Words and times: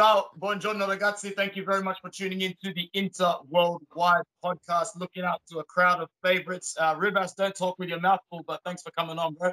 Ciao, 0.00 0.30
buongiorno 0.34 0.86
ragazzi. 0.86 1.34
Thank 1.34 1.56
you 1.56 1.62
very 1.62 1.82
much 1.82 2.00
for 2.00 2.08
tuning 2.08 2.40
in 2.40 2.54
to 2.64 2.72
the 2.72 2.88
Inter 2.94 3.34
Worldwide 3.50 4.24
podcast, 4.42 4.96
looking 4.96 5.24
out 5.24 5.42
to 5.50 5.58
a 5.58 5.64
crowd 5.64 6.00
of 6.00 6.08
favorites. 6.22 6.74
Uh, 6.80 6.94
Rivas, 6.96 7.34
don't 7.34 7.54
talk 7.54 7.78
with 7.78 7.90
your 7.90 8.00
mouth 8.00 8.20
full, 8.30 8.42
but 8.46 8.62
thanks 8.64 8.80
for 8.80 8.90
coming 8.92 9.18
on, 9.18 9.34
bro. 9.34 9.52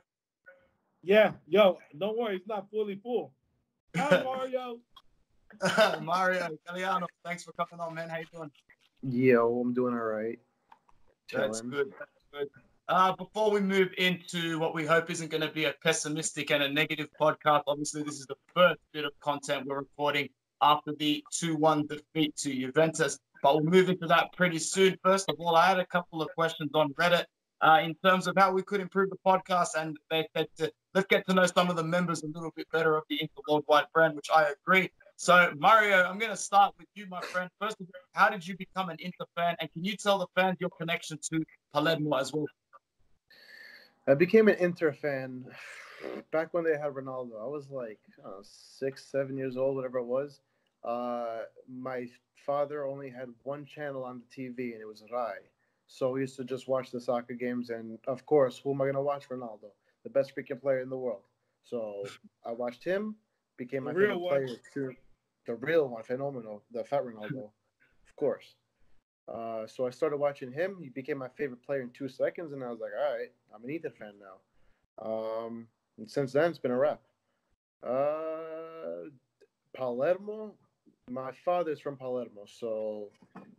Yeah, 1.03 1.33
yo, 1.49 1.79
don't 1.97 2.17
worry, 2.17 2.37
it's 2.37 2.47
not 2.47 2.71
fully 2.71 2.95
full. 2.95 3.33
Hi, 3.97 4.23
Mario. 4.23 4.79
Mario 6.01 6.47
Gagliano, 6.65 7.07
thanks 7.25 7.43
for 7.43 7.51
coming 7.51 7.85
on, 7.85 7.93
man. 7.93 8.07
How 8.07 8.19
you 8.19 8.25
doing? 8.31 8.51
Yo, 9.03 9.59
I'm 9.59 9.73
doing 9.73 9.93
all 9.95 9.99
right. 9.99 10.39
That's 11.33 11.59
good. 11.59 11.91
That's 11.99 12.23
good. 12.31 12.47
Uh, 12.89 13.13
before 13.17 13.51
we 13.51 13.59
move 13.59 13.89
into 13.97 14.57
what 14.59 14.73
we 14.73 14.85
hope 14.85 15.09
isn't 15.11 15.29
going 15.29 15.41
to 15.41 15.51
be 15.51 15.65
a 15.65 15.73
pessimistic 15.83 16.51
and 16.51 16.63
a 16.63 16.69
negative 16.71 17.09
podcast, 17.19 17.63
obviously 17.67 18.01
this 18.01 18.15
is 18.15 18.25
the 18.27 18.35
first 18.55 18.79
bit 18.93 19.03
of 19.03 19.11
content 19.19 19.65
we're 19.67 19.79
recording 19.79 20.29
after 20.61 20.93
the 20.97 21.21
2-1 21.33 21.89
defeat 21.89 22.33
to 22.37 22.53
Juventus. 22.53 23.19
But 23.43 23.55
we'll 23.55 23.65
move 23.65 23.89
into 23.89 24.07
that 24.07 24.31
pretty 24.31 24.57
soon. 24.57 24.95
First 25.03 25.29
of 25.29 25.35
all, 25.37 25.57
I 25.57 25.67
had 25.67 25.79
a 25.79 25.85
couple 25.87 26.21
of 26.21 26.29
questions 26.33 26.71
on 26.73 26.93
Reddit 26.93 27.25
uh, 27.59 27.81
in 27.83 27.93
terms 28.05 28.25
of 28.25 28.35
how 28.37 28.53
we 28.53 28.63
could 28.63 28.79
improve 28.79 29.09
the 29.09 29.17
podcast, 29.25 29.69
and 29.77 29.97
they 30.09 30.25
said 30.35 30.47
to, 30.57 30.71
let's 30.93 31.07
get 31.07 31.27
to 31.27 31.33
know 31.33 31.45
some 31.45 31.69
of 31.69 31.75
the 31.75 31.83
members 31.83 32.23
a 32.23 32.27
little 32.27 32.51
bit 32.55 32.67
better 32.71 32.95
of 32.95 33.03
the 33.09 33.19
Inter 33.19 33.41
Worldwide 33.49 33.85
brand, 33.93 34.15
which 34.15 34.29
I 34.33 34.51
agree. 34.61 34.89
So, 35.17 35.51
Mario, 35.57 36.03
I'm 36.03 36.19
going 36.19 36.31
to 36.31 36.37
start 36.37 36.73
with 36.77 36.87
you, 36.95 37.05
my 37.07 37.19
friend. 37.19 37.49
First 37.59 37.81
of 37.81 37.87
all, 37.87 38.01
how 38.13 38.29
did 38.29 38.47
you 38.47 38.55
become 38.55 38.89
an 38.89 38.97
Inter 38.99 39.25
fan? 39.35 39.55
And 39.59 39.71
can 39.73 39.83
you 39.83 39.97
tell 39.97 40.19
the 40.19 40.27
fans 40.35 40.57
your 40.61 40.69
connection 40.79 41.17
to 41.33 41.43
Palermo 41.73 42.15
as 42.17 42.31
well? 42.31 42.45
I 44.07 44.13
became 44.13 44.47
an 44.47 44.55
Inter 44.55 44.93
fan 44.93 45.45
back 46.31 46.53
when 46.53 46.63
they 46.63 46.77
had 46.77 46.93
Ronaldo. 46.93 47.41
I 47.41 47.47
was 47.47 47.69
like 47.69 47.99
I 48.23 48.29
know, 48.29 48.39
six, 48.41 49.05
seven 49.05 49.37
years 49.37 49.57
old, 49.57 49.75
whatever 49.75 49.99
it 49.99 50.05
was. 50.05 50.39
Uh, 50.83 51.41
my 51.67 52.07
father 52.45 52.85
only 52.85 53.09
had 53.09 53.27
one 53.43 53.65
channel 53.65 54.05
on 54.05 54.21
the 54.21 54.25
TV, 54.43 54.71
and 54.71 54.81
it 54.81 54.87
was 54.87 55.03
Rai. 55.11 55.35
So 55.87 56.11
we 56.11 56.21
used 56.21 56.37
to 56.37 56.45
just 56.45 56.67
watch 56.67 56.91
the 56.91 57.01
soccer 57.01 57.33
games, 57.33 57.69
and 57.69 57.99
of 58.07 58.25
course, 58.25 58.59
who 58.63 58.73
am 58.73 58.81
I 58.81 58.85
going 58.85 58.95
to 58.95 59.01
watch? 59.01 59.27
Ronaldo, 59.27 59.71
the 60.03 60.09
best 60.09 60.33
freaking 60.35 60.61
player 60.61 60.79
in 60.79 60.89
the 60.89 60.97
world. 60.97 61.23
So 61.63 62.03
I 62.45 62.51
watched 62.51 62.83
him, 62.83 63.15
became 63.57 63.83
my 63.83 63.93
The 63.93 63.99
favorite 63.99 64.61
player. 64.73 64.95
The 65.45 65.55
real 65.55 65.87
one, 65.87 66.03
phenomenal, 66.03 66.63
the 66.71 66.83
fat 66.83 67.03
Ronaldo, 67.03 67.51
of 68.07 68.15
course. 68.15 68.55
Uh, 69.27 69.67
so 69.67 69.85
I 69.85 69.89
started 69.89 70.17
watching 70.17 70.51
him. 70.51 70.77
He 70.81 70.89
became 70.89 71.17
my 71.17 71.27
favorite 71.27 71.61
player 71.61 71.81
in 71.81 71.89
two 71.89 72.07
seconds, 72.07 72.53
and 72.53 72.63
I 72.63 72.69
was 72.69 72.79
like, 72.79 72.91
all 72.97 73.13
right, 73.13 73.31
I'm 73.53 73.63
an 73.63 73.69
Inter 73.69 73.89
fan 73.89 74.13
now. 74.19 75.05
Um, 75.05 75.67
and 75.97 76.09
since 76.09 76.31
then, 76.33 76.49
it's 76.49 76.59
been 76.59 76.71
a 76.71 76.77
wrap. 76.77 77.01
Uh, 77.83 79.09
Palermo. 79.75 80.53
My 81.09 81.31
father's 81.45 81.79
from 81.79 81.95
Palermo, 81.95 82.45
so 82.45 83.09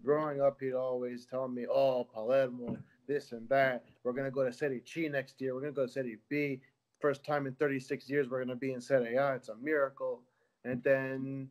growing 0.05 0.43
up, 0.43 0.59
he'd 0.61 0.75
always 0.75 1.25
tell 1.25 1.49
me, 1.49 1.67
"Oh, 1.67 2.05
Palermo, 2.05 2.77
this 3.07 3.33
and 3.33 3.49
that. 3.49 3.87
We're 4.03 4.13
gonna 4.13 4.31
go 4.31 4.45
to 4.45 4.53
Serie 4.53 4.83
C 4.85 5.09
next 5.09 5.41
year. 5.41 5.55
We're 5.55 5.63
gonna 5.63 5.73
go 5.73 5.87
to 5.87 5.93
Serie 5.93 6.19
B. 6.29 6.61
First 7.01 7.25
time 7.25 7.47
in 7.47 7.55
36 7.55 8.11
years, 8.11 8.29
we're 8.29 8.41
gonna 8.41 8.55
be 8.55 8.73
in 8.73 8.83
Serie 8.83 9.17
A. 9.17 9.35
It's 9.35 9.49
a 9.49 9.57
miracle." 9.57 10.21
And 10.65 10.83
then 10.83 11.49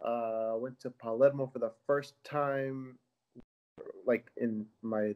uh, 0.00 0.54
went 0.56 0.80
to 0.80 0.90
Palermo 0.90 1.46
for 1.48 1.58
the 1.58 1.72
first 1.86 2.14
time 2.24 2.98
like 4.06 4.30
in 4.36 4.66
my 4.82 5.14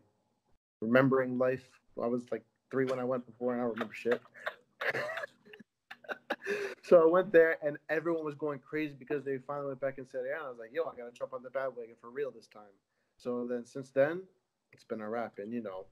remembering 0.81 1.39
life. 1.39 1.65
I 2.03 2.07
was 2.07 2.23
like 2.31 2.45
three 2.71 2.87
when 2.87 2.99
I 2.99 3.05
went 3.05 3.27
before, 3.27 3.53
and 3.53 3.61
I 3.61 3.65
don't 3.65 3.75
remember 3.75 3.95
shit. 3.95 4.21
so 6.83 7.03
I 7.03 7.07
went 7.07 7.33
there, 7.33 7.59
and 7.63 7.77
everyone 7.89 8.25
was 8.25 8.35
going 8.35 8.59
crazy 8.59 8.95
because 8.99 9.25
they 9.25 9.39
finally 9.39 9.69
went 9.69 9.81
back 9.81 9.99
and 9.99 10.09
said, 10.09 10.23
"Yeah." 10.27 10.45
I 10.45 10.49
was 10.49 10.59
like, 10.59 10.71
"Yo, 10.73 10.83
I 10.83 10.97
gotta 10.97 11.13
jump 11.13 11.33
on 11.33 11.43
the 11.43 11.51
bandwagon 11.51 11.95
for 12.01 12.11
real 12.11 12.31
this 12.31 12.47
time." 12.47 12.73
So 13.17 13.47
then, 13.49 13.67
since 13.67 13.91
then, 13.91 14.23
it's 14.73 14.85
been 14.85 15.01
a 15.01 15.09
wrap, 15.09 15.39
and 15.39 15.53
you 15.53 15.63
know, 15.63 15.87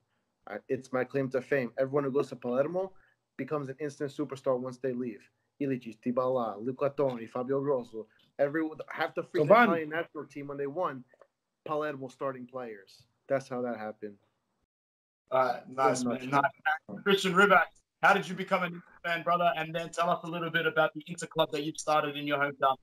I, 0.47 0.57
it's 0.67 0.91
my 0.91 1.03
claim 1.03 1.29
to 1.31 1.41
fame. 1.41 1.71
Everyone 1.77 2.03
who 2.03 2.11
goes 2.11 2.29
to 2.29 2.35
Palermo 2.35 2.91
becomes 3.37 3.69
an 3.69 3.75
instant 3.79 4.11
superstar 4.11 4.59
once 4.59 4.77
they 4.77 4.93
leave. 4.93 5.21
Ilicic, 5.61 5.97
Dybala, 6.05 6.63
Luca 6.63 6.91
Toni, 6.95 7.25
Fabio 7.25 7.61
Grosso, 7.61 8.07
every 8.37 8.63
half 8.89 9.13
the 9.13 9.23
freaking. 9.23 9.45
Italian 9.45 9.89
national 9.89 10.25
team 10.25 10.47
when 10.47 10.57
they 10.57 10.67
won, 10.67 11.03
Palermo 11.69 12.07
starting 12.07 12.47
players. 12.47 13.03
That's 13.27 13.47
how 13.47 13.61
that 13.61 13.77
happened. 13.77 14.15
All 15.29 15.45
right, 15.45 15.61
nice, 15.69 16.03
man. 16.03 16.17
nice. 16.31 16.41
Nice. 16.89 17.03
Christian 17.03 17.33
Ribak, 17.33 17.65
how 18.01 18.13
did 18.13 18.27
you 18.27 18.33
become 18.33 18.63
an 18.63 18.73
Inter 18.73 18.83
fan, 19.05 19.23
brother? 19.23 19.51
And 19.55 19.73
then 19.73 19.89
tell 19.91 20.09
us 20.09 20.21
a 20.23 20.27
little 20.27 20.49
bit 20.49 20.65
about 20.65 20.95
the 20.95 21.03
Inter 21.05 21.27
club 21.27 21.51
that 21.51 21.63
you've 21.63 21.77
started 21.77 22.17
in 22.17 22.25
your 22.25 22.39
hometown. 22.39 22.75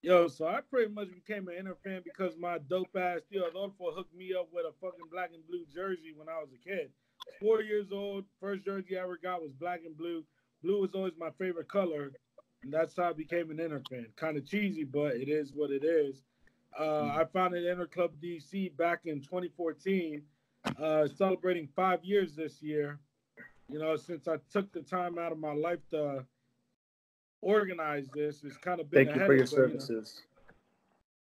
Yo, 0.00 0.26
so 0.26 0.46
I 0.46 0.60
pretty 0.70 0.90
much 0.90 1.08
became 1.12 1.46
an 1.48 1.54
Inter 1.58 1.76
fan 1.84 2.00
because 2.02 2.32
my 2.38 2.56
dope 2.70 2.96
ass 2.96 3.20
Theo 3.30 3.44
Adolfo 3.50 3.92
hooked 3.94 4.16
me 4.16 4.32
up 4.32 4.48
with 4.50 4.64
a 4.64 4.72
fucking 4.80 5.10
black 5.12 5.30
and 5.34 5.46
blue 5.46 5.66
jersey 5.72 6.14
when 6.16 6.30
I 6.30 6.38
was 6.40 6.48
a 6.54 6.68
kid. 6.68 6.90
Four 7.40 7.60
years 7.60 7.88
old, 7.92 8.24
first 8.40 8.64
jersey 8.64 8.96
I 8.96 9.02
ever 9.02 9.18
got 9.22 9.42
was 9.42 9.52
black 9.60 9.80
and 9.84 9.96
blue. 9.96 10.24
Blue 10.62 10.80
was 10.80 10.94
always 10.94 11.12
my 11.18 11.30
favorite 11.38 11.68
color, 11.68 12.10
and 12.62 12.72
that's 12.72 12.96
how 12.96 13.10
I 13.10 13.12
became 13.12 13.50
an 13.50 13.60
Inter 13.60 13.82
fan. 13.90 14.06
Kind 14.16 14.38
of 14.38 14.48
cheesy, 14.48 14.84
but 14.84 15.16
it 15.16 15.28
is 15.28 15.52
what 15.54 15.70
it 15.70 15.84
is. 15.84 16.22
Uh, 16.78 17.06
I 17.06 17.26
founded 17.32 17.64
Inter 17.64 17.86
Club 17.86 18.12
DC 18.22 18.76
back 18.76 19.00
in 19.04 19.20
2014, 19.20 20.22
uh, 20.80 21.06
celebrating 21.06 21.68
five 21.74 22.04
years 22.04 22.34
this 22.34 22.62
year. 22.62 22.98
You 23.68 23.78
know, 23.78 23.96
since 23.96 24.28
I 24.28 24.36
took 24.50 24.72
the 24.72 24.82
time 24.82 25.18
out 25.18 25.32
of 25.32 25.38
my 25.38 25.52
life 25.52 25.78
to 25.90 26.24
organize 27.40 28.08
this, 28.14 28.42
it's 28.44 28.56
kind 28.56 28.80
of 28.80 28.90
been 28.90 29.06
Thank 29.06 29.18
you 29.18 29.26
for 29.26 29.34
your 29.34 29.44
but, 29.44 29.52
you 29.52 29.58
know, 29.58 29.68
services. 29.68 30.22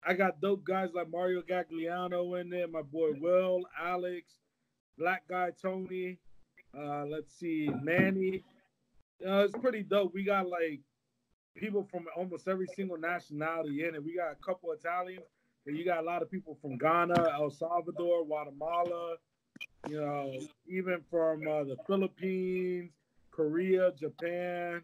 I 0.07 0.13
got 0.13 0.39
dope 0.39 0.63
guys 0.63 0.89
like 0.93 1.09
Mario 1.09 1.41
Gagliano 1.41 2.39
in 2.39 2.49
there, 2.49 2.67
my 2.67 2.83
boy 2.83 3.11
Will, 3.19 3.63
Alex, 3.81 4.33
Black 4.97 5.27
Guy 5.27 5.51
Tony. 5.59 6.19
Uh, 6.77 7.05
let's 7.05 7.33
see, 7.33 7.69
Manny. 7.81 8.43
Know, 9.19 9.43
it's 9.43 9.57
pretty 9.57 9.81
dope. 9.81 10.13
We 10.13 10.23
got 10.23 10.47
like 10.47 10.81
people 11.55 11.87
from 11.89 12.05
almost 12.15 12.47
every 12.47 12.67
single 12.75 12.97
nationality 12.97 13.85
in 13.85 13.95
it. 13.95 14.03
We 14.03 14.15
got 14.15 14.31
a 14.31 14.45
couple 14.45 14.71
Italians, 14.71 15.25
and 15.65 15.77
you 15.77 15.85
got 15.85 15.99
a 15.99 16.05
lot 16.05 16.21
of 16.21 16.29
people 16.29 16.57
from 16.61 16.77
Ghana, 16.77 17.31
El 17.33 17.49
Salvador, 17.49 18.25
Guatemala. 18.25 19.15
You 19.87 20.01
know, 20.01 20.33
even 20.67 21.01
from 21.09 21.47
uh, 21.47 21.63
the 21.63 21.77
Philippines, 21.87 22.91
Korea, 23.31 23.91
Japan. 23.97 24.81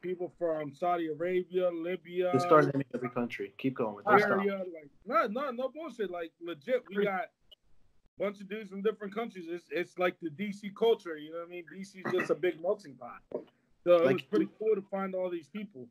People 0.00 0.30
from 0.38 0.74
Saudi 0.74 1.06
Arabia, 1.06 1.70
Libya. 1.70 2.30
It 2.34 2.42
starts 2.42 2.66
in 2.66 2.84
every 2.94 3.08
country. 3.08 3.54
Keep 3.56 3.76
going 3.76 3.94
with 3.94 4.06
area, 4.06 4.58
like 4.58 4.90
no, 5.06 5.26
no, 5.28 5.50
no 5.50 5.70
bullshit. 5.70 6.10
Like 6.10 6.30
legit, 6.42 6.84
we 6.94 7.04
got 7.04 7.22
a 7.22 8.22
bunch 8.22 8.38
of 8.42 8.48
dudes 8.50 8.68
from 8.68 8.82
different 8.82 9.14
countries. 9.14 9.46
It's 9.48 9.64
it's 9.70 9.98
like 9.98 10.16
the 10.20 10.28
DC 10.28 10.74
culture, 10.78 11.16
you 11.16 11.32
know 11.32 11.38
what 11.38 11.46
I 11.46 11.50
mean? 11.50 11.64
DC 11.74 12.06
is 12.06 12.12
just 12.12 12.30
a 12.30 12.34
big 12.34 12.60
melting 12.62 12.96
pot. 12.96 13.44
So 13.84 13.96
it 13.96 14.04
Like- 14.06 14.14
was 14.16 14.22
pretty 14.22 14.48
cool 14.58 14.74
to 14.74 14.82
find 14.90 15.14
all 15.14 15.30
these 15.30 15.48
people. 15.48 15.88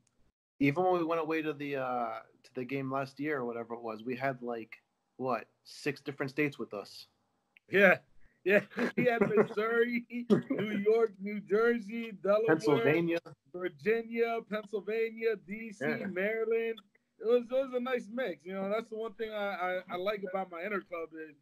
Even 0.59 0.83
when 0.83 0.93
we 0.99 1.03
went 1.03 1.21
away 1.21 1.41
to 1.41 1.53
the 1.53 1.75
uh 1.77 2.19
to 2.43 2.53
the 2.55 2.63
game 2.65 2.91
last 2.91 3.19
year 3.19 3.39
or 3.39 3.45
whatever 3.45 3.73
it 3.73 3.81
was, 3.81 4.03
we 4.03 4.15
had 4.15 4.41
like 4.41 4.75
what 5.17 5.47
six 5.63 6.01
different 6.01 6.29
states 6.31 6.57
with 6.59 6.73
us. 6.73 7.07
Yeah, 7.69 7.97
yeah. 8.43 8.61
He 8.95 9.05
had 9.05 9.21
Missouri, 9.27 10.05
New 10.09 10.77
York, 10.77 11.13
New 11.19 11.39
Jersey, 11.41 12.11
Delaware, 12.23 12.47
Pennsylvania. 12.47 13.19
Virginia, 13.53 14.39
Pennsylvania, 14.49 15.35
DC, 15.47 15.81
Yeah. 15.81 16.07
Maryland. 16.07 16.79
It 17.19 17.27
was 17.27 17.43
it 17.43 17.51
was 17.53 17.73
a 17.73 17.79
nice 17.79 18.07
mix. 18.11 18.45
You 18.45 18.53
know, 18.53 18.69
that's 18.69 18.89
the 18.89 18.97
one 18.97 19.13
thing 19.13 19.31
I, 19.31 19.81
I, 19.89 19.93
I 19.93 19.95
like 19.97 20.23
about 20.29 20.51
my 20.51 20.63
Inter 20.63 20.81
club 20.81 21.09
is 21.13 21.35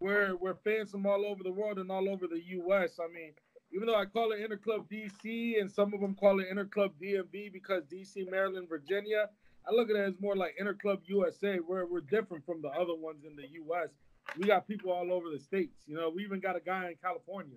we're 0.00 0.34
we're 0.36 0.54
fans 0.56 0.90
from 0.90 1.06
all 1.06 1.24
over 1.24 1.42
the 1.42 1.52
world 1.52 1.78
and 1.78 1.90
all 1.90 2.08
over 2.08 2.26
the 2.26 2.42
US. 2.60 2.98
I 3.00 3.06
mean, 3.12 3.32
even 3.72 3.86
though 3.86 3.96
I 3.96 4.04
call 4.04 4.32
it 4.32 4.40
Inter 4.40 4.56
Club 4.56 4.86
DC 4.90 5.60
and 5.60 5.70
some 5.70 5.94
of 5.94 6.00
them 6.00 6.14
call 6.14 6.40
it 6.40 6.48
Inter 6.50 6.66
Club 6.66 6.92
DMV 7.02 7.52
because 7.52 7.84
DC, 7.84 8.30
Maryland, 8.30 8.68
Virginia, 8.68 9.28
I 9.66 9.72
look 9.72 9.90
at 9.90 9.96
it 9.96 10.00
as 10.00 10.20
more 10.20 10.36
like 10.36 10.54
Inter 10.58 10.74
Club 10.74 11.00
USA. 11.06 11.58
We're 11.60 11.86
we're 11.86 12.00
different 12.00 12.44
from 12.44 12.60
the 12.62 12.68
other 12.68 12.94
ones 12.94 13.24
in 13.24 13.36
the 13.36 13.48
US. 13.64 13.90
We 14.36 14.46
got 14.46 14.66
people 14.68 14.92
all 14.92 15.12
over 15.12 15.30
the 15.30 15.38
states. 15.38 15.84
You 15.86 15.96
know, 15.96 16.10
we 16.14 16.22
even 16.24 16.40
got 16.40 16.56
a 16.56 16.60
guy 16.60 16.88
in 16.88 16.96
California. 17.02 17.56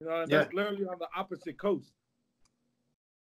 You 0.00 0.08
know, 0.08 0.22
and 0.22 0.30
that's 0.30 0.52
literally 0.54 0.86
on 0.86 0.98
the 0.98 1.08
opposite 1.16 1.58
coast. 1.58 1.92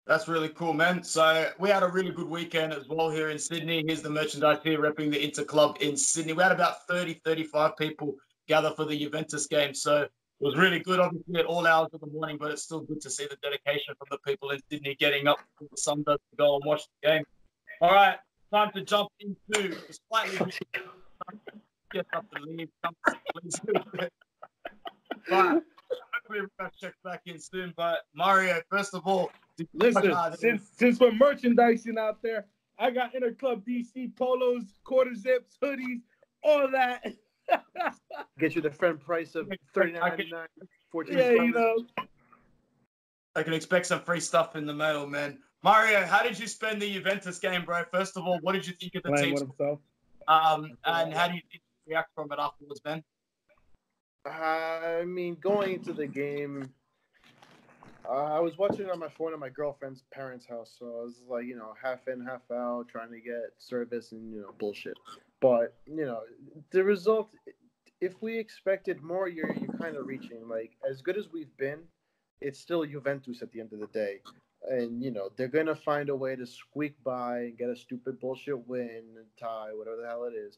That's 0.06 0.28
really 0.28 0.50
cool, 0.50 0.74
man. 0.74 1.02
So 1.02 1.50
we 1.58 1.70
had 1.70 1.82
a 1.82 1.88
really 1.88 2.10
good 2.10 2.28
weekend 2.28 2.74
as 2.74 2.88
well 2.88 3.10
here 3.10 3.30
in 3.30 3.38
Sydney. 3.38 3.84
Here's 3.86 4.02
the 4.02 4.10
merchandise 4.10 4.58
here 4.62 4.78
repping 4.78 5.10
the 5.10 5.22
Inter 5.22 5.44
Club 5.44 5.78
in 5.80 5.96
Sydney. 5.96 6.34
We 6.34 6.42
had 6.42 6.52
about 6.52 6.86
30, 6.86 7.20
35 7.24 7.76
people 7.78 8.14
gather 8.46 8.72
for 8.76 8.84
the 8.84 8.98
Juventus 8.98 9.46
game. 9.46 9.74
So 9.74 10.06
it 10.44 10.48
was 10.48 10.56
really 10.56 10.78
good, 10.78 11.00
obviously, 11.00 11.40
at 11.40 11.46
all 11.46 11.66
hours 11.66 11.88
of 11.94 12.00
the 12.00 12.06
morning, 12.06 12.36
but 12.38 12.50
it's 12.50 12.62
still 12.62 12.80
good 12.80 13.00
to 13.00 13.08
see 13.08 13.26
the 13.26 13.36
dedication 13.42 13.94
from 13.96 14.08
the 14.10 14.18
people 14.26 14.50
in 14.50 14.60
Sydney 14.70 14.94
getting 14.94 15.26
up 15.26 15.38
for 15.56 15.66
the 15.70 15.76
sun 15.78 16.04
to 16.04 16.18
go 16.36 16.56
and 16.56 16.64
watch 16.66 16.82
the 17.00 17.08
game. 17.08 17.24
All 17.80 17.92
right, 17.92 18.18
time 18.52 18.70
to 18.74 18.82
jump 18.82 19.08
into 19.20 19.68
the 19.68 19.98
slightly 20.10 20.52
get 21.94 22.06
up 22.14 22.26
and 22.34 22.44
leave. 22.44 22.68
Please. 23.32 23.58
but 23.72 24.10
hopefully 25.30 25.62
we're 26.28 26.48
gonna 26.58 26.70
check 26.78 26.92
back 27.02 27.22
in 27.24 27.38
soon. 27.38 27.72
But 27.74 28.00
Mario, 28.14 28.60
first 28.70 28.92
of 28.92 29.06
all, 29.06 29.30
Listen, 29.72 30.12
since 30.36 30.68
since 30.76 31.00
we're 31.00 31.12
merchandising 31.12 31.96
out 31.96 32.20
there, 32.22 32.44
I 32.78 32.90
got 32.90 33.14
Interclub 33.14 33.64
DC 33.66 34.14
polos, 34.16 34.64
quarter 34.84 35.14
zips, 35.14 35.56
hoodies, 35.62 36.02
all 36.42 36.70
that. 36.70 37.02
Get 38.38 38.54
you 38.54 38.62
the 38.62 38.70
friend 38.70 39.00
price 39.00 39.34
of 39.34 39.48
thirty 39.74 39.92
nine 39.92 40.00
ninety 40.00 40.28
nine. 40.30 40.48
Fourteen. 40.90 41.18
yeah, 41.18 41.30
you 41.30 41.52
know. 41.52 41.84
I 43.36 43.42
can 43.42 43.52
expect 43.52 43.86
some 43.86 44.00
free 44.00 44.20
stuff 44.20 44.54
in 44.56 44.64
the 44.66 44.74
mail, 44.74 45.06
man. 45.06 45.38
Mario, 45.62 46.04
how 46.04 46.22
did 46.22 46.38
you 46.38 46.46
spend 46.46 46.80
the 46.80 46.92
Juventus 46.92 47.38
game, 47.38 47.64
bro? 47.64 47.82
First 47.90 48.16
of 48.16 48.24
all, 48.24 48.38
what 48.42 48.52
did 48.52 48.66
you 48.66 48.74
think 48.74 48.94
of 48.94 49.02
the 49.02 49.08
Playing 49.10 49.24
team? 49.24 49.32
with 49.34 49.42
himself. 49.42 49.78
Um, 50.28 50.76
and 50.84 51.12
how 51.12 51.26
do 51.26 51.34
you 51.34 51.40
think 51.50 51.62
you 51.86 51.94
react 51.94 52.10
from 52.14 52.30
it 52.32 52.38
afterwards, 52.38 52.80
man? 52.84 53.02
I 54.26 55.04
mean, 55.06 55.36
going 55.40 55.74
into 55.74 55.92
the 55.92 56.06
game, 56.06 56.70
uh, 58.08 58.12
I 58.12 58.40
was 58.40 58.58
watching 58.58 58.86
it 58.86 58.90
on 58.90 58.98
my 58.98 59.08
phone 59.08 59.32
at 59.32 59.38
my 59.38 59.48
girlfriend's 59.48 60.04
parents' 60.12 60.46
house, 60.46 60.74
so 60.78 60.86
I 60.86 61.04
was 61.04 61.22
like, 61.28 61.46
you 61.46 61.56
know, 61.56 61.74
half 61.82 62.08
in, 62.08 62.24
half 62.24 62.42
out, 62.52 62.86
trying 62.88 63.10
to 63.10 63.20
get 63.20 63.52
service 63.58 64.12
and 64.12 64.32
you 64.32 64.40
know 64.42 64.54
bullshit. 64.58 64.96
But 65.44 65.74
you 65.84 66.06
know, 66.06 66.20
the 66.70 66.82
result, 66.82 67.28
if 68.00 68.14
we 68.22 68.38
expected 68.38 69.02
more, 69.02 69.28
you're 69.28 69.52
you're 69.52 69.78
kind 69.78 69.94
of 69.94 70.06
reaching. 70.06 70.48
Like 70.48 70.70
as 70.88 71.02
good 71.02 71.18
as 71.18 71.28
we've 71.30 71.54
been, 71.58 71.80
it's 72.40 72.58
still 72.58 72.82
Juventus 72.86 73.42
at 73.42 73.52
the 73.52 73.60
end 73.60 73.74
of 73.74 73.80
the 73.80 73.88
day, 73.88 74.20
and 74.70 75.02
you 75.02 75.10
know 75.10 75.28
they're 75.36 75.48
gonna 75.48 75.76
find 75.76 76.08
a 76.08 76.16
way 76.16 76.34
to 76.34 76.46
squeak 76.46 76.94
by 77.04 77.40
and 77.40 77.58
get 77.58 77.68
a 77.68 77.76
stupid 77.76 78.18
bullshit 78.20 78.66
win, 78.66 79.02
and 79.18 79.26
tie, 79.38 79.68
whatever 79.74 79.98
the 80.00 80.08
hell 80.08 80.24
it 80.24 80.32
is. 80.32 80.56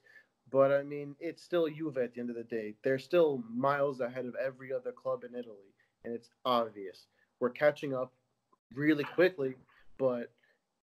But 0.52 0.70
I 0.70 0.84
mean, 0.84 1.16
it's 1.18 1.42
still 1.42 1.68
Juve 1.68 1.98
at 1.98 2.14
the 2.14 2.20
end 2.20 2.30
of 2.30 2.36
the 2.36 2.44
day. 2.44 2.76
They're 2.84 3.00
still 3.00 3.42
miles 3.52 3.98
ahead 3.98 4.24
of 4.24 4.36
every 4.36 4.72
other 4.72 4.92
club 4.92 5.24
in 5.24 5.34
Italy, 5.36 5.74
and 6.04 6.14
it's 6.14 6.30
obvious. 6.44 7.08
We're 7.40 7.50
catching 7.50 7.92
up 7.92 8.12
really 8.72 9.02
quickly, 9.02 9.56
but 9.98 10.30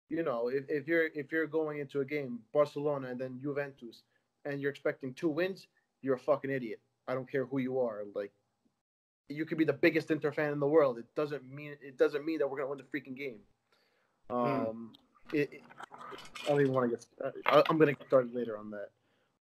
you 0.09 0.23
know, 0.23 0.49
if, 0.49 0.65
if 0.69 0.87
you're 0.87 1.07
if 1.15 1.31
you're 1.31 1.47
going 1.47 1.79
into 1.79 2.01
a 2.01 2.05
game, 2.05 2.39
Barcelona 2.53 3.09
and 3.09 3.19
then 3.19 3.39
Juventus, 3.41 4.03
and 4.45 4.59
you're 4.61 4.71
expecting 4.71 5.13
two 5.13 5.29
wins, 5.29 5.67
you're 6.01 6.15
a 6.15 6.19
fucking 6.19 6.51
idiot. 6.51 6.79
I 7.07 7.13
don't 7.13 7.29
care 7.29 7.45
who 7.45 7.59
you 7.59 7.79
are. 7.79 8.03
Like, 8.15 8.31
you 9.29 9.45
could 9.45 9.57
be 9.57 9.65
the 9.65 9.73
biggest 9.73 10.11
Inter 10.11 10.31
fan 10.31 10.51
in 10.53 10.59
the 10.59 10.67
world. 10.67 10.97
It 10.97 11.05
doesn't 11.15 11.49
mean 11.49 11.75
it 11.81 11.97
doesn't 11.97 12.25
mean 12.25 12.39
that 12.39 12.49
we're 12.49 12.57
gonna 12.57 12.69
win 12.69 12.77
the 12.79 12.83
freaking 12.99 13.17
game. 13.17 13.39
Um, 14.29 14.93
it, 15.33 15.51
it- 15.53 15.61
I 16.45 16.49
don't 16.49 16.61
even 16.61 16.73
want 16.73 16.91
to 16.91 16.97
get. 16.97 17.05
I, 17.45 17.63
I'm 17.69 17.77
gonna 17.77 17.93
get 17.93 18.05
started 18.07 18.33
later 18.35 18.57
on 18.57 18.69
that. 18.71 18.89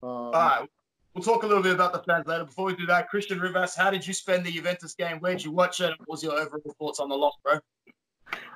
Um, 0.02 0.08
All 0.08 0.32
right. 0.32 0.68
We'll 1.14 1.24
talk 1.24 1.42
a 1.42 1.46
little 1.46 1.62
bit 1.62 1.72
about 1.74 1.92
the 1.92 1.98
fans 2.04 2.26
later. 2.26 2.44
Before 2.44 2.66
we 2.66 2.76
do 2.76 2.86
that, 2.86 3.08
Christian 3.08 3.40
Rivas, 3.40 3.74
how 3.74 3.90
did 3.90 4.06
you 4.06 4.14
spend 4.14 4.44
the 4.46 4.52
Juventus 4.52 4.94
game? 4.94 5.18
Where 5.18 5.32
did 5.32 5.44
you 5.44 5.50
watch 5.50 5.80
it? 5.80 5.90
What 5.98 6.08
was 6.08 6.22
your 6.22 6.34
overall 6.34 6.74
thoughts 6.78 7.00
on 7.00 7.08
the 7.08 7.16
loss, 7.16 7.34
bro? 7.42 7.58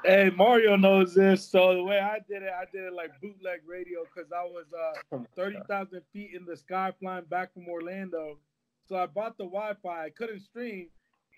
Hey, 0.07 0.31
Mario 0.37 0.77
knows 0.77 1.15
this. 1.15 1.49
So 1.49 1.73
the 1.73 1.83
way 1.83 1.99
I 1.99 2.19
did 2.29 2.43
it, 2.43 2.53
I 2.55 2.67
did 2.71 2.85
it 2.85 2.93
like 2.93 3.19
bootleg 3.23 3.61
radio 3.67 4.01
because 4.05 4.31
I 4.33 4.45
was 4.45 4.67
uh, 5.11 5.17
oh 5.17 5.27
30,000 5.35 6.03
feet 6.13 6.33
in 6.35 6.45
the 6.45 6.59
sky 6.59 6.93
flying 7.01 7.25
back 7.25 7.55
from 7.55 7.67
Orlando. 7.69 8.39
So 8.87 8.97
I 8.97 9.07
bought 9.07 9.39
the 9.39 9.45
Wi 9.45 9.73
Fi. 9.83 10.05
I 10.05 10.11
couldn't 10.11 10.41
stream, 10.41 10.89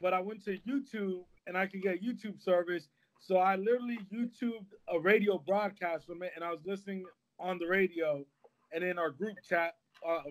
but 0.03 0.13
I 0.13 0.19
went 0.19 0.45
to 0.47 0.59
YouTube 0.67 1.23
and 1.47 1.57
I 1.57 1.67
could 1.67 1.81
get 1.81 2.03
YouTube 2.03 2.43
service. 2.43 2.89
So 3.21 3.37
I 3.37 3.55
literally 3.55 4.01
YouTubed 4.13 4.67
a 4.93 4.99
radio 4.99 5.39
broadcast 5.47 6.05
from 6.05 6.25
it 6.25 6.33
and 6.35 6.45
I 6.45 6.51
was 6.51 6.61
listening 6.67 7.05
on 7.39 7.61
the 7.61 7.69
radio 7.69 8.25
and 8.73 8.83
in 8.83 8.99
our 8.99 9.11
group 9.11 9.37
chat 9.49 9.77
uh, 10.05 10.23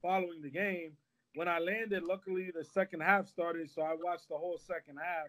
following 0.00 0.40
the 0.42 0.50
game. 0.50 0.92
When 1.34 1.48
I 1.48 1.58
landed, 1.58 2.02
luckily 2.02 2.50
the 2.56 2.64
second 2.64 3.00
half 3.00 3.28
started. 3.28 3.70
So 3.70 3.82
I 3.82 3.94
watched 4.02 4.30
the 4.30 4.38
whole 4.38 4.56
second 4.56 4.96
half. 4.96 5.26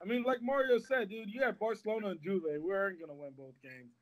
I 0.00 0.04
mean, 0.04 0.22
like 0.22 0.38
Mario 0.42 0.78
said, 0.78 1.08
dude, 1.08 1.30
you 1.32 1.42
have 1.42 1.58
Barcelona 1.58 2.08
and 2.08 2.20
Juve. 2.22 2.42
We 2.60 2.72
aren't 2.72 3.00
gonna 3.00 3.14
win 3.18 3.32
both 3.36 3.54
games. 3.62 3.92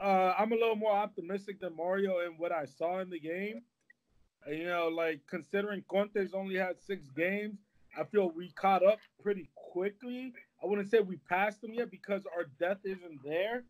Uh, 0.00 0.34
I'm 0.38 0.52
a 0.52 0.56
little 0.56 0.76
more 0.76 0.92
optimistic 0.92 1.60
than 1.60 1.76
Mario 1.76 2.20
in 2.20 2.32
what 2.36 2.52
I 2.52 2.64
saw 2.64 3.00
in 3.00 3.10
the 3.10 3.20
game. 3.20 3.62
You 4.48 4.66
know, 4.66 4.88
like 4.88 5.20
considering 5.28 5.84
Conte's 5.90 6.34
only 6.34 6.56
had 6.56 6.80
six 6.80 7.08
games, 7.16 7.58
I 7.98 8.04
feel 8.04 8.30
we 8.30 8.50
caught 8.52 8.84
up 8.84 8.98
pretty 9.22 9.48
quickly. 9.54 10.32
I 10.62 10.66
wouldn't 10.66 10.90
say 10.90 11.00
we 11.00 11.16
passed 11.28 11.60
them 11.60 11.72
yet 11.72 11.90
because 11.90 12.22
our 12.36 12.44
depth 12.58 12.84
isn't 12.84 13.20
there, 13.24 13.64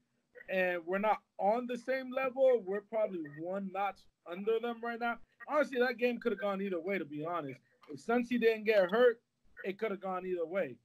and 0.49 0.81
we're 0.87 0.99
not 0.99 1.19
on 1.38 1.67
the 1.67 1.76
same 1.76 2.11
level. 2.11 2.62
We're 2.67 2.81
probably 2.81 3.25
one 3.41 3.71
notch 3.73 4.00
under 4.31 4.59
them 4.61 4.81
right 4.82 4.99
now. 4.99 5.19
Honestly, 5.49 5.79
that 5.81 5.99
game 5.99 6.19
could 6.19 6.32
have 6.32 6.41
gone 6.41 6.62
either 6.62 6.81
way. 6.81 6.99
To 6.99 7.05
be 7.05 7.25
honest, 7.25 7.61
if 7.93 8.00
Sensi 8.00 8.38
didn't 8.38 8.65
get 8.65 8.91
hurt, 8.91 9.21
it 9.65 9.79
could 9.79 9.91
have 9.91 10.00
gone 10.00 10.26
either 10.26 10.47
way. 10.47 10.76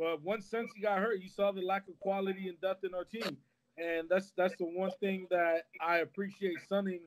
But 0.00 0.22
once 0.22 0.46
Sensi 0.46 0.80
got 0.80 0.98
hurt, 0.98 1.20
you 1.20 1.28
saw 1.28 1.52
the 1.52 1.60
lack 1.60 1.86
of 1.86 2.00
quality 2.00 2.48
and 2.48 2.58
depth 2.62 2.84
in 2.84 2.94
our 2.94 3.04
team, 3.04 3.36
and 3.76 4.08
that's 4.08 4.32
that's 4.34 4.56
the 4.56 4.64
one 4.64 4.90
thing 4.98 5.26
that 5.30 5.64
I 5.78 5.98
appreciate 5.98 6.56
Suning 6.70 7.02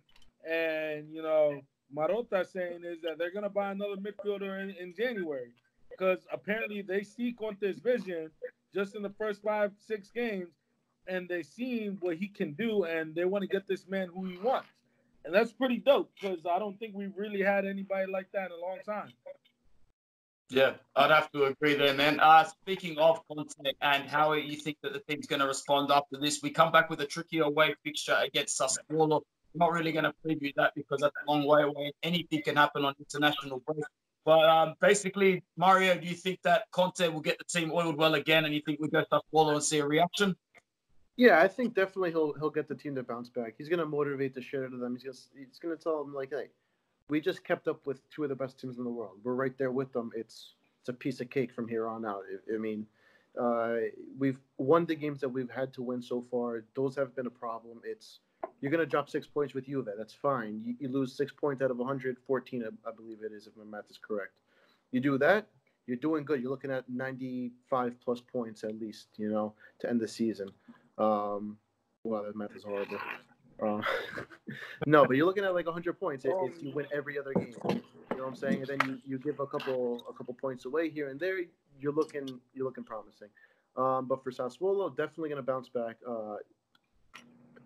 and 0.47 1.11
you 1.11 1.23
know 1.23 1.59
Marotta 1.95 2.45
saying 2.45 2.81
is 2.85 3.01
that 3.01 3.17
they're 3.17 3.33
gonna 3.33 3.49
buy 3.49 3.71
another 3.71 3.95
midfielder 3.95 4.61
in, 4.61 4.69
in 4.79 4.93
January. 4.95 5.53
Because 5.89 6.19
apparently 6.31 6.83
they 6.83 7.01
see 7.01 7.33
Conte's 7.33 7.79
vision 7.79 8.29
just 8.75 8.95
in 8.95 9.01
the 9.01 9.13
first 9.17 9.41
five 9.41 9.71
six 9.79 10.11
games, 10.11 10.53
and 11.07 11.27
they 11.27 11.41
seen 11.41 11.97
what 11.99 12.17
he 12.17 12.27
can 12.27 12.53
do, 12.53 12.83
and 12.83 13.15
they 13.15 13.25
want 13.25 13.41
to 13.41 13.47
get 13.47 13.67
this 13.67 13.87
man 13.87 14.07
who 14.13 14.25
he 14.25 14.37
wants, 14.37 14.69
and 15.25 15.33
that's 15.33 15.51
pretty 15.51 15.77
dope 15.77 16.11
because 16.21 16.45
I 16.45 16.59
don't 16.59 16.77
think 16.77 16.93
we've 16.93 17.17
really 17.17 17.41
had 17.41 17.65
anybody 17.65 18.11
like 18.11 18.31
that 18.33 18.51
in 18.51 18.51
a 18.51 18.61
long 18.61 18.77
time. 18.85 19.11
Yeah, 20.49 20.73
I'd 20.95 21.11
have 21.11 21.31
to 21.31 21.45
agree 21.45 21.73
there, 21.73 21.93
man. 21.93 22.19
Uh, 22.19 22.43
speaking 22.43 22.97
of 22.99 23.21
Conte 23.27 23.53
and 23.81 24.07
how 24.07 24.33
you 24.33 24.55
think 24.55 24.77
that 24.83 24.93
the 24.93 24.99
team's 24.99 25.25
going 25.25 25.39
to 25.39 25.47
respond 25.47 25.91
after 25.91 26.17
this, 26.17 26.41
we 26.43 26.51
come 26.51 26.71
back 26.71 26.89
with 26.89 27.01
a 27.01 27.05
tricky 27.05 27.39
away 27.39 27.73
fixture 27.83 28.17
against 28.21 28.59
Sassuolo. 28.59 29.21
Not 29.55 29.71
really 29.71 29.91
going 29.91 30.05
to 30.05 30.13
preview 30.25 30.53
that 30.57 30.73
because 30.75 30.99
that's 31.01 31.15
a 31.27 31.31
long 31.31 31.45
way 31.45 31.63
away. 31.63 31.91
Anything 32.03 32.41
can 32.43 32.55
happen 32.55 32.85
on 32.85 32.93
international 32.99 33.61
break. 33.65 33.83
But 34.25 34.47
um, 34.49 34.75
basically, 34.79 35.43
Mario, 35.57 35.95
do 35.95 36.07
you 36.07 36.15
think 36.15 36.39
that 36.43 36.63
Conte 36.71 37.07
will 37.09 37.21
get 37.21 37.37
the 37.37 37.45
team 37.45 37.71
oiled 37.71 37.97
well 37.97 38.15
again, 38.15 38.45
and 38.45 38.53
you 38.53 38.61
think 38.65 38.79
we 38.79 38.89
go 38.89 39.03
Sassuolo 39.11 39.53
and 39.53 39.63
see 39.63 39.79
a 39.79 39.85
reaction? 39.85 40.35
Yeah, 41.17 41.39
I 41.41 41.47
think 41.47 41.75
definitely 41.75 42.11
he'll 42.11 42.33
he'll 42.33 42.49
get 42.49 42.67
the 42.67 42.75
team 42.75 42.95
to 42.95 43.03
bounce 43.03 43.29
back. 43.29 43.53
He's 43.57 43.69
gonna 43.69 43.85
motivate 43.85 44.33
the 44.33 44.41
shit 44.41 44.63
out 44.63 44.73
of 44.73 44.79
them. 44.79 44.95
He's 44.95 45.03
just 45.03 45.29
he's 45.37 45.59
gonna 45.59 45.75
tell 45.75 46.03
them 46.03 46.13
like, 46.13 46.31
hey, 46.31 46.49
we 47.09 47.21
just 47.21 47.43
kept 47.43 47.67
up 47.67 47.85
with 47.85 48.07
two 48.09 48.23
of 48.23 48.29
the 48.29 48.35
best 48.35 48.59
teams 48.59 48.77
in 48.77 48.83
the 48.83 48.89
world. 48.89 49.17
We're 49.23 49.35
right 49.35 49.57
there 49.57 49.71
with 49.71 49.91
them. 49.93 50.11
It's 50.15 50.53
it's 50.81 50.89
a 50.89 50.93
piece 50.93 51.21
of 51.21 51.29
cake 51.29 51.53
from 51.53 51.67
here 51.67 51.87
on 51.87 52.05
out. 52.05 52.23
I, 52.51 52.55
I 52.55 52.57
mean, 52.57 52.85
uh, 53.39 53.75
we've 54.17 54.39
won 54.57 54.85
the 54.85 54.95
games 54.95 55.21
that 55.21 55.29
we've 55.29 55.49
had 55.49 55.73
to 55.73 55.81
win 55.81 56.01
so 56.01 56.21
far. 56.21 56.63
Those 56.75 56.95
have 56.95 57.15
been 57.15 57.27
a 57.27 57.31
problem. 57.31 57.81
It's 57.83 58.19
you're 58.61 58.71
gonna 58.71 58.85
drop 58.85 59.09
six 59.09 59.27
points 59.27 59.53
with 59.53 59.65
Juve. 59.65 59.87
That's 59.97 60.13
fine. 60.13 60.61
You, 60.63 60.75
you 60.79 60.89
lose 60.89 61.15
six 61.15 61.31
points 61.31 61.61
out 61.61 61.71
of 61.71 61.77
114, 61.77 62.63
I, 62.63 62.89
I 62.89 62.91
believe 62.93 63.19
it 63.23 63.31
is, 63.31 63.47
if 63.47 63.55
my 63.57 63.63
math 63.63 63.89
is 63.89 63.97
correct. 63.97 64.33
You 64.91 64.99
do 64.99 65.17
that, 65.17 65.47
you're 65.87 65.97
doing 65.97 66.23
good. 66.23 66.41
You're 66.41 66.51
looking 66.51 66.71
at 66.71 66.87
95 66.89 67.95
plus 68.03 68.21
points 68.21 68.63
at 68.63 68.79
least, 68.79 69.07
you 69.17 69.29
know, 69.29 69.53
to 69.79 69.89
end 69.89 69.99
the 69.99 70.07
season. 70.07 70.49
Um, 70.97 71.57
wow, 72.03 72.23
that 72.23 72.35
math 72.35 72.55
is 72.55 72.63
horrible. 72.63 72.97
Uh, 73.61 73.81
no, 74.85 75.05
but 75.05 75.15
you're 75.15 75.25
looking 75.25 75.43
at 75.43 75.53
like 75.53 75.65
100 75.65 75.99
points 75.99 76.25
if, 76.25 76.33
if 76.43 76.63
you 76.63 76.71
win 76.73 76.85
every 76.93 77.19
other 77.19 77.33
game. 77.33 77.55
You 77.69 78.17
know 78.17 78.23
what 78.23 78.27
I'm 78.27 78.35
saying? 78.35 78.59
And 78.59 78.67
then 78.67 78.79
you, 78.87 78.99
you 79.05 79.19
give 79.19 79.39
a 79.39 79.47
couple 79.47 80.05
a 80.09 80.13
couple 80.13 80.33
points 80.35 80.65
away 80.65 80.89
here 80.89 81.09
and 81.09 81.19
there. 81.19 81.39
You're 81.79 81.93
looking 81.93 82.39
you're 82.53 82.65
looking 82.65 82.83
promising. 82.83 83.29
Um, 83.75 84.07
but 84.07 84.23
for 84.23 84.31
Sassuolo, 84.31 84.95
definitely 84.95 85.29
going 85.29 85.41
to 85.41 85.45
bounce 85.45 85.69
back. 85.69 85.95
Uh, 86.07 86.35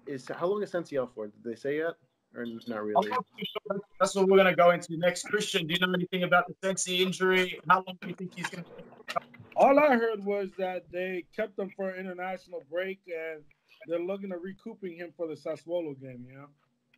is 0.06 0.30
how 0.34 0.48
long 0.48 0.64
is 0.64 0.72
Sensi 0.72 0.98
out 0.98 1.14
for? 1.14 1.28
Did 1.28 1.44
they 1.44 1.56
say 1.56 1.78
yet, 1.78 1.96
or 2.34 2.46
not 2.68 2.84
really? 2.84 3.10
sure. 3.10 3.82
That's 4.00 4.16
what 4.16 4.28
we're 4.28 4.38
going 4.38 4.50
to 4.50 4.56
go 4.56 4.72
into 4.72 4.98
next. 4.98 5.24
Christian, 5.24 5.68
do 5.68 5.74
you 5.74 5.86
know 5.86 5.94
anything 5.94 6.24
about 6.24 6.46
the 6.48 6.56
Sensi 6.64 7.04
injury? 7.04 7.60
How 7.70 7.84
long 7.86 7.98
do 8.02 8.08
you 8.08 8.14
think 8.14 8.34
he's 8.34 8.48
going 8.48 8.64
to 8.64 9.20
All 9.58 9.78
I 9.78 9.96
heard 9.98 10.24
was 10.24 10.50
that 10.58 10.86
they 10.92 11.26
kept 11.36 11.60
him 11.60 11.72
for 11.76 11.90
an 11.90 12.00
international 12.00 12.64
break 12.72 13.00
and 13.08 13.44
they're 13.88 14.00
looking 14.00 14.32
at 14.32 14.42
recouping 14.42 14.96
him 14.96 15.12
for 15.16 15.28
the 15.28 15.36
Sassuolo 15.36 16.00
game. 16.00 16.26
You 16.30 16.38
know, 16.38 16.48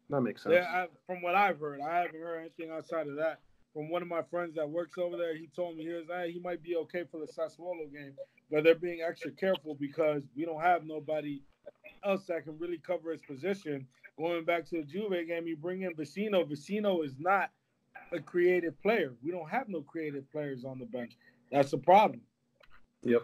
That 0.09 0.21
makes 0.21 0.43
sense. 0.43 0.53
yeah. 0.53 0.85
From 1.05 1.21
what 1.21 1.35
I've 1.35 1.59
heard, 1.59 1.81
I 1.81 1.99
haven't 2.01 2.19
heard 2.21 2.39
anything 2.39 2.71
outside 2.71 3.07
of 3.07 3.15
that. 3.17 3.39
From 3.73 3.89
one 3.89 4.01
of 4.01 4.07
my 4.07 4.23
friends 4.23 4.55
that 4.55 4.67
works 4.67 4.97
over 4.97 5.15
there, 5.15 5.35
he 5.35 5.47
told 5.55 5.77
me 5.77 5.83
he 5.83 5.89
was 5.93 6.07
hey, 6.07 6.31
he 6.31 6.39
might 6.39 6.63
be 6.63 6.75
okay 6.75 7.03
for 7.11 7.19
the 7.19 7.27
Sassuolo 7.27 7.91
game, 7.93 8.13
but 8.49 8.63
they're 8.63 8.75
being 8.75 9.01
extra 9.07 9.31
careful 9.31 9.75
because 9.75 10.23
we 10.35 10.45
don't 10.45 10.61
have 10.61 10.85
nobody 10.85 11.41
else 12.03 12.25
that 12.27 12.45
can 12.45 12.57
really 12.57 12.79
cover 12.79 13.11
his 13.11 13.21
position. 13.21 13.85
Going 14.17 14.43
back 14.43 14.65
to 14.69 14.77
the 14.77 14.83
Juve 14.83 15.27
game, 15.27 15.47
you 15.47 15.55
bring 15.55 15.83
in 15.83 15.93
Vecino. 15.93 16.43
Vecino 16.49 17.05
is 17.05 17.13
not 17.19 17.51
a 18.11 18.19
creative 18.19 18.81
player. 18.81 19.13
We 19.23 19.31
don't 19.31 19.49
have 19.49 19.69
no 19.69 19.81
creative 19.81 20.29
players 20.31 20.65
on 20.65 20.79
the 20.79 20.85
bench. 20.85 21.13
That's 21.51 21.73
a 21.73 21.77
problem. 21.77 22.21
Yep. 23.03 23.21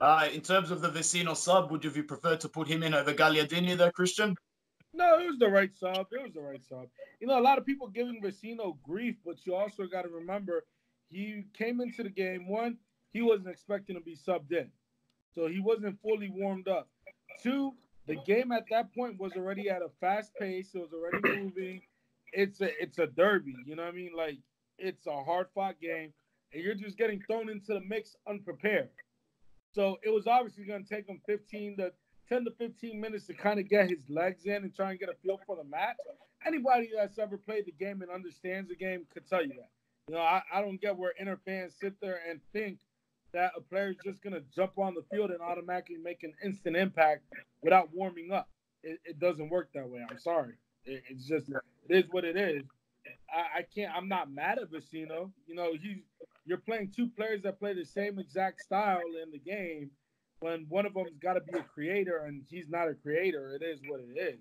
Uh, 0.00 0.28
in 0.32 0.40
terms 0.40 0.70
of 0.70 0.80
the 0.82 0.90
Vecino 0.90 1.36
sub, 1.36 1.70
would 1.70 1.84
you 1.84 1.90
have 1.90 2.06
preferred 2.06 2.40
to 2.40 2.48
put 2.48 2.68
him 2.68 2.82
in 2.82 2.94
over 2.94 3.14
Gagliardini, 3.14 3.76
though, 3.76 3.90
Christian? 3.90 4.34
No, 4.92 5.18
it 5.18 5.26
was 5.26 5.38
the 5.38 5.48
right 5.48 5.74
sub. 5.74 6.06
It 6.12 6.22
was 6.22 6.32
the 6.34 6.40
right 6.40 6.64
sub. 6.68 6.86
You 7.20 7.26
know, 7.26 7.38
a 7.38 7.42
lot 7.42 7.58
of 7.58 7.66
people 7.66 7.88
giving 7.88 8.20
Vecino 8.22 8.76
grief, 8.82 9.16
but 9.24 9.44
you 9.44 9.54
also 9.54 9.86
got 9.86 10.02
to 10.02 10.08
remember 10.08 10.64
he 11.08 11.44
came 11.56 11.80
into 11.80 12.02
the 12.02 12.10
game. 12.10 12.48
One, 12.48 12.76
he 13.12 13.22
wasn't 13.22 13.48
expecting 13.48 13.96
to 13.96 14.02
be 14.02 14.16
subbed 14.16 14.52
in, 14.52 14.70
so 15.34 15.46
he 15.46 15.60
wasn't 15.60 16.00
fully 16.00 16.30
warmed 16.30 16.68
up. 16.68 16.88
Two, 17.42 17.72
the 18.06 18.16
game 18.26 18.52
at 18.52 18.64
that 18.70 18.94
point 18.94 19.18
was 19.18 19.32
already 19.36 19.70
at 19.70 19.82
a 19.82 19.88
fast 20.00 20.32
pace. 20.38 20.70
It 20.74 20.78
was 20.78 20.92
already 20.92 21.42
moving. 21.42 21.80
It's 22.32 22.60
a 22.60 22.70
it's 22.82 22.98
a 22.98 23.06
derby. 23.06 23.54
You 23.66 23.76
know 23.76 23.84
what 23.84 23.94
I 23.94 23.96
mean? 23.96 24.12
Like 24.16 24.38
it's 24.78 25.06
a 25.06 25.22
hard 25.22 25.46
fought 25.54 25.80
game, 25.80 26.12
and 26.52 26.62
you're 26.62 26.74
just 26.74 26.98
getting 26.98 27.22
thrown 27.22 27.48
into 27.48 27.74
the 27.74 27.80
mix 27.80 28.16
unprepared. 28.28 28.90
So 29.74 29.98
it 30.02 30.10
was 30.10 30.26
obviously 30.26 30.64
going 30.64 30.84
to 30.84 30.88
take 30.88 31.08
him 31.08 31.20
15 31.26 31.78
to 31.78 31.92
10 32.28 32.44
to 32.44 32.50
15 32.52 33.00
minutes 33.00 33.26
to 33.26 33.34
kind 33.34 33.58
of 33.58 33.68
get 33.68 33.90
his 33.90 34.08
legs 34.08 34.46
in 34.46 34.54
and 34.54 34.74
try 34.74 34.90
and 34.90 35.00
get 35.00 35.08
a 35.08 35.14
feel 35.22 35.40
for 35.46 35.56
the 35.56 35.64
match. 35.64 35.96
Anybody 36.46 36.90
that's 36.96 37.18
ever 37.18 37.36
played 37.36 37.66
the 37.66 37.72
game 37.72 38.02
and 38.02 38.10
understands 38.10 38.68
the 38.68 38.76
game 38.76 39.04
could 39.12 39.28
tell 39.28 39.42
you 39.42 39.48
that. 39.48 39.68
You 40.08 40.14
know, 40.14 40.20
I, 40.20 40.42
I 40.52 40.60
don't 40.60 40.80
get 40.80 40.96
where 40.96 41.12
Inter 41.18 41.38
fans 41.44 41.74
sit 41.80 41.94
there 42.00 42.20
and 42.28 42.40
think 42.52 42.78
that 43.32 43.52
a 43.56 43.60
player 43.60 43.90
is 43.90 43.96
just 44.04 44.22
going 44.22 44.34
to 44.34 44.42
jump 44.54 44.78
on 44.78 44.94
the 44.94 45.02
field 45.10 45.30
and 45.30 45.40
automatically 45.40 45.96
make 45.96 46.22
an 46.22 46.32
instant 46.44 46.76
impact 46.76 47.24
without 47.62 47.88
warming 47.92 48.30
up. 48.30 48.48
It, 48.82 49.00
it 49.04 49.18
doesn't 49.18 49.48
work 49.48 49.70
that 49.74 49.88
way. 49.88 50.00
I'm 50.08 50.18
sorry. 50.18 50.54
It, 50.84 51.02
it's 51.10 51.26
just, 51.26 51.48
it 51.48 52.04
is 52.04 52.04
what 52.10 52.24
it 52.24 52.36
is. 52.36 52.62
I, 53.28 53.60
I 53.60 53.62
can't, 53.74 53.94
I'm 53.94 54.08
not 54.08 54.30
mad 54.30 54.58
at 54.58 54.70
Vecino. 54.70 55.30
You 55.46 55.54
know, 55.54 55.72
he's, 55.72 55.98
you're 56.46 56.58
playing 56.58 56.92
two 56.94 57.08
players 57.08 57.42
that 57.42 57.58
play 57.58 57.74
the 57.74 57.84
same 57.84 58.18
exact 58.18 58.60
style 58.62 59.00
in 59.22 59.30
the 59.30 59.38
game 59.38 59.90
when 60.40 60.66
one 60.68 60.84
of 60.86 60.94
them's 60.94 61.16
got 61.22 61.34
to 61.34 61.40
be 61.40 61.58
a 61.58 61.62
creator 61.62 62.24
and 62.26 62.42
he's 62.48 62.68
not 62.68 62.88
a 62.88 62.94
creator. 62.94 63.58
It 63.60 63.64
is 63.64 63.80
what 63.88 64.00
it 64.00 64.18
is. 64.20 64.40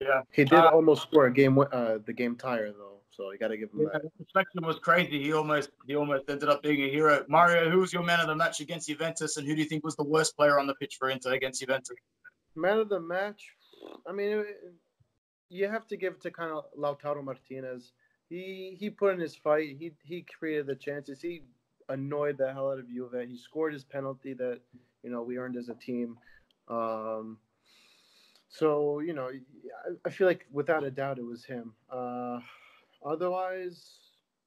Yeah, 0.00 0.22
He 0.32 0.44
did 0.44 0.54
Uh, 0.58 0.70
almost 0.72 1.02
score 1.02 1.26
a 1.26 1.32
game, 1.32 1.58
uh, 1.58 1.98
the 2.04 2.12
game 2.12 2.34
tire 2.36 2.72
though, 2.72 2.98
so 3.10 3.30
you 3.30 3.38
got 3.38 3.48
to 3.48 3.56
give 3.56 3.70
him 3.70 3.82
Yeah, 3.82 3.90
that. 3.92 4.02
the 4.02 4.10
reflection 4.18 4.66
was 4.66 4.78
crazy. 4.80 5.22
He 5.22 5.32
almost 5.32 5.70
he 5.86 5.94
almost 5.94 6.24
ended 6.28 6.48
up 6.48 6.62
being 6.62 6.82
a 6.82 6.90
hero. 6.90 7.24
Mario, 7.28 7.70
who 7.70 7.78
was 7.78 7.92
your 7.92 8.02
man 8.02 8.18
of 8.18 8.26
the 8.26 8.34
match 8.34 8.58
against 8.60 8.88
Juventus, 8.88 9.36
and 9.36 9.46
who 9.46 9.54
do 9.54 9.62
you 9.62 9.68
think 9.68 9.84
was 9.84 9.94
the 9.94 10.02
worst 10.04 10.36
player 10.36 10.58
on 10.58 10.66
the 10.66 10.74
pitch 10.74 10.96
for 10.98 11.08
Inter 11.10 11.32
against 11.34 11.60
Juventus? 11.60 11.96
Man 12.56 12.78
of 12.78 12.88
the 12.88 12.98
match. 12.98 13.42
I 14.08 14.12
mean, 14.12 14.38
it, 14.38 14.46
you 15.50 15.68
have 15.68 15.86
to 15.88 15.96
give 15.96 16.14
it 16.14 16.20
to 16.22 16.30
kind 16.32 16.50
of 16.50 16.64
Lautaro 16.76 17.22
Martinez. 17.22 17.92
He 18.32 18.74
he 18.80 18.88
put 18.88 19.12
in 19.12 19.20
his 19.20 19.36
fight. 19.36 19.76
He 19.78 19.92
he 20.02 20.24
created 20.38 20.66
the 20.66 20.74
chances. 20.74 21.20
He 21.20 21.42
annoyed 21.90 22.38
the 22.38 22.50
hell 22.50 22.70
out 22.70 22.78
of 22.78 22.88
Juve. 22.88 23.28
He 23.28 23.36
scored 23.36 23.74
his 23.74 23.84
penalty 23.84 24.32
that 24.32 24.60
you 25.02 25.10
know 25.10 25.22
we 25.22 25.36
earned 25.36 25.58
as 25.58 25.68
a 25.68 25.74
team. 25.74 26.16
Um, 26.66 27.36
so 28.48 29.00
you 29.00 29.12
know, 29.12 29.28
I, 29.28 29.90
I 30.06 30.10
feel 30.10 30.26
like 30.26 30.46
without 30.50 30.82
a 30.82 30.90
doubt 30.90 31.18
it 31.18 31.26
was 31.26 31.44
him. 31.44 31.74
Uh, 31.92 32.40
otherwise, 33.04 33.98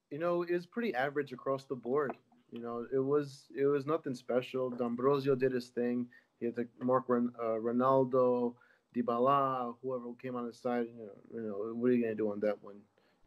you 0.10 0.18
know, 0.18 0.42
it 0.42 0.54
was 0.54 0.66
pretty 0.66 0.96
average 0.96 1.32
across 1.32 1.66
the 1.66 1.76
board. 1.76 2.18
You 2.52 2.62
know, 2.62 2.88
it 2.92 3.06
was 3.14 3.46
it 3.56 3.68
was 3.68 3.86
nothing 3.86 4.16
special. 4.16 4.72
D'Ambrosio 4.72 5.36
did 5.36 5.52
his 5.52 5.68
thing. 5.68 6.08
He 6.40 6.48
had 6.48 6.56
the 6.56 6.68
Mark 6.82 7.04
Ron, 7.08 7.32
uh, 7.40 7.60
Ronaldo, 7.70 8.56
Dybala, 8.96 9.76
whoever 9.84 10.06
came 10.20 10.36
on 10.36 10.48
his 10.48 10.58
side. 10.58 10.88
You 10.88 11.06
know, 11.06 11.12
you 11.36 11.48
know, 11.48 11.76
what 11.76 11.92
are 11.92 11.94
you 11.94 12.02
gonna 12.02 12.16
do 12.16 12.32
on 12.32 12.40
that 12.40 12.64
one? 12.64 12.78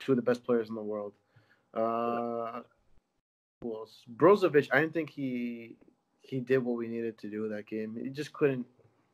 Two 0.01 0.13
of 0.13 0.17
the 0.17 0.23
best 0.23 0.45
players 0.45 0.69
in 0.69 0.75
the 0.75 0.83
world. 0.83 1.13
Uh, 1.75 2.61
else? 3.65 4.05
Brozovic. 4.17 4.69
I 4.73 4.81
didn't 4.81 4.95
think 4.95 5.11
he 5.11 5.77
he 6.21 6.41
did 6.41 6.59
what 6.59 6.77
we 6.77 6.89
needed 6.89 7.19
to 7.19 7.31
do 7.31 7.49
that 7.49 7.67
game. 7.67 7.99
He 8.01 8.11
just 8.11 8.33
couldn't. 8.33 8.67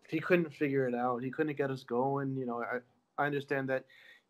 He 0.08 0.20
couldn't 0.20 0.52
figure 0.52 0.86
it 0.86 0.94
out. 0.94 1.22
He 1.22 1.30
couldn't 1.30 1.56
get 1.56 1.70
us 1.70 1.82
going. 1.82 2.36
You 2.36 2.46
know, 2.46 2.62
I 2.62 2.78
I 3.22 3.26
understand 3.26 3.68
that 3.70 3.84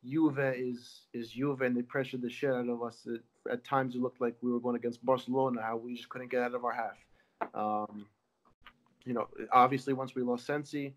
Juve 0.05 0.39
is 0.39 1.07
is 1.13 1.31
Juve 1.31 1.63
and 1.63 1.77
they 1.77 1.83
pressured 1.83 2.23
the 2.23 2.31
shit 2.31 2.51
out 2.51 2.69
of 2.69 2.83
us. 2.83 3.07
It, 3.07 3.23
at 3.51 3.65
times 3.65 3.95
it 3.95 4.01
looked 4.01 4.21
like 4.21 4.37
we 4.41 4.53
were 4.53 4.61
going 4.61 4.77
against 4.77 5.05
Barcelona, 5.05 5.61
how 5.63 5.77
we 5.77 5.95
just 5.95 6.09
couldn't 6.09 6.31
get 6.31 6.43
out 6.43 6.55
of 6.55 6.65
our 6.65 6.73
half. 6.73 7.53
Um, 7.55 8.07
you 9.05 9.13
know, 9.13 9.29
obviously 9.53 9.93
once 9.93 10.15
we 10.15 10.23
lost 10.23 10.47
Sensi, 10.47 10.95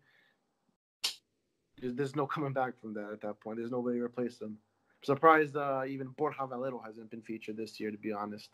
there's, 1.82 1.94
there's 1.94 2.16
no 2.16 2.26
coming 2.26 2.54
back 2.54 2.80
from 2.80 2.94
that 2.94 3.10
at 3.12 3.22
that 3.22 3.40
point. 3.42 3.58
There's 3.58 3.72
nobody 3.72 3.98
to 3.98 4.04
replace 4.04 4.40
him. 4.40 4.58
Surprised 5.04 5.56
uh, 5.56 5.84
even 5.88 6.08
Borja 6.18 6.48
Valero 6.48 6.82
hasn't 6.84 7.10
been 7.12 7.22
featured 7.22 7.58
this 7.58 7.80
year, 7.80 7.92
to 7.92 7.98
be 7.98 8.12
honest. 8.12 8.50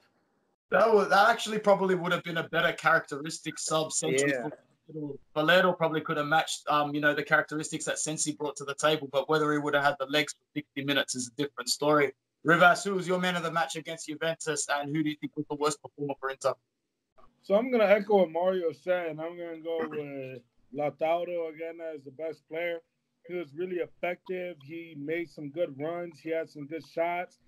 That 0.72 0.94
was, 0.94 1.10
that 1.10 1.30
actually 1.30 1.60
probably 1.60 1.96
would 1.96 2.12
have 2.12 2.24
been 2.24 2.38
a 2.38 2.50
better 2.50 2.74
characteristic 2.74 3.60
sub. 3.60 3.92
Sensi 3.92 4.26
Yeah. 4.28 4.50
Valero 5.34 5.72
probably 5.72 6.02
could 6.02 6.18
have 6.18 6.26
matched, 6.26 6.68
um, 6.68 6.94
you 6.94 7.00
know, 7.00 7.14
the 7.14 7.24
characteristics 7.24 7.86
that 7.86 8.00
Sensi 8.00 8.34
brought 8.34 8.56
to 8.58 8.66
the 8.66 8.76
table, 8.76 9.08
but 9.12 9.30
whether 9.30 9.52
he 9.54 9.58
would 9.58 9.74
have 9.74 9.84
had 9.84 9.96
the 10.00 10.06
legs 10.08 10.34
for 10.34 10.60
60 10.60 10.84
minutes 10.84 11.16
is 11.16 11.30
a 11.30 11.42
different 11.42 11.70
story. 11.70 12.12
Rivas, 12.44 12.84
who 12.84 12.96
was 12.96 13.08
your 13.08 13.20
man 13.20 13.38
of 13.38 13.44
the 13.44 13.52
match 13.52 13.78
against 13.78 14.08
Juventus, 14.08 14.68
and 14.70 14.94
who 14.94 15.02
do 15.02 15.10
you 15.10 15.16
think 15.16 15.32
was 15.38 15.46
the 15.50 15.56
worst 15.56 15.82
performer 15.82 16.14
for 16.20 16.30
Inter? 16.30 16.54
So 17.44 17.56
I'm 17.56 17.72
gonna 17.72 17.86
echo 17.86 18.18
what 18.18 18.32
Mario 18.32 18.72
said, 18.74 19.08
and 19.08 19.22
I'm 19.22 19.38
gonna 19.38 19.60
go 19.60 19.80
with 19.90 20.42
Lautaro 20.76 21.54
again 21.54 21.80
as 21.94 22.04
the 22.04 22.12
best 22.12 22.48
player. 22.50 22.80
He 23.28 23.36
was 23.36 23.54
really 23.56 23.78
effective. 23.78 24.58
He 24.64 24.96
made 24.98 25.30
some 25.30 25.50
good 25.50 25.74
runs. 25.80 26.20
He 26.20 26.30
had 26.30 26.50
some 26.50 26.68
good 26.68 26.84
shots. 26.86 27.40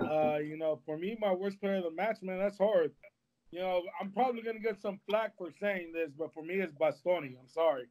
Uh, 0.00 0.36
you 0.38 0.56
know, 0.58 0.80
for 0.84 0.98
me, 0.98 1.16
my 1.20 1.32
worst 1.32 1.60
player 1.60 1.76
of 1.76 1.84
the 1.84 1.90
match, 1.92 2.18
man, 2.22 2.38
that's 2.38 2.58
hard. 2.58 2.90
You 3.52 3.60
know, 3.60 3.82
I'm 4.00 4.10
probably 4.10 4.42
gonna 4.42 4.58
get 4.58 4.80
some 4.82 4.98
flack 5.08 5.36
for 5.38 5.48
saying 5.60 5.92
this, 5.92 6.10
but 6.18 6.34
for 6.34 6.42
me, 6.42 6.54
it's 6.54 6.74
Bastoni. 6.74 7.38
I'm 7.38 7.48
sorry. 7.48 7.86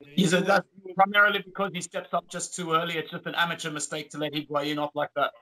He's 0.00 0.32
a- 0.32 0.40
that's- 0.40 0.62
Primarily 0.94 1.40
because 1.42 1.72
he 1.74 1.80
steps 1.82 2.14
up 2.14 2.26
just 2.28 2.54
too 2.54 2.72
early. 2.72 2.96
It's 2.96 3.10
just 3.10 3.26
an 3.26 3.34
amateur 3.34 3.70
mistake 3.70 4.10
to 4.10 4.18
let 4.18 4.32
Higuain 4.32 4.78
off 4.78 4.94
like 4.94 5.10
that. 5.14 5.32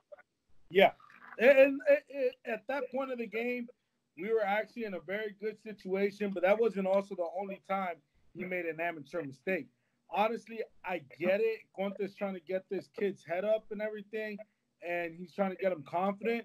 Yeah, 0.70 0.92
and, 1.38 1.58
and, 1.58 1.80
and 1.88 2.30
at 2.46 2.66
that 2.68 2.90
point 2.90 3.12
of 3.12 3.18
the 3.18 3.26
game, 3.26 3.68
we 4.16 4.32
were 4.32 4.42
actually 4.44 4.84
in 4.84 4.94
a 4.94 5.00
very 5.00 5.34
good 5.40 5.56
situation, 5.62 6.30
but 6.32 6.42
that 6.42 6.58
wasn't 6.58 6.86
also 6.86 7.14
the 7.14 7.28
only 7.40 7.60
time 7.68 7.96
he 8.34 8.44
made 8.44 8.66
an 8.66 8.80
amateur 8.80 9.22
mistake. 9.22 9.68
Honestly, 10.10 10.60
I 10.84 11.02
get 11.18 11.40
it. 11.40 11.58
Conte's 11.76 12.14
trying 12.14 12.34
to 12.34 12.40
get 12.40 12.64
this 12.70 12.88
kid's 12.98 13.24
head 13.24 13.44
up 13.44 13.64
and 13.70 13.82
everything, 13.82 14.38
and 14.86 15.14
he's 15.14 15.34
trying 15.34 15.50
to 15.50 15.56
get 15.56 15.72
him 15.72 15.84
confident. 15.88 16.44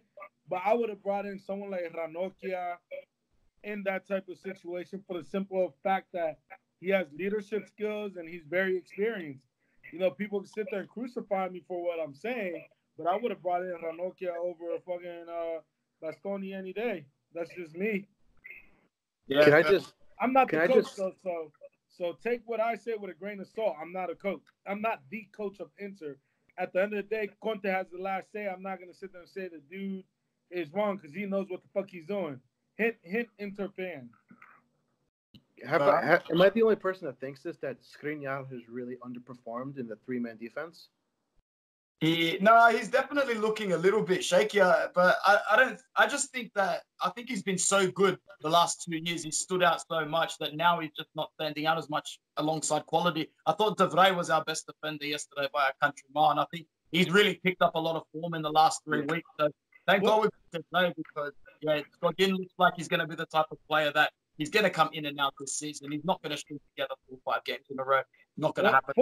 But 0.50 0.62
I 0.66 0.74
would 0.74 0.90
have 0.90 1.02
brought 1.02 1.26
in 1.26 1.40
someone 1.40 1.72
like 1.72 1.82
Ranocchia 1.94 2.76
in 3.64 3.84
that 3.86 4.06
type 4.08 4.28
of 4.28 4.38
situation 4.38 5.02
for 5.08 5.18
the 5.18 5.24
simple 5.24 5.74
fact 5.84 6.08
that 6.14 6.40
he 6.82 6.90
has 6.90 7.08
leadership 7.18 7.66
skills 7.68 8.18
and 8.18 8.28
he's 8.28 8.44
very 8.50 8.76
experienced. 8.78 9.46
You 9.94 10.00
know, 10.00 10.12
people 10.12 10.40
can 10.42 10.48
sit 10.50 10.68
there 10.70 10.82
and 10.82 10.90
crucify 10.90 11.48
me 11.50 11.64
for 11.68 11.82
what 11.82 12.00
I'm 12.04 12.14
saying, 12.14 12.62
but 12.98 13.08
I 13.08 13.16
would 13.16 13.32
have 13.32 13.42
brought 13.42 13.62
in 13.62 13.74
Ranocchia 13.84 14.36
over 14.36 14.76
a 14.76 14.80
fucking 14.86 15.26
uh, 15.30 15.60
Bastoni 16.04 16.54
any 16.58 16.74
day. 16.74 17.06
That's 17.34 17.50
just 17.56 17.76
me. 17.78 18.08
Yeah, 19.28 19.46
Can 19.46 19.54
I 19.54 19.62
just 19.64 19.94
I'm 20.20 20.34
not 20.34 20.50
Can 20.50 20.60
the 20.60 20.64
I 20.66 20.68
coach, 20.68 20.76
just- 20.84 20.96
so, 20.98 21.14
so 21.24 21.52
so 21.98 22.18
take 22.24 22.42
what 22.46 22.60
I 22.60 22.76
say 22.76 22.94
with 23.00 23.12
a 23.12 23.14
grain 23.14 23.40
of 23.40 23.48
salt. 23.48 23.76
I'm 23.82 23.92
not 23.94 24.10
a 24.10 24.16
coach. 24.16 24.42
I'm 24.68 24.82
not 24.82 25.02
the 25.10 25.28
coach 25.36 25.60
of 25.60 25.70
Inter. 25.78 26.18
At 26.58 26.74
the 26.74 26.82
end 26.84 26.94
of 26.94 27.08
the 27.08 27.16
day, 27.16 27.30
Conte 27.42 27.68
has 27.68 27.88
the 27.92 28.02
last 28.02 28.32
say. 28.32 28.48
I'm 28.48 28.62
not 28.62 28.80
gonna 28.80 28.94
sit 28.94 29.12
there 29.12 29.22
and 29.22 29.30
say 29.30 29.48
the 29.48 29.62
dude 29.70 30.04
is 30.52 30.72
wrong 30.74 30.98
because 30.98 31.14
he 31.16 31.26
knows 31.26 31.50
what 31.50 31.62
the 31.64 31.70
fuck 31.74 31.90
he's 31.90 32.06
doing. 32.06 32.40
Hint, 32.78 32.96
hint, 33.04 33.30
Inter 33.40 33.70
fan. 33.76 34.10
have, 35.66 35.82
Uh, 35.82 35.92
I, 35.92 36.06
ha- 36.06 36.24
am 36.32 36.42
I 36.42 36.50
the 36.50 36.64
only 36.64 36.76
person 36.76 37.06
that 37.08 37.20
thinks 37.20 37.44
this 37.44 37.58
that 37.58 37.78
Skriniar 37.84 38.50
has 38.52 38.68
really 38.68 38.98
underperformed 38.98 39.78
in 39.78 39.88
the 39.88 39.96
three 40.06 40.20
man 40.20 40.38
defense? 40.38 40.90
He 42.04 42.38
no, 42.42 42.68
he's 42.68 42.90
definitely 42.90 43.36
looking 43.36 43.72
a 43.72 43.78
little 43.78 44.02
bit 44.02 44.20
shakier, 44.20 44.90
but 44.94 45.16
I, 45.26 45.38
I 45.52 45.56
don't. 45.56 45.80
I 45.96 46.06
just 46.06 46.34
think 46.34 46.52
that 46.54 46.82
I 47.02 47.10
think 47.12 47.30
he's 47.30 47.44
been 47.44 47.58
so 47.58 47.90
good 47.90 48.20
the 48.42 48.50
last 48.50 48.84
two 48.84 48.98
years. 48.98 49.24
He 49.24 49.32
stood 49.32 49.64
out 49.64 49.82
so 49.90 50.04
much 50.04 50.38
that 50.40 50.54
now 50.54 50.82
he's 50.82 50.92
just 50.98 51.08
not 51.16 51.32
standing 51.40 51.66
out 51.66 51.78
as 51.78 51.90
much 51.90 52.20
alongside 52.36 52.86
quality. 52.88 53.30
I 53.46 53.54
thought 53.54 53.78
De 53.78 53.88
Vrij 53.88 54.14
was 54.14 54.30
our 54.30 54.44
best 54.44 54.68
defender 54.68 55.06
yesterday 55.06 55.48
by 55.54 55.70
a 55.70 55.86
country 55.86 56.04
mile, 56.14 56.32
and 56.32 56.42
I 56.42 56.46
think 56.52 56.68
he's 56.92 57.10
really 57.10 57.36
picked 57.36 57.62
up 57.62 57.76
a 57.76 57.80
lot 57.80 57.96
of 57.96 58.04
form 58.12 58.34
in 58.34 58.42
the 58.42 58.52
last 58.52 58.82
three 58.84 59.04
weeks. 59.04 59.30
So 59.40 59.48
thank 59.88 60.04
Well- 60.04 60.24
God 60.24 60.32
we 60.52 60.60
De 60.60 60.66
Vrij 60.74 60.94
because 60.98 61.32
yeah, 61.62 61.80
Godin 62.02 62.36
looks 62.36 62.54
like 62.58 62.74
he's 62.76 62.90
going 62.90 63.00
to 63.00 63.08
be 63.08 63.16
the 63.16 63.28
type 63.28 63.46
of 63.50 63.58
player 63.70 63.94
that 63.94 64.12
he's 64.38 64.50
going 64.50 64.66
to 64.66 64.70
come 64.70 64.90
in 64.92 65.06
and 65.06 65.18
out 65.22 65.36
this 65.40 65.58
season. 65.58 65.90
He's 65.90 66.04
not 66.04 66.22
going 66.22 66.32
to 66.32 66.38
string 66.38 66.60
together 66.76 66.96
four 67.08 67.18
or 67.26 67.34
five 67.34 67.46
games 67.46 67.64
in 67.70 67.80
a 67.80 67.84
row. 67.86 68.02
Not 68.36 68.56
going 68.56 68.66
to 68.66 68.74
happen. 68.74 68.94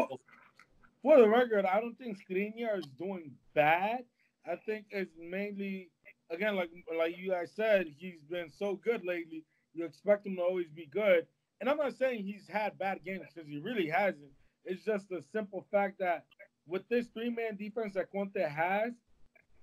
For 1.02 1.18
the 1.18 1.28
record, 1.28 1.66
I 1.66 1.80
don't 1.80 1.98
think 1.98 2.18
Skriniar 2.18 2.78
is 2.78 2.86
doing 3.00 3.32
bad. 3.56 4.00
I 4.46 4.56
think 4.56 4.86
it's 4.92 5.12
mainly, 5.18 5.90
again, 6.30 6.56
like 6.56 6.70
like 6.98 7.18
you 7.18 7.32
guys 7.32 7.52
said, 7.56 7.88
he's 7.98 8.22
been 8.30 8.50
so 8.50 8.76
good 8.76 9.04
lately. 9.06 9.44
You 9.74 9.86
expect 9.86 10.26
him 10.26 10.36
to 10.36 10.42
always 10.42 10.70
be 10.70 10.88
good. 10.92 11.26
And 11.60 11.70
I'm 11.70 11.78
not 11.78 11.98
saying 11.98 12.24
he's 12.24 12.48
had 12.48 12.78
bad 12.78 13.04
games 13.06 13.28
because 13.34 13.48
he 13.48 13.60
really 13.60 13.88
hasn't. 13.88 14.32
It's 14.66 14.84
just 14.84 15.10
the 15.10 15.22
simple 15.32 15.66
fact 15.72 16.00
that 16.00 16.26
with 16.68 16.88
this 16.90 17.08
three-man 17.14 17.56
defense 17.58 17.94
that 17.94 18.12
Conte 18.12 18.40
has, 18.40 18.94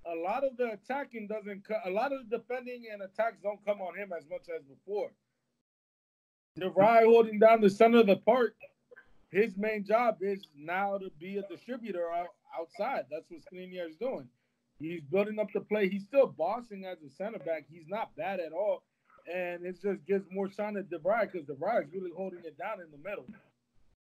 a 0.06 0.14
lot 0.14 0.44
of 0.44 0.56
the 0.56 0.72
attacking 0.72 1.28
doesn't, 1.28 1.66
co- 1.66 1.80
a 1.84 1.90
lot 1.90 2.12
of 2.12 2.28
the 2.28 2.38
defending 2.38 2.84
and 2.92 3.02
attacks 3.02 3.38
don't 3.42 3.64
come 3.64 3.80
on 3.80 3.96
him 3.96 4.12
as 4.16 4.24
much 4.28 4.46
as 4.54 4.62
before. 4.64 5.10
Vrij 6.58 7.04
holding 7.04 7.38
down 7.38 7.60
the 7.60 7.70
center 7.70 7.98
of 7.98 8.06
the 8.06 8.16
park 8.16 8.54
his 9.30 9.56
main 9.56 9.84
job 9.84 10.16
is 10.20 10.46
now 10.56 10.98
to 10.98 11.10
be 11.20 11.38
a 11.38 11.42
distributor 11.48 12.10
out, 12.10 12.28
outside. 12.58 13.04
That's 13.10 13.26
what 13.28 13.40
Skriniar 13.42 13.88
is 13.88 13.96
doing. 13.96 14.28
He's 14.80 15.02
building 15.02 15.38
up 15.38 15.48
the 15.52 15.60
play. 15.60 15.88
He's 15.88 16.04
still 16.04 16.28
bossing 16.28 16.84
as 16.84 16.98
a 17.02 17.10
center 17.10 17.38
back. 17.38 17.64
He's 17.70 17.86
not 17.88 18.14
bad 18.16 18.40
at 18.40 18.52
all. 18.52 18.84
And 19.32 19.66
it 19.66 19.82
just 19.82 20.06
gives 20.06 20.24
more 20.30 20.50
shine 20.50 20.74
to 20.74 20.82
De 20.82 20.98
Vrij 20.98 21.30
because 21.30 21.46
De 21.46 21.54
Vrij 21.54 21.84
is 21.84 21.92
really 21.92 22.12
holding 22.16 22.40
it 22.44 22.56
down 22.56 22.80
in 22.80 22.90
the 22.90 23.08
middle. 23.08 23.26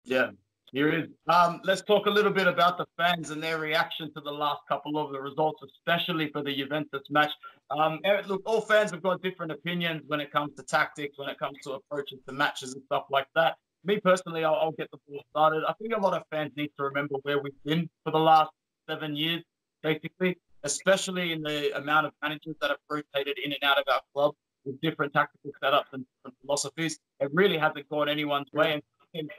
Yeah, 0.04 0.30
here 0.72 0.92
is. 0.92 1.08
Um, 1.28 1.60
let's 1.64 1.82
talk 1.82 2.06
a 2.06 2.10
little 2.10 2.32
bit 2.32 2.46
about 2.46 2.76
the 2.76 2.86
fans 2.98 3.30
and 3.30 3.42
their 3.42 3.58
reaction 3.58 4.12
to 4.14 4.20
the 4.20 4.30
last 4.30 4.60
couple 4.68 4.98
of 4.98 5.12
the 5.12 5.20
results, 5.20 5.62
especially 5.62 6.30
for 6.30 6.42
the 6.42 6.54
Juventus 6.54 7.02
match. 7.08 7.30
Um, 7.70 8.00
look, 8.26 8.42
all 8.44 8.60
fans 8.60 8.90
have 8.90 9.02
got 9.02 9.22
different 9.22 9.52
opinions 9.52 10.02
when 10.08 10.20
it 10.20 10.30
comes 10.30 10.54
to 10.56 10.62
tactics, 10.62 11.16
when 11.16 11.28
it 11.28 11.38
comes 11.38 11.56
to 11.62 11.72
approaches 11.72 12.18
to 12.28 12.34
matches 12.34 12.74
and 12.74 12.82
stuff 12.84 13.04
like 13.10 13.28
that. 13.34 13.56
Me 13.86 14.00
personally, 14.00 14.44
I'll, 14.44 14.56
I'll 14.56 14.72
get 14.72 14.90
the 14.90 14.98
ball 15.08 15.22
started. 15.30 15.62
I 15.66 15.72
think 15.74 15.94
a 15.96 16.00
lot 16.00 16.12
of 16.12 16.24
fans 16.30 16.50
need 16.56 16.70
to 16.76 16.82
remember 16.82 17.14
where 17.22 17.40
we've 17.40 17.52
been 17.64 17.88
for 18.02 18.10
the 18.10 18.18
last 18.18 18.50
seven 18.90 19.14
years, 19.14 19.44
basically, 19.80 20.36
especially 20.64 21.32
in 21.32 21.40
the 21.40 21.76
amount 21.76 22.06
of 22.06 22.12
managers 22.20 22.56
that 22.60 22.70
have 22.70 22.80
rotated 22.90 23.38
in 23.38 23.52
and 23.52 23.62
out 23.62 23.78
of 23.78 23.84
our 23.88 24.00
club 24.12 24.34
with 24.64 24.80
different 24.80 25.12
tactical 25.12 25.52
setups 25.62 25.92
and 25.92 26.04
different 26.18 26.36
philosophies. 26.42 26.98
It 27.20 27.30
really 27.32 27.56
hasn't 27.56 27.88
gone 27.88 28.08
anyone's 28.08 28.52
way. 28.52 28.82
And 29.14 29.30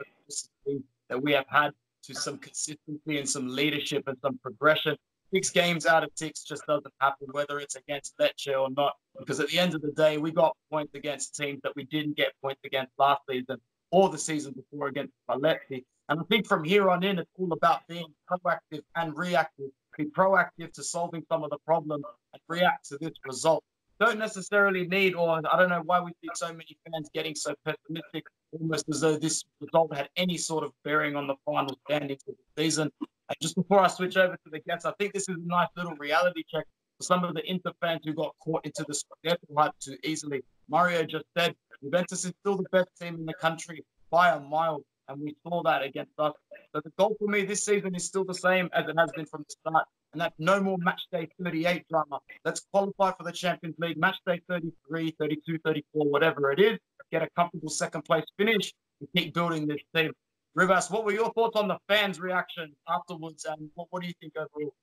that 1.10 1.22
we 1.22 1.32
have 1.32 1.46
had 1.48 1.72
to 2.04 2.14
some 2.14 2.38
consistency 2.38 3.18
and 3.18 3.28
some 3.28 3.48
leadership 3.48 4.04
and 4.06 4.16
some 4.22 4.38
progression. 4.38 4.96
Six 5.30 5.50
games 5.50 5.84
out 5.84 6.04
of 6.04 6.10
six 6.14 6.42
just 6.42 6.64
doesn't 6.66 6.94
happen, 7.02 7.28
whether 7.32 7.60
it's 7.60 7.76
against 7.76 8.16
Lecce 8.18 8.58
or 8.58 8.70
not. 8.70 8.94
Because 9.18 9.40
at 9.40 9.48
the 9.48 9.58
end 9.58 9.74
of 9.74 9.82
the 9.82 9.92
day, 9.92 10.16
we 10.16 10.30
got 10.30 10.56
points 10.70 10.94
against 10.94 11.34
teams 11.36 11.60
that 11.64 11.76
we 11.76 11.84
didn't 11.84 12.16
get 12.16 12.32
points 12.40 12.62
against 12.64 12.92
last 12.98 13.20
season 13.28 13.58
or 13.90 14.08
the 14.08 14.18
season 14.18 14.54
before 14.54 14.88
against 14.88 15.12
Spalletti. 15.28 15.84
And 16.08 16.20
I 16.20 16.22
think 16.30 16.46
from 16.46 16.64
here 16.64 16.90
on 16.90 17.02
in, 17.04 17.18
it's 17.18 17.30
all 17.38 17.52
about 17.52 17.86
being 17.88 18.06
proactive 18.30 18.82
and 18.96 19.16
reactive. 19.16 19.68
Be 19.96 20.06
proactive 20.06 20.72
to 20.74 20.84
solving 20.84 21.24
some 21.28 21.42
of 21.42 21.50
the 21.50 21.58
problems 21.66 22.04
and 22.32 22.42
react 22.48 22.88
to 22.88 22.98
this 23.00 23.12
result. 23.26 23.64
Don't 24.00 24.18
necessarily 24.18 24.86
need, 24.86 25.14
or 25.16 25.40
I 25.50 25.58
don't 25.58 25.68
know 25.68 25.82
why 25.84 26.00
we 26.00 26.12
see 26.22 26.30
so 26.34 26.52
many 26.52 26.78
fans 26.84 27.10
getting 27.12 27.34
so 27.34 27.52
pessimistic 27.64 28.24
almost 28.52 28.88
as 28.88 29.00
though 29.00 29.16
this 29.16 29.44
result 29.60 29.94
had 29.94 30.08
any 30.16 30.38
sort 30.38 30.64
of 30.64 30.70
bearing 30.84 31.16
on 31.16 31.26
the 31.26 31.34
final 31.44 31.76
standings 31.84 32.22
of 32.28 32.34
the 32.36 32.62
season. 32.62 32.90
And 33.00 33.36
just 33.42 33.56
before 33.56 33.80
I 33.80 33.88
switch 33.88 34.16
over 34.16 34.34
to 34.34 34.50
the 34.50 34.60
guests, 34.60 34.86
I 34.86 34.92
think 34.98 35.12
this 35.12 35.28
is 35.28 35.36
a 35.36 35.46
nice 35.46 35.68
little 35.76 35.96
reality 35.96 36.44
check 36.48 36.64
for 36.96 37.04
some 37.04 37.24
of 37.24 37.34
the 37.34 37.42
Inter 37.50 37.72
fans 37.80 38.00
who 38.04 38.14
got 38.14 38.34
caught 38.42 38.64
into 38.64 38.84
the 38.86 38.94
Scudetto 38.94 39.38
hype 39.56 39.72
too 39.80 39.96
easily. 40.04 40.42
Mario 40.68 41.02
just 41.02 41.24
said 41.36 41.54
Juventus 41.82 42.24
is 42.24 42.32
still 42.40 42.56
the 42.56 42.68
best 42.72 42.88
team 43.00 43.14
in 43.14 43.24
the 43.24 43.34
country 43.34 43.84
by 44.10 44.30
a 44.30 44.40
mile, 44.40 44.82
and 45.08 45.20
we 45.20 45.36
saw 45.46 45.62
that 45.62 45.82
against 45.82 46.12
us. 46.18 46.32
So 46.74 46.80
the 46.84 46.90
goal 46.98 47.16
for 47.18 47.28
me 47.28 47.44
this 47.44 47.64
season 47.64 47.94
is 47.94 48.04
still 48.04 48.24
the 48.24 48.34
same 48.34 48.68
as 48.72 48.88
it 48.88 48.96
has 48.98 49.10
been 49.12 49.26
from 49.26 49.44
the 49.48 49.54
start, 49.60 49.86
and 50.12 50.20
that's 50.20 50.34
no 50.38 50.60
more 50.60 50.78
match 50.78 51.02
day 51.12 51.28
38 51.42 51.86
drama. 51.88 52.18
Let's 52.44 52.66
qualify 52.72 53.12
for 53.12 53.22
the 53.22 53.32
Champions 53.32 53.76
League 53.78 53.98
match 53.98 54.16
day 54.26 54.40
33, 54.48 55.14
32, 55.18 55.58
34, 55.64 56.06
whatever 56.10 56.50
it 56.50 56.60
is, 56.60 56.78
get 57.12 57.22
a 57.22 57.28
comfortable 57.36 57.70
second 57.70 58.02
place 58.02 58.24
finish, 58.36 58.72
and 59.00 59.08
keep 59.14 59.34
building 59.34 59.66
this 59.66 59.80
team. 59.94 60.12
Rivas, 60.54 60.90
what 60.90 61.04
were 61.04 61.12
your 61.12 61.32
thoughts 61.34 61.56
on 61.56 61.68
the 61.68 61.78
fans' 61.88 62.18
reaction 62.18 62.74
afterwards, 62.88 63.44
and 63.44 63.70
what, 63.74 63.86
what 63.90 64.02
do 64.02 64.08
you 64.08 64.14
think 64.20 64.32
overall? 64.36 64.74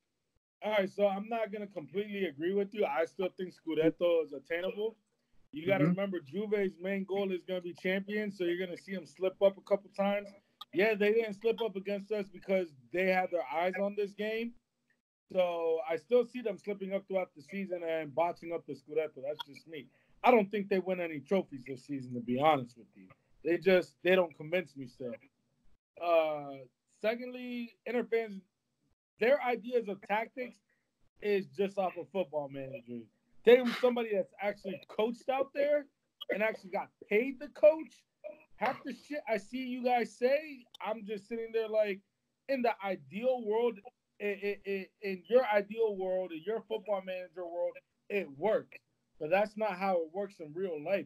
All 0.64 0.72
right, 0.72 0.90
so 0.90 1.08
I'm 1.08 1.28
not 1.28 1.52
gonna 1.52 1.68
completely 1.68 2.26
agree 2.26 2.54
with 2.54 2.74
you. 2.74 2.86
I 2.86 3.06
still 3.06 3.30
think 3.38 3.54
Scudetto 3.54 4.24
is 4.24 4.34
attainable. 4.34 4.96
You 5.52 5.66
got 5.66 5.78
to 5.78 5.86
mm-hmm. 5.86 5.92
remember, 5.92 6.20
Juve's 6.20 6.76
main 6.82 7.06
goal 7.06 7.32
is 7.32 7.42
gonna 7.48 7.62
be 7.62 7.74
champion, 7.74 8.32
so 8.32 8.44
you're 8.44 8.66
gonna 8.66 8.78
see 8.78 8.94
them 8.94 9.06
slip 9.06 9.42
up 9.42 9.58
a 9.58 9.62
couple 9.62 9.90
times. 9.96 10.30
Yeah, 10.74 10.96
they 10.96 11.14
didn't 11.14 11.40
slip 11.40 11.62
up 11.62 11.76
against 11.76 12.12
us 12.12 12.28
because 12.28 12.68
they 12.92 13.08
had 13.08 13.32
their 13.32 13.46
eyes 13.54 13.74
on 13.82 13.96
this 13.96 14.12
game. 14.12 14.54
So 15.32 15.80
I 15.90 15.96
still 15.96 16.26
see 16.26 16.42
them 16.42 16.58
slipping 16.58 16.94
up 16.94 17.08
throughout 17.08 17.30
the 17.36 17.42
season 17.42 17.82
and 17.88 18.14
botching 18.14 18.52
up 18.54 18.66
the 18.68 18.74
Scudetto. 18.74 19.24
That's 19.26 19.40
just 19.48 19.68
me. 19.68 19.88
I 20.24 20.32
don't 20.32 20.50
think 20.52 20.70
they 20.70 20.80
win 20.80 21.00
any 21.00 21.20
trophies 21.20 21.64
this 21.68 21.86
season, 21.86 22.14
to 22.14 22.20
be 22.20 22.40
honest 22.40 22.78
with 22.78 22.88
you. 22.96 23.08
They 23.44 23.58
just 23.58 23.96
they 24.04 24.16
don't 24.16 24.36
convince 24.36 24.76
me 24.76 24.88
still. 24.88 25.14
Uh, 26.04 26.66
secondly, 27.02 27.76
Inter 27.86 28.04
fans, 28.04 28.42
their 29.20 29.42
ideas 29.42 29.88
of 29.88 30.02
tactics 30.02 30.58
is 31.22 31.46
just 31.48 31.78
off 31.78 31.94
of 31.98 32.08
football 32.12 32.50
manager. 32.52 33.06
They 33.46 33.62
were 33.62 33.70
somebody 33.80 34.10
that's 34.14 34.34
actually 34.42 34.82
coached 34.90 35.30
out 35.30 35.52
there 35.54 35.86
and 36.32 36.42
actually 36.42 36.72
got 36.72 36.90
paid 37.10 37.40
to 37.42 37.48
coach. 37.50 38.04
Half 38.56 38.84
the 38.84 38.94
shit 38.94 39.20
I 39.30 39.38
see 39.38 39.66
you 39.66 39.84
guys 39.84 40.18
say, 40.18 40.66
I'm 40.86 41.06
just 41.06 41.28
sitting 41.28 41.52
there 41.54 41.70
like, 41.70 42.00
in 42.48 42.62
the 42.62 42.74
ideal 42.84 43.44
world, 43.46 43.80
in, 44.20 44.56
in, 44.66 44.86
in 45.02 45.24
your 45.30 45.46
ideal 45.54 45.96
world, 45.96 46.32
in 46.32 46.42
your 46.46 46.62
football 46.68 47.02
manager 47.06 47.46
world, 47.46 47.74
it 48.10 48.28
works. 48.38 48.78
But 49.20 49.30
that's 49.30 49.58
not 49.58 49.78
how 49.78 49.98
it 49.98 50.10
works 50.14 50.36
in 50.40 50.54
real 50.54 50.84
life. 50.84 51.06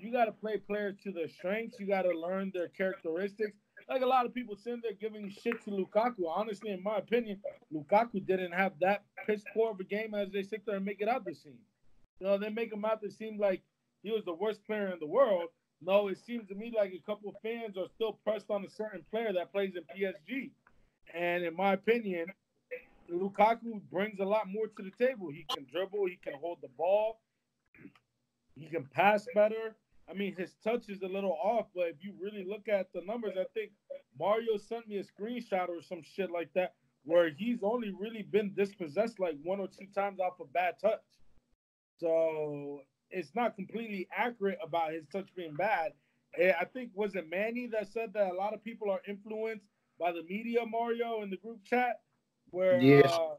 You 0.00 0.12
got 0.12 0.26
to 0.26 0.32
play 0.32 0.58
players 0.58 0.96
to 1.04 1.12
their 1.12 1.28
strengths. 1.28 1.80
You 1.80 1.86
got 1.86 2.02
to 2.02 2.10
learn 2.10 2.50
their 2.52 2.68
characteristics. 2.68 3.56
Like 3.88 4.02
a 4.02 4.06
lot 4.06 4.26
of 4.26 4.34
people 4.34 4.56
sitting 4.56 4.80
there 4.82 4.92
giving 4.92 5.30
shit 5.30 5.62
to 5.64 5.70
Lukaku. 5.70 6.28
Honestly, 6.28 6.70
in 6.70 6.82
my 6.82 6.98
opinion, 6.98 7.40
Lukaku 7.72 8.24
didn't 8.26 8.52
have 8.52 8.72
that 8.80 9.04
piss 9.26 9.42
poor 9.54 9.70
of 9.70 9.80
a 9.80 9.84
game 9.84 10.14
as 10.14 10.30
they 10.30 10.42
sit 10.42 10.66
there 10.66 10.76
and 10.76 10.84
make 10.84 11.00
it 11.00 11.08
out 11.08 11.24
the 11.24 11.34
scene. 11.34 11.58
You 12.20 12.26
know, 12.26 12.38
they 12.38 12.50
make 12.50 12.72
him 12.72 12.84
out 12.84 13.02
to 13.02 13.10
seem 13.10 13.38
like 13.38 13.62
he 14.02 14.10
was 14.10 14.24
the 14.24 14.34
worst 14.34 14.64
player 14.64 14.88
in 14.88 14.98
the 14.98 15.06
world. 15.06 15.48
No, 15.80 16.08
it 16.08 16.18
seems 16.18 16.48
to 16.48 16.54
me 16.54 16.72
like 16.76 16.92
a 16.92 17.06
couple 17.06 17.30
of 17.30 17.36
fans 17.42 17.76
are 17.76 17.86
still 17.94 18.12
pressed 18.24 18.50
on 18.50 18.64
a 18.64 18.70
certain 18.70 19.04
player 19.10 19.32
that 19.32 19.52
plays 19.52 19.74
in 19.76 19.82
PSG. 19.96 20.50
And 21.14 21.44
in 21.44 21.54
my 21.54 21.74
opinion, 21.74 22.26
Lukaku 23.10 23.80
brings 23.90 24.18
a 24.20 24.24
lot 24.24 24.48
more 24.48 24.66
to 24.66 24.82
the 24.82 25.06
table. 25.06 25.28
He 25.30 25.46
can 25.54 25.66
dribble, 25.70 26.06
he 26.06 26.18
can 26.22 26.34
hold 26.40 26.58
the 26.60 26.68
ball, 26.76 27.20
he 28.54 28.66
can 28.66 28.84
pass 28.86 29.26
better. 29.34 29.76
I 30.10 30.14
mean, 30.14 30.34
his 30.36 30.54
touch 30.64 30.88
is 30.88 31.02
a 31.02 31.06
little 31.06 31.36
off, 31.42 31.66
but 31.74 31.88
if 31.88 31.96
you 32.00 32.14
really 32.20 32.44
look 32.44 32.68
at 32.68 32.92
the 32.92 33.02
numbers, 33.02 33.34
I 33.38 33.44
think 33.54 33.72
Mario 34.18 34.56
sent 34.56 34.88
me 34.88 34.98
a 34.98 35.04
screenshot 35.04 35.68
or 35.68 35.82
some 35.82 36.02
shit 36.02 36.30
like 36.30 36.52
that 36.54 36.74
where 37.04 37.30
he's 37.30 37.62
only 37.62 37.92
really 37.98 38.22
been 38.22 38.52
dispossessed 38.54 39.20
like 39.20 39.36
one 39.42 39.60
or 39.60 39.68
two 39.68 39.86
times 39.94 40.18
off 40.18 40.40
a 40.40 40.44
bad 40.46 40.74
touch. 40.80 41.00
So 41.98 42.82
it's 43.10 43.34
not 43.34 43.56
completely 43.56 44.08
accurate 44.16 44.58
about 44.62 44.92
his 44.92 45.04
touch 45.12 45.28
being 45.34 45.54
bad. 45.54 45.92
Eh, 46.38 46.52
I 46.58 46.64
think 46.64 46.90
was 46.94 47.14
it 47.14 47.28
Manny 47.28 47.66
that 47.68 47.88
said 47.92 48.12
that 48.14 48.30
a 48.30 48.34
lot 48.34 48.54
of 48.54 48.62
people 48.62 48.90
are 48.90 49.00
influenced 49.08 49.64
by 49.98 50.12
the 50.12 50.22
media, 50.22 50.64
Mario, 50.66 51.22
in 51.22 51.30
the 51.30 51.36
group 51.36 51.64
chat, 51.64 52.00
where 52.50 52.80
yes. 52.80 53.10
uh, 53.10 53.34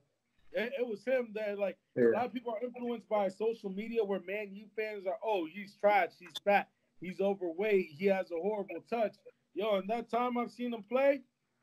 it, 0.52 0.74
it, 0.80 0.88
was 0.88 1.06
him 1.06 1.32
that 1.36 1.58
like 1.58 1.78
yeah. 1.96 2.10
a 2.10 2.16
lot 2.16 2.26
of 2.26 2.34
people 2.34 2.54
are 2.54 2.66
influenced 2.66 3.08
by 3.08 3.30
social 3.30 3.70
media, 3.70 4.04
where 4.04 4.20
Man 4.28 4.50
U 4.54 4.66
fans 4.76 5.06
are, 5.06 5.18
oh, 5.24 5.48
he's 5.52 5.76
trash, 5.80 6.10
he's 6.20 6.34
fat, 6.44 6.70
he's 7.00 7.22
overweight, 7.22 7.90
he 7.98 8.08
has 8.08 8.32
a 8.32 8.36
horrible 8.36 8.84
touch. 8.90 9.16
Yo, 9.54 9.78
in 9.78 9.88
that 9.88 10.10
time 10.10 10.38
I've 10.38 10.52
seen 10.52 10.74
him 10.74 10.84
play, 10.84 11.22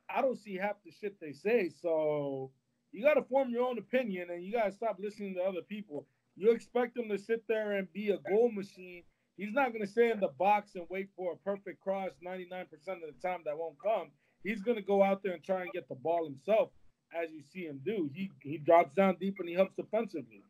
I 0.08 0.22
don't 0.22 0.38
see 0.38 0.56
half 0.56 0.76
the 0.84 0.92
shit 0.92 1.20
they 1.20 1.32
say. 1.32 1.70
So 1.82 2.50
you 2.92 3.02
got 3.02 3.14
to 3.14 3.22
form 3.22 3.50
your 3.50 3.66
own 3.66 3.78
opinion, 3.78 4.30
and 4.30 4.44
you 4.44 4.52
got 4.52 4.66
to 4.66 4.72
stop 4.72 4.96
listening 4.98 5.34
to 5.34 5.42
other 5.42 5.62
people. 5.62 6.06
You 6.36 6.52
expect 6.52 6.96
him 6.96 7.08
to 7.08 7.18
sit 7.18 7.44
there 7.48 7.72
and 7.72 7.90
be 7.92 8.10
a 8.10 8.18
goal 8.30 8.50
machine. 8.52 9.02
He's 9.36 9.52
not 9.52 9.72
going 9.72 9.82
to 9.82 9.90
stay 9.90 10.10
in 10.10 10.20
the 10.20 10.30
box 10.38 10.74
and 10.74 10.86
wait 10.90 11.08
for 11.16 11.32
a 11.32 11.36
perfect 11.36 11.80
cross 11.80 12.10
99% 12.26 12.62
of 12.62 12.68
the 12.86 13.28
time 13.28 13.40
that 13.44 13.56
won't 13.56 13.76
come. 13.82 14.08
He's 14.44 14.62
going 14.62 14.76
to 14.76 14.82
go 14.82 15.02
out 15.02 15.22
there 15.22 15.32
and 15.32 15.42
try 15.42 15.62
and 15.62 15.72
get 15.72 15.88
the 15.88 15.94
ball 15.94 16.24
himself, 16.24 16.70
as 17.14 17.30
you 17.32 17.42
see 17.52 17.64
him 17.64 17.80
do. 17.84 18.10
He 18.14 18.30
he 18.42 18.58
drops 18.58 18.94
down 18.94 19.16
deep 19.20 19.36
and 19.38 19.48
he 19.48 19.54
helps 19.54 19.74
defensively. 19.76 20.42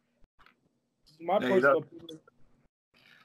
my 1.20 1.35
yeah, 1.35 1.49
personal 1.49 1.79
opinion. 1.79 2.20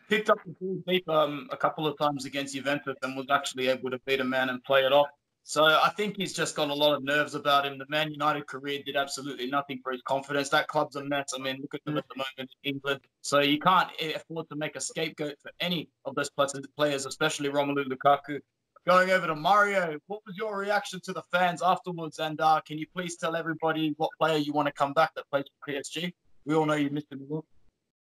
Picked 0.08 0.30
up 0.30 0.38
the 0.46 0.54
ball 0.60 0.84
deep 0.88 1.10
um, 1.10 1.50
a 1.52 1.58
couple 1.58 1.88
of 1.88 1.98
times 1.98 2.26
against 2.26 2.56
Juventus 2.56 2.96
and 3.02 3.18
was 3.18 3.28
actually 3.30 3.68
able 3.68 3.90
to 3.92 4.00
beat 4.06 4.20
a 4.20 4.24
man 4.24 4.50
and 4.50 4.64
play 4.64 4.82
it 4.82 4.94
off. 4.94 5.10
So 5.44 5.66
I 5.66 5.90
think 5.98 6.18
he's 6.18 6.34
just 6.34 6.56
got 6.56 6.70
a 6.70 6.74
lot 6.74 6.96
of 6.96 7.04
nerves 7.04 7.36
about 7.36 7.66
him. 7.66 7.78
The 7.78 7.86
Man 7.90 8.12
United 8.12 8.48
career 8.48 8.82
did 8.86 8.96
absolutely 8.96 9.48
nothing 9.48 9.80
for 9.84 9.92
his 9.92 10.02
confidence. 10.04 10.50
That 10.50 10.68
club's 10.68 10.96
a 10.96 11.04
mess. 11.04 11.34
I 11.36 11.42
mean, 11.42 11.58
look 11.62 11.74
at 11.74 11.84
them 11.84 11.98
at 11.98 12.06
the 12.10 12.16
moment 12.16 12.52
in 12.64 12.76
England. 12.76 13.02
So 13.22 13.40
you 13.40 13.60
can't 13.60 13.90
afford 14.16 14.50
to 14.50 14.56
make 14.56 14.76
a 14.76 14.82
scapegoat 14.82 15.36
for 15.42 15.52
any 15.60 15.90
of 16.06 16.16
those 16.16 16.30
players, 16.78 17.06
especially 17.06 17.50
Romelu 17.50 17.86
Lukaku. 17.86 18.40
Going 18.88 19.12
over 19.12 19.28
to 19.28 19.36
Mario, 19.36 20.00
what 20.08 20.22
was 20.26 20.36
your 20.38 20.58
reaction 20.58 21.00
to 21.04 21.14
the 21.14 21.22
fans 21.32 21.62
afterwards? 21.62 22.20
And 22.20 22.40
uh, 22.42 22.62
can 22.66 22.78
you 22.78 22.88
please 22.96 23.16
tell 23.16 23.36
everybody 23.36 23.94
what 23.98 24.10
player 24.20 24.38
you 24.38 24.54
want 24.54 24.68
to 24.68 24.72
come 24.72 24.94
back 24.94 25.14
that 25.16 25.30
plays 25.30 25.46
for 25.60 25.72
PSG? 25.72 26.14
We 26.46 26.56
all 26.56 26.66
know 26.66 26.74
you 26.74 26.90
missed 26.90 27.12
him. 27.12 27.42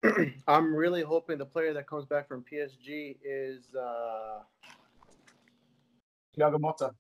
I'm 0.49 0.75
really 0.75 1.03
hoping 1.03 1.38
the 1.38 1.47
player 1.47 1.73
that 1.73 1.87
comes 1.87 2.05
back 2.05 2.29
from 2.29 2.45
PSG 2.51 3.17
is 3.25 3.75
uh... 3.75 4.41
Thiago 6.37 6.59
Motta. 6.59 6.93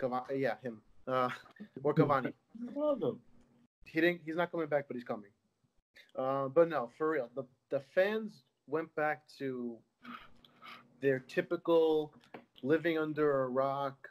Cavani, 0.00 0.38
yeah, 0.38 0.54
him. 0.62 0.80
Uh, 1.06 1.28
or 1.82 1.94
Cavani. 1.94 2.32
he 3.84 4.00
didn't. 4.00 4.20
He's 4.24 4.36
not 4.36 4.50
coming 4.50 4.68
back, 4.68 4.86
but 4.88 4.96
he's 4.96 5.04
coming. 5.04 5.30
Uh, 6.16 6.48
but 6.48 6.68
no, 6.68 6.90
for 6.96 7.10
real, 7.10 7.28
the 7.34 7.44
the 7.70 7.80
fans 7.94 8.44
went 8.66 8.94
back 8.94 9.22
to 9.38 9.76
their 11.00 11.18
typical 11.20 12.12
living 12.62 12.98
under 12.98 13.42
a 13.42 13.48
rock. 13.48 14.08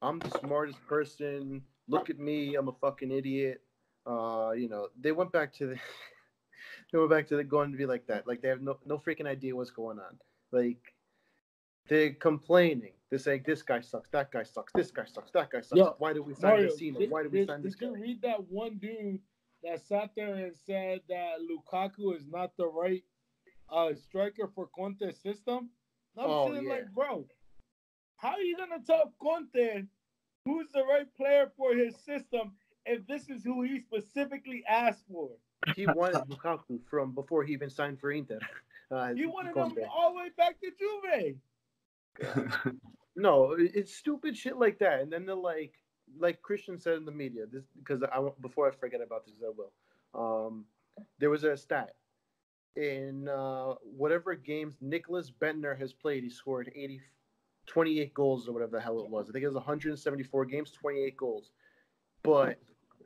I'm 0.00 0.18
the 0.18 0.30
smartest 0.40 0.84
person. 0.86 1.62
Look 1.88 2.10
at 2.10 2.18
me. 2.18 2.54
I'm 2.54 2.68
a 2.68 2.72
fucking 2.80 3.10
idiot. 3.10 3.60
Uh, 4.06 4.52
you 4.56 4.68
know, 4.68 4.88
they 5.00 5.12
went 5.12 5.32
back 5.32 5.52
to 5.54 5.66
the. 5.66 5.76
they 6.92 6.98
went 6.98 7.10
back 7.10 7.26
to 7.28 7.36
the 7.36 7.44
going 7.44 7.72
to 7.72 7.78
be 7.78 7.86
like 7.86 8.06
that. 8.06 8.26
Like 8.26 8.42
they 8.42 8.48
have 8.48 8.62
no 8.62 8.78
no 8.86 8.98
freaking 8.98 9.26
idea 9.26 9.54
what's 9.54 9.70
going 9.70 9.98
on. 9.98 10.18
Like 10.52 10.91
They're 11.88 12.12
complaining. 12.14 12.92
They're 13.10 13.18
saying 13.18 13.42
this 13.44 13.62
guy 13.62 13.80
sucks, 13.80 14.08
that 14.10 14.30
guy 14.30 14.42
sucks, 14.42 14.72
this 14.72 14.90
guy 14.90 15.04
sucks, 15.04 15.30
that 15.32 15.50
guy 15.50 15.60
sucks. 15.60 15.76
Yo, 15.78 15.94
Why 15.98 16.12
did 16.14 16.20
we 16.20 16.34
sign 16.34 16.50
Mario, 16.52 16.66
Messina? 16.70 16.98
did, 16.98 17.10
Why 17.10 17.22
did 17.22 17.32
we 17.32 17.38
did- 17.40 17.48
sign 17.48 17.62
this 17.62 17.74
did 17.74 17.80
guy? 17.80 17.96
you 17.96 18.02
read 18.02 18.22
that 18.22 18.42
one 18.48 18.78
dude 18.78 19.20
that 19.62 19.80
sat 19.86 20.10
there 20.16 20.34
and 20.34 20.54
said 20.56 21.00
that 21.08 21.34
Lukaku 21.40 22.16
is 22.16 22.26
not 22.26 22.56
the 22.56 22.66
right 22.66 23.04
uh, 23.70 23.92
striker 23.94 24.50
for 24.54 24.66
Conte's 24.74 25.20
system? 25.20 25.68
I'm 26.16 26.24
Oh, 26.30 26.50
saying, 26.52 26.64
yeah. 26.64 26.70
like, 26.70 26.92
bro, 26.94 27.26
how 28.16 28.30
are 28.30 28.40
you 28.40 28.56
gonna 28.56 28.80
tell 28.86 29.12
Conte 29.20 29.82
who's 30.46 30.70
the 30.72 30.84
right 30.84 31.12
player 31.14 31.52
for 31.56 31.74
his 31.74 31.94
system 31.96 32.52
if 32.86 33.06
this 33.06 33.28
is 33.28 33.44
who 33.44 33.62
he 33.62 33.78
specifically 33.78 34.64
asked 34.66 35.04
for? 35.10 35.28
He 35.76 35.86
wanted 35.86 36.22
Lukaku 36.28 36.80
from 36.88 37.12
before 37.14 37.44
he 37.44 37.52
even 37.52 37.68
signed 37.70 38.00
for 38.00 38.10
Inter. 38.12 38.38
Uh, 38.90 39.14
He 39.14 39.24
wanted 39.24 39.56
him 39.56 39.74
all 39.90 40.12
the 40.12 40.18
way 40.18 40.28
back 40.36 40.60
to 40.60 40.70
Juve. 40.78 41.34
No, 43.14 43.54
it's 43.58 43.94
stupid 43.94 44.36
shit 44.36 44.56
like 44.56 44.78
that. 44.78 45.00
And 45.00 45.12
then 45.12 45.26
they're 45.26 45.34
like, 45.34 45.74
like 46.18 46.40
Christian 46.40 46.78
said 46.78 46.94
in 46.94 47.04
the 47.04 47.12
media, 47.12 47.42
this 47.50 47.64
because 47.78 48.02
I 48.02 48.26
before 48.40 48.66
I 48.68 48.70
forget 48.70 49.00
about 49.02 49.26
this, 49.26 49.34
I 49.44 49.50
will. 49.54 49.72
Um, 50.14 50.64
there 51.18 51.30
was 51.30 51.44
a 51.44 51.56
stat 51.56 51.94
in 52.76 53.28
uh, 53.28 53.74
whatever 53.82 54.34
games 54.34 54.76
Nicklas 54.82 55.30
Bendtner 55.40 55.78
has 55.78 55.92
played, 55.92 56.22
he 56.22 56.30
scored 56.30 56.72
80, 56.74 57.00
28 57.66 58.14
goals 58.14 58.48
or 58.48 58.52
whatever 58.52 58.72
the 58.72 58.80
hell 58.80 59.00
it 59.00 59.10
was. 59.10 59.28
I 59.28 59.32
think 59.32 59.42
it 59.42 59.48
was 59.48 59.54
174 59.56 60.44
games, 60.46 60.72
28 60.72 61.16
goals. 61.16 61.50
But 62.22 62.58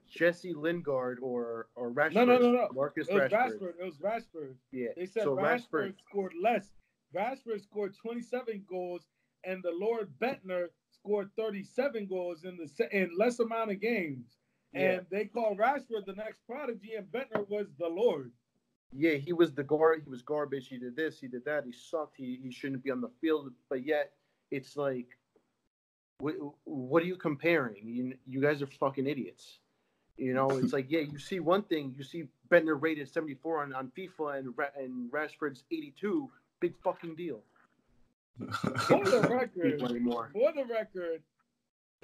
Jesse 0.08 0.52
Lingard 0.54 1.18
or 1.20 1.68
or 1.74 1.90
Rashford, 1.90 2.14
No, 2.14 2.24
no, 2.24 2.38
no, 2.38 2.52
no. 2.52 2.68
Marcus 2.72 3.08
It 3.08 3.14
was 3.14 3.22
Rashford, 3.22 3.60
Rashford. 3.60 3.72
It 3.80 3.84
was 3.84 3.96
Rashford. 3.96 4.54
yeah. 4.70 4.88
They 4.96 5.06
said 5.06 5.24
so 5.24 5.34
Rashford, 5.36 5.70
Rashford, 5.72 5.94
scored 6.08 6.32
less. 6.40 6.70
Rashford 7.14 7.62
scored 7.62 7.94
27 7.96 8.64
goals, 8.68 9.02
and 9.44 9.62
the 9.62 9.72
Lord 9.72 10.10
Bendtner 10.20 10.68
scored 10.90 11.30
37 11.36 12.06
goals 12.06 12.44
in 12.44 12.56
the 12.56 12.96
in 12.96 13.10
less 13.16 13.38
amount 13.38 13.70
of 13.70 13.80
games. 13.80 14.38
Yeah. 14.72 14.80
And 14.80 15.06
they 15.10 15.26
called 15.26 15.58
Rashford 15.58 16.04
the 16.06 16.14
next 16.14 16.40
prodigy, 16.46 16.94
and 16.96 17.06
Bendtner 17.06 17.48
was 17.48 17.66
the 17.78 17.88
Lord. 17.88 18.32
yeah, 18.92 19.14
he 19.14 19.32
was 19.32 19.52
the 19.52 19.62
gar 19.64 19.96
he 19.96 20.08
was 20.10 20.22
garbage. 20.22 20.68
He 20.68 20.78
did 20.78 20.96
this, 20.96 21.20
he 21.20 21.28
did 21.28 21.44
that. 21.44 21.64
He 21.64 21.72
sucked. 21.72 22.16
He 22.16 22.38
he 22.42 22.50
shouldn't 22.50 22.82
be 22.82 22.90
on 22.90 23.00
the 23.00 23.10
field. 23.20 23.50
But 23.70 23.86
yet, 23.86 24.12
it's 24.50 24.76
like, 24.76 25.06
what 26.18 26.34
what 26.64 27.02
are 27.02 27.06
you 27.06 27.16
comparing? 27.16 27.86
You 27.86 28.14
you 28.26 28.40
guys 28.40 28.62
are 28.62 28.66
fucking 28.66 29.06
idiots. 29.06 29.60
You 30.16 30.32
know, 30.34 30.48
it's 30.50 30.72
like 30.72 30.86
yeah, 30.90 31.00
you 31.00 31.18
see 31.18 31.40
one 31.40 31.62
thing, 31.62 31.94
you 31.96 32.02
see 32.02 32.24
Bendtner 32.50 32.80
rated 32.80 33.08
74 33.08 33.62
on, 33.64 33.74
on 33.74 33.92
FIFA 33.96 34.38
and 34.38 34.54
and 34.78 35.12
Rashford's 35.12 35.64
82. 35.70 36.30
Big 36.60 36.74
fucking 36.82 37.16
deal. 37.16 37.40
For 38.88 39.04
the 39.04 39.26
record, 39.30 39.78
People 39.78 40.28
for 40.32 40.52
the 40.52 40.64
record, 40.66 41.22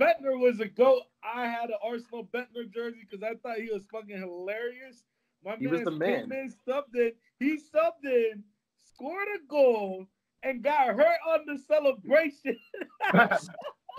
Bendtner 0.00 0.38
was 0.40 0.60
a 0.60 0.66
goat. 0.66 1.02
I 1.22 1.46
had 1.46 1.68
an 1.68 1.76
Arsenal 1.84 2.26
Bendtner 2.34 2.72
jersey 2.72 3.06
because 3.08 3.22
I 3.22 3.34
thought 3.42 3.58
he 3.58 3.70
was 3.70 3.84
fucking 3.92 4.18
hilarious. 4.18 5.04
My 5.44 5.56
He 5.56 5.66
was 5.66 5.80
man 5.80 5.84
the 5.84 5.90
man. 5.90 6.20
came 6.22 6.32
in, 6.32 6.54
subbed 6.66 6.94
in. 6.94 7.12
He 7.38 7.56
subbed 7.56 8.04
in, 8.04 8.42
scored 8.82 9.28
a 9.36 9.46
goal, 9.46 10.06
and 10.42 10.62
got 10.62 10.86
hurt 10.94 11.18
on 11.28 11.40
the 11.46 11.58
celebration. 11.58 12.56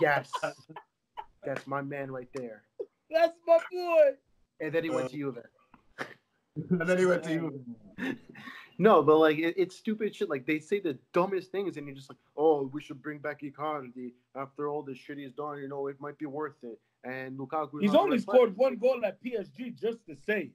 Yes, 0.00 0.30
that's 1.44 1.66
my 1.66 1.82
man 1.82 2.10
right 2.10 2.28
there. 2.34 2.62
That's 3.10 3.38
my 3.46 3.58
boy. 3.70 4.10
And 4.60 4.72
then 4.72 4.82
he 4.82 4.90
went 4.90 5.06
uh, 5.06 5.08
to 5.10 5.16
Juve. 5.16 5.38
and 6.70 6.80
then 6.80 6.98
he 6.98 7.06
went 7.06 7.22
to 7.24 7.32
you. 7.32 7.64
No, 8.78 9.02
but 9.02 9.18
like 9.18 9.38
it, 9.38 9.54
it's 9.56 9.76
stupid 9.76 10.14
shit. 10.14 10.28
Like 10.28 10.46
they 10.46 10.58
say 10.58 10.80
the 10.80 10.98
dumbest 11.12 11.52
things, 11.52 11.76
and 11.76 11.86
you're 11.86 11.94
just 11.94 12.10
like, 12.10 12.18
"Oh, 12.36 12.70
we 12.72 12.82
should 12.82 13.00
bring 13.02 13.18
back 13.18 13.42
Icardi 13.42 14.12
after 14.34 14.68
all 14.68 14.82
the 14.82 14.94
shit 14.94 15.18
he's 15.18 15.32
done. 15.32 15.58
You 15.58 15.68
know, 15.68 15.86
it 15.86 16.00
might 16.00 16.18
be 16.18 16.26
worth 16.26 16.56
it." 16.62 16.78
And 17.04 17.38
Lukaku. 17.38 17.80
He's 17.80 17.94
only 17.94 18.18
scored 18.18 18.56
one 18.56 18.76
goal 18.76 19.00
at 19.04 19.22
PSG 19.22 19.78
just 19.78 19.98
to 20.06 20.16
say. 20.26 20.50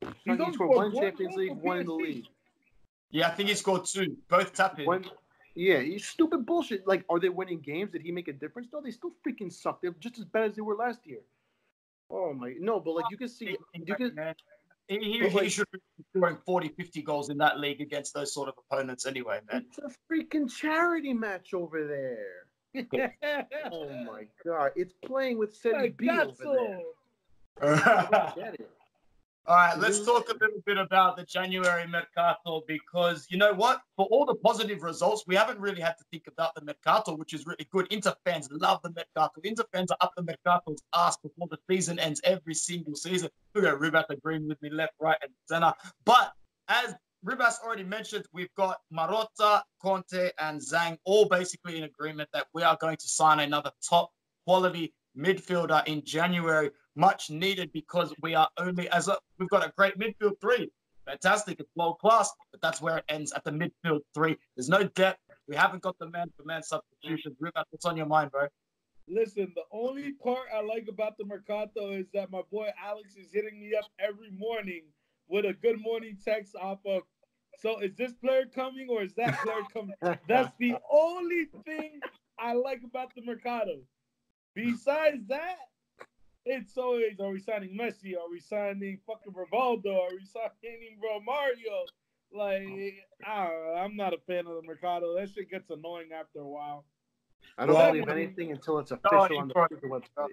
it. 0.00 0.08
He 0.24 0.30
He's 0.30 0.40
only 0.40 0.52
scored 0.54 0.76
one 0.76 0.90
scored 0.90 0.94
one 0.94 1.02
Champions 1.02 1.36
League, 1.36 1.56
one 1.56 1.78
in 1.78 1.86
the 1.86 1.92
PSG. 1.92 2.02
league. 2.02 2.24
Yeah, 3.10 3.28
I 3.28 3.30
think 3.30 3.48
he 3.48 3.54
scored 3.54 3.84
two, 3.84 4.16
both 4.28 4.52
tapping. 4.52 4.86
One, 4.86 5.04
yeah, 5.54 5.80
he's 5.80 6.06
stupid 6.06 6.44
bullshit. 6.44 6.86
Like, 6.86 7.04
are 7.08 7.18
they 7.18 7.28
winning 7.28 7.60
games? 7.60 7.92
Did 7.92 8.02
he 8.02 8.12
make 8.12 8.28
a 8.28 8.32
difference? 8.32 8.68
No, 8.72 8.80
they 8.80 8.90
still 8.90 9.12
freaking 9.26 9.52
suck. 9.52 9.80
They're 9.80 9.94
just 10.00 10.18
as 10.18 10.24
bad 10.24 10.50
as 10.50 10.56
they 10.56 10.62
were 10.62 10.74
last 10.74 11.00
year. 11.04 11.20
Oh 12.10 12.32
my, 12.32 12.54
no, 12.60 12.78
but 12.78 12.94
like 12.94 13.06
you 13.10 13.16
can 13.16 13.28
see, 13.28 13.56
you 13.74 13.94
can. 13.94 14.14
He, 14.88 15.28
he, 15.28 15.48
should 15.48 15.66
be 15.72 15.80
scoring 16.14 16.38
40, 16.46 16.68
50 16.68 17.02
goals 17.02 17.28
in 17.30 17.38
that 17.38 17.58
league 17.58 17.80
against 17.80 18.14
those 18.14 18.32
sort 18.32 18.48
of 18.48 18.54
opponents 18.70 19.04
anyway, 19.04 19.40
man. 19.50 19.66
It's 19.68 19.78
a 19.78 20.12
freaking 20.12 20.48
charity 20.52 21.12
match 21.12 21.54
over 21.54 21.86
there. 21.86 22.46
Oh 23.72 23.88
my 24.04 24.26
god, 24.44 24.72
it's 24.76 24.92
playing 25.04 25.38
with 25.38 25.56
Serie 25.56 25.94
B 25.96 26.10
over 26.10 26.34
there. 26.44 26.80
I 27.62 28.32
get 28.36 28.54
it. 28.54 28.70
Right, 29.54 29.78
let's 29.78 29.98
mm-hmm. 29.98 30.06
talk 30.06 30.28
a 30.28 30.32
little 30.32 30.60
bit 30.66 30.76
about 30.76 31.16
the 31.16 31.24
January 31.24 31.86
Mercato 31.86 32.62
because 32.66 33.26
you 33.30 33.38
know 33.38 33.52
what? 33.52 33.80
For 33.96 34.06
all 34.06 34.24
the 34.24 34.34
positive 34.34 34.82
results, 34.82 35.24
we 35.26 35.36
haven't 35.36 35.60
really 35.60 35.80
had 35.80 35.96
to 35.98 36.04
think 36.10 36.24
about 36.26 36.54
the 36.54 36.64
Mercato, 36.64 37.14
which 37.14 37.32
is 37.32 37.46
really 37.46 37.66
good. 37.70 37.86
Inter 37.90 38.14
fans 38.24 38.48
love 38.50 38.80
the 38.82 38.90
Mercato. 38.90 39.40
Inter 39.44 39.64
fans 39.72 39.90
are 39.92 39.98
up 40.00 40.12
the 40.16 40.22
Mercato's 40.22 40.82
ass 40.94 41.16
before 41.18 41.46
the 41.48 41.58
season 41.70 41.98
ends 41.98 42.20
every 42.24 42.54
single 42.54 42.96
season. 42.96 43.28
Look 43.54 43.64
at 43.64 43.78
Ribas 43.78 44.06
agreeing 44.10 44.48
with 44.48 44.60
me 44.62 44.70
left, 44.70 44.94
right, 45.00 45.18
and 45.22 45.30
center. 45.48 45.72
But 46.04 46.32
as 46.68 46.94
Ribas 47.24 47.60
already 47.64 47.84
mentioned, 47.84 48.24
we've 48.32 48.54
got 48.56 48.78
Marotta, 48.92 49.62
Conte, 49.82 50.30
and 50.38 50.60
Zhang 50.60 50.98
all 51.04 51.28
basically 51.28 51.78
in 51.78 51.84
agreement 51.84 52.28
that 52.32 52.46
we 52.54 52.62
are 52.62 52.76
going 52.80 52.96
to 52.96 53.08
sign 53.08 53.40
another 53.40 53.70
top 53.88 54.10
quality 54.44 54.94
midfielder 55.16 55.86
in 55.86 56.04
January. 56.04 56.70
Much 56.96 57.30
needed 57.30 57.70
because 57.72 58.14
we 58.22 58.34
are 58.34 58.48
only 58.58 58.88
as 58.88 59.08
a, 59.08 59.16
we've 59.38 59.50
got 59.50 59.64
a 59.64 59.72
great 59.76 59.98
midfield 59.98 60.40
three. 60.40 60.70
Fantastic, 61.04 61.60
it's 61.60 61.70
world 61.76 61.98
class, 62.00 62.32
but 62.50 62.60
that's 62.60 62.80
where 62.80 62.98
it 62.98 63.04
ends 63.08 63.32
at 63.32 63.44
the 63.44 63.52
midfield 63.52 64.00
three. 64.14 64.36
There's 64.56 64.68
no 64.68 64.84
depth. 64.84 65.20
We 65.46 65.54
haven't 65.54 65.82
got 65.82 65.96
the 65.98 66.10
man 66.10 66.32
for 66.36 66.44
man 66.44 66.62
substitutions. 66.62 67.36
Ribas, 67.40 67.64
what's 67.70 67.84
on 67.84 67.96
your 67.96 68.06
mind, 68.06 68.32
bro? 68.32 68.48
Listen, 69.08 69.52
the 69.54 69.62
only 69.70 70.12
part 70.12 70.46
I 70.52 70.62
like 70.62 70.86
about 70.88 71.16
the 71.16 71.24
Mercato 71.24 71.90
is 71.90 72.06
that 72.12 72.30
my 72.30 72.42
boy 72.50 72.70
Alex 72.82 73.14
is 73.14 73.30
hitting 73.32 73.60
me 73.60 73.72
up 73.76 73.84
every 74.00 74.30
morning 74.30 74.82
with 75.28 75.44
a 75.44 75.52
good 75.52 75.80
morning 75.80 76.16
text 76.24 76.56
off 76.56 76.78
of. 76.84 77.02
So 77.58 77.78
is 77.78 77.94
this 77.94 78.12
player 78.14 78.46
coming 78.52 78.88
or 78.90 79.02
is 79.02 79.14
that 79.14 79.38
player 79.42 79.62
coming? 79.72 79.94
That's 80.28 80.52
the 80.58 80.76
only 80.90 81.46
thing 81.64 82.00
I 82.38 82.54
like 82.54 82.82
about 82.84 83.14
the 83.14 83.22
Mercado. 83.22 83.78
Besides 84.54 85.26
that, 85.28 85.56
it's 86.46 86.76
always 86.78 87.18
are 87.20 87.30
we 87.30 87.40
signing 87.40 87.76
Messi? 87.76 88.16
Are 88.16 88.30
we 88.30 88.40
signing 88.40 88.98
fucking 89.06 89.32
Rivaldo? 89.32 89.94
Are 89.98 90.10
we 90.12 90.24
signing 90.32 90.98
Romario? 91.04 91.84
Like, 92.32 92.94
I 93.24 93.44
don't 93.44 93.52
know, 93.66 93.74
I'm 93.78 93.96
not 93.96 94.12
a 94.12 94.18
fan 94.26 94.46
of 94.46 94.54
the 94.56 94.62
Mercado. 94.64 95.14
That 95.16 95.28
shit 95.30 95.50
gets 95.50 95.70
annoying 95.70 96.08
after 96.18 96.40
a 96.40 96.46
while. 96.48 96.84
I 97.58 97.66
don't 97.66 97.74
Well- 97.74 97.92
believe 97.92 98.08
anything 98.08 98.50
until 98.52 98.78
it's 98.78 98.90
official 98.90 99.38
on 99.38 99.48
the 99.48 99.54
Sorry, 99.54 99.80
website. 99.90 100.30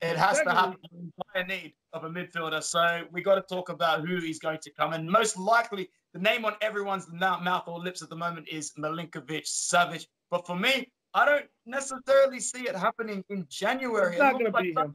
It 0.00 0.16
has 0.16 0.38
to 0.38 0.44
Secondly- 0.44 0.54
happen 0.54 0.78
in 0.92 1.12
dire 1.34 1.46
need 1.46 1.74
of 1.92 2.04
a 2.04 2.08
midfielder. 2.08 2.62
So 2.62 3.06
we 3.10 3.20
got 3.20 3.34
to 3.34 3.42
talk 3.42 3.68
about 3.68 4.06
who 4.06 4.16
is 4.18 4.38
going 4.38 4.60
to 4.60 4.70
come. 4.70 4.92
And 4.92 5.10
most 5.10 5.36
likely, 5.36 5.90
the 6.12 6.20
name 6.20 6.44
on 6.44 6.54
everyone's 6.60 7.08
mouth 7.10 7.66
or 7.66 7.80
lips 7.80 8.00
at 8.00 8.08
the 8.08 8.16
moment 8.16 8.46
is 8.48 8.72
Milinkovic 8.78 9.42
Savic. 9.44 10.06
But 10.30 10.46
for 10.46 10.54
me, 10.56 10.88
I 11.14 11.24
don't 11.24 11.46
necessarily 11.66 12.38
see 12.38 12.68
it 12.68 12.76
happening 12.76 13.24
in 13.28 13.44
January. 13.50 14.12
It's 14.12 14.20
not 14.20 14.40
It 14.40 14.44
gonna 14.52 14.62
be 14.62 14.72
like 14.72 14.86
him. 14.86 14.94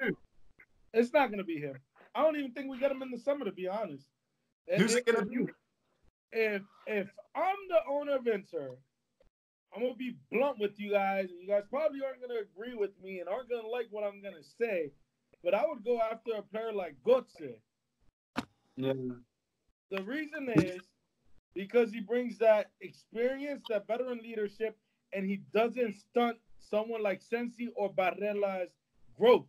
Move. 0.00 0.14
It's 0.94 1.12
not 1.12 1.30
gonna 1.30 1.44
be 1.44 1.58
him. 1.58 1.78
I 2.14 2.22
don't 2.22 2.36
even 2.36 2.52
think 2.52 2.70
we 2.70 2.78
get 2.78 2.90
him 2.90 3.02
in 3.02 3.10
the 3.10 3.18
summer, 3.18 3.44
to 3.44 3.52
be 3.52 3.68
honest. 3.68 4.06
Who's 4.76 4.94
it 4.94 5.04
If- 5.06 5.14
gonna 5.14 5.26
be? 5.26 5.46
If 6.32 6.62
if 6.86 7.10
I'm 7.34 7.56
the 7.68 7.80
owner 7.88 8.16
of 8.16 8.26
Inter, 8.26 8.76
I'm 9.74 9.82
gonna 9.82 9.94
be 9.94 10.16
blunt 10.30 10.58
with 10.58 10.78
you 10.78 10.90
guys, 10.90 11.30
and 11.30 11.40
you 11.40 11.46
guys 11.48 11.64
probably 11.70 12.00
aren't 12.04 12.20
gonna 12.20 12.40
agree 12.40 12.74
with 12.74 12.98
me 13.00 13.20
and 13.20 13.28
aren't 13.28 13.48
gonna 13.48 13.66
like 13.66 13.86
what 13.90 14.04
I'm 14.04 14.20
gonna 14.22 14.42
say. 14.42 14.92
But 15.42 15.54
I 15.54 15.66
would 15.66 15.84
go 15.84 16.00
after 16.00 16.32
a 16.34 16.42
player 16.42 16.72
like 16.72 16.96
Götze. 17.02 17.60
Yeah. 18.76 18.92
The 19.90 20.02
reason 20.02 20.48
is 20.50 20.80
because 21.54 21.92
he 21.92 22.00
brings 22.00 22.38
that 22.38 22.72
experience, 22.80 23.62
that 23.68 23.86
veteran 23.86 24.18
leadership, 24.18 24.76
and 25.12 25.24
he 25.26 25.36
doesn't 25.54 25.96
stunt 25.96 26.38
someone 26.60 27.02
like 27.02 27.22
Sensi 27.22 27.68
or 27.74 27.92
Barella's 27.92 28.70
growth. 29.18 29.46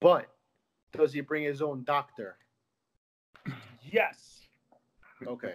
But 0.00 0.26
does 0.92 1.12
he 1.12 1.20
bring 1.20 1.42
his 1.44 1.60
own 1.60 1.84
doctor? 1.84 2.36
Yes. 3.82 4.46
Okay. 5.26 5.54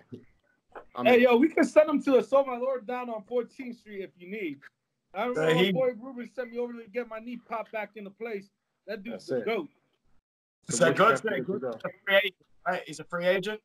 I'm 0.95 1.05
Hey, 1.05 1.21
yo, 1.21 1.35
we 1.37 1.49
can 1.49 1.63
send 1.63 1.89
him 1.89 2.01
to 2.03 2.17
a 2.17 2.23
Soul 2.23 2.45
My 2.45 2.57
Lord 2.57 2.85
down 2.85 3.09
on 3.09 3.23
14th 3.23 3.75
Street 3.77 4.01
if 4.03 4.11
you 4.17 4.29
need. 4.29 4.59
I 5.13 5.25
remember 5.25 5.51
Uh, 5.51 5.55
my 5.55 5.63
he- 5.63 5.71
boy 5.71 5.89
Ruben 5.99 6.29
sent 6.33 6.51
me 6.51 6.57
over 6.59 6.73
to 6.73 6.87
get 6.89 7.07
my 7.07 7.19
knee 7.19 7.37
popped 7.37 7.71
back 7.71 7.91
into 7.95 8.11
place. 8.11 8.49
That 8.87 9.03
dude's 9.03 9.25
That's 9.27 9.45
the 9.45 9.51
it. 9.51 9.55
goat. 9.55 9.69
So 10.69 10.87
which 10.87 10.97
Götze, 10.97 11.09
chapter 11.09 11.29
does 11.29 11.37
he 11.37 11.43
Götze's 11.53 11.61
go? 11.61 11.69
a 11.71 11.89
free 12.05 12.15
agent, 12.17 12.35
right? 12.67 12.83
He's 12.85 12.99
a 12.99 13.03
free 13.03 13.25
agent. 13.25 13.61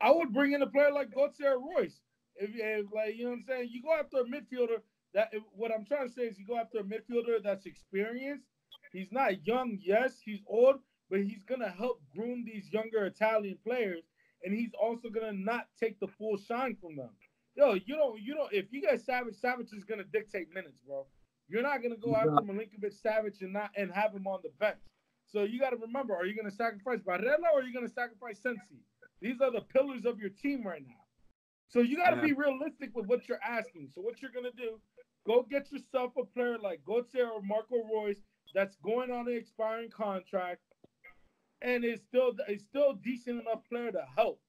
I 0.00 0.10
would 0.10 0.32
bring 0.34 0.52
in 0.52 0.62
a 0.62 0.66
player 0.66 0.92
like 0.92 1.10
Götze 1.10 1.40
or 1.44 1.58
Reus. 1.58 2.00
if, 2.36 2.50
if 2.54 2.86
like 2.92 3.16
you 3.16 3.24
know 3.24 3.30
what 3.30 3.36
I'm 3.36 3.44
saying, 3.46 3.68
you 3.72 3.82
go 3.82 3.94
after 3.94 4.18
a 4.18 4.24
midfielder. 4.24 4.82
That 5.14 5.32
what 5.54 5.70
I'm 5.72 5.84
trying 5.86 6.08
to 6.08 6.12
say 6.12 6.22
is 6.22 6.38
you 6.38 6.46
go 6.46 6.58
after 6.58 6.78
a 6.78 6.82
midfielder 6.82 7.42
that's 7.42 7.66
experienced. 7.66 8.48
He's 8.94 9.10
not 9.10 9.44
young, 9.44 9.76
yes, 9.82 10.20
he's 10.24 10.38
old, 10.46 10.76
but 11.10 11.18
he's 11.18 11.42
gonna 11.42 11.68
help 11.68 12.00
groom 12.14 12.44
these 12.46 12.72
younger 12.72 13.04
Italian 13.06 13.58
players, 13.64 14.04
and 14.44 14.54
he's 14.54 14.70
also 14.80 15.10
gonna 15.10 15.32
not 15.32 15.66
take 15.78 15.98
the 15.98 16.06
full 16.06 16.36
shine 16.36 16.76
from 16.80 16.94
them. 16.94 17.10
Yo, 17.56 17.74
you 17.74 17.96
don't, 17.96 18.22
you 18.22 18.34
don't. 18.34 18.52
If 18.52 18.66
you 18.70 18.80
get 18.80 19.00
Savage, 19.00 19.34
Savage 19.34 19.72
is 19.72 19.82
gonna 19.82 20.04
dictate 20.04 20.54
minutes, 20.54 20.78
bro. 20.86 21.06
You're 21.48 21.62
not 21.62 21.82
gonna 21.82 21.96
go 21.96 22.14
after 22.14 22.30
Milinkovic 22.30 22.94
Savic 23.04 23.40
and 23.40 23.52
not 23.52 23.70
and 23.76 23.90
have 23.90 24.14
him 24.14 24.28
on 24.28 24.38
the 24.44 24.50
bench. 24.60 24.78
So 25.26 25.42
you 25.42 25.58
got 25.58 25.70
to 25.70 25.76
remember: 25.76 26.14
Are 26.14 26.24
you 26.24 26.36
gonna 26.36 26.52
sacrifice 26.52 27.00
Barella 27.00 27.50
or 27.52 27.60
are 27.60 27.62
you 27.64 27.74
gonna 27.74 27.88
sacrifice 27.88 28.38
Sensi? 28.40 28.78
These 29.20 29.40
are 29.40 29.50
the 29.50 29.62
pillars 29.62 30.04
of 30.04 30.20
your 30.20 30.30
team 30.30 30.64
right 30.64 30.86
now. 30.86 31.02
So 31.68 31.80
you 31.80 31.96
got 31.96 32.10
to 32.10 32.16
yeah. 32.16 32.26
be 32.26 32.32
realistic 32.32 32.90
with 32.94 33.06
what 33.06 33.28
you're 33.28 33.42
asking. 33.42 33.88
So 33.92 34.02
what 34.02 34.22
you're 34.22 34.30
gonna 34.30 34.52
do? 34.56 34.78
Go 35.26 35.44
get 35.50 35.72
yourself 35.72 36.12
a 36.16 36.24
player 36.24 36.58
like 36.58 36.82
Götze 36.84 37.16
or 37.16 37.42
Marco 37.42 37.76
Reus 37.92 38.18
that's 38.54 38.76
going 38.76 39.10
on 39.10 39.28
an 39.28 39.36
expiring 39.36 39.90
contract, 39.90 40.60
and 41.62 41.84
is 41.84 42.00
still 42.00 42.32
is 42.48 42.62
still 42.62 42.94
decent 42.94 43.40
enough 43.42 43.60
player 43.68 43.92
to 43.92 44.04
help 44.16 44.40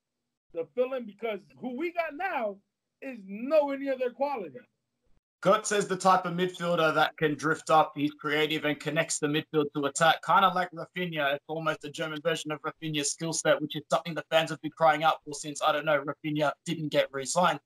the 0.53 0.65
fill 0.75 0.93
in 0.93 1.05
because 1.05 1.39
who 1.59 1.77
we 1.77 1.91
got 1.91 2.13
now 2.13 2.57
is 3.01 3.19
nowhere 3.27 3.77
near 3.77 3.97
their 3.97 4.11
quality. 4.11 4.59
Götze 5.45 5.77
is 5.77 5.87
the 5.87 5.95
type 5.95 6.25
of 6.25 6.33
midfielder 6.33 6.91
that 6.95 7.15
can 7.17 7.35
drift 7.35 7.69
up. 7.69 7.91
He's 7.95 8.11
creative 8.13 8.65
and 8.65 8.79
connects 8.79 9.19
the 9.19 9.27
midfield 9.27 9.65
to 9.75 9.85
attack, 9.85 10.21
kind 10.23 10.43
of 10.43 10.55
like 10.55 10.71
Rafinha. 10.71 11.35
It's 11.35 11.45
almost 11.47 11.83
a 11.83 11.91
German 11.91 12.19
version 12.23 12.51
of 12.51 12.59
Rafinha's 12.63 13.11
skill 13.11 13.31
set, 13.31 13.61
which 13.61 13.75
is 13.75 13.83
something 13.91 14.15
the 14.15 14.23
fans 14.31 14.49
have 14.49 14.61
been 14.61 14.71
crying 14.71 15.03
out 15.03 15.17
for 15.23 15.35
since, 15.35 15.61
I 15.61 15.71
don't 15.71 15.85
know, 15.85 16.03
Rafinha 16.03 16.51
didn't 16.65 16.91
get 16.91 17.09
re 17.11 17.25
signed. 17.25 17.59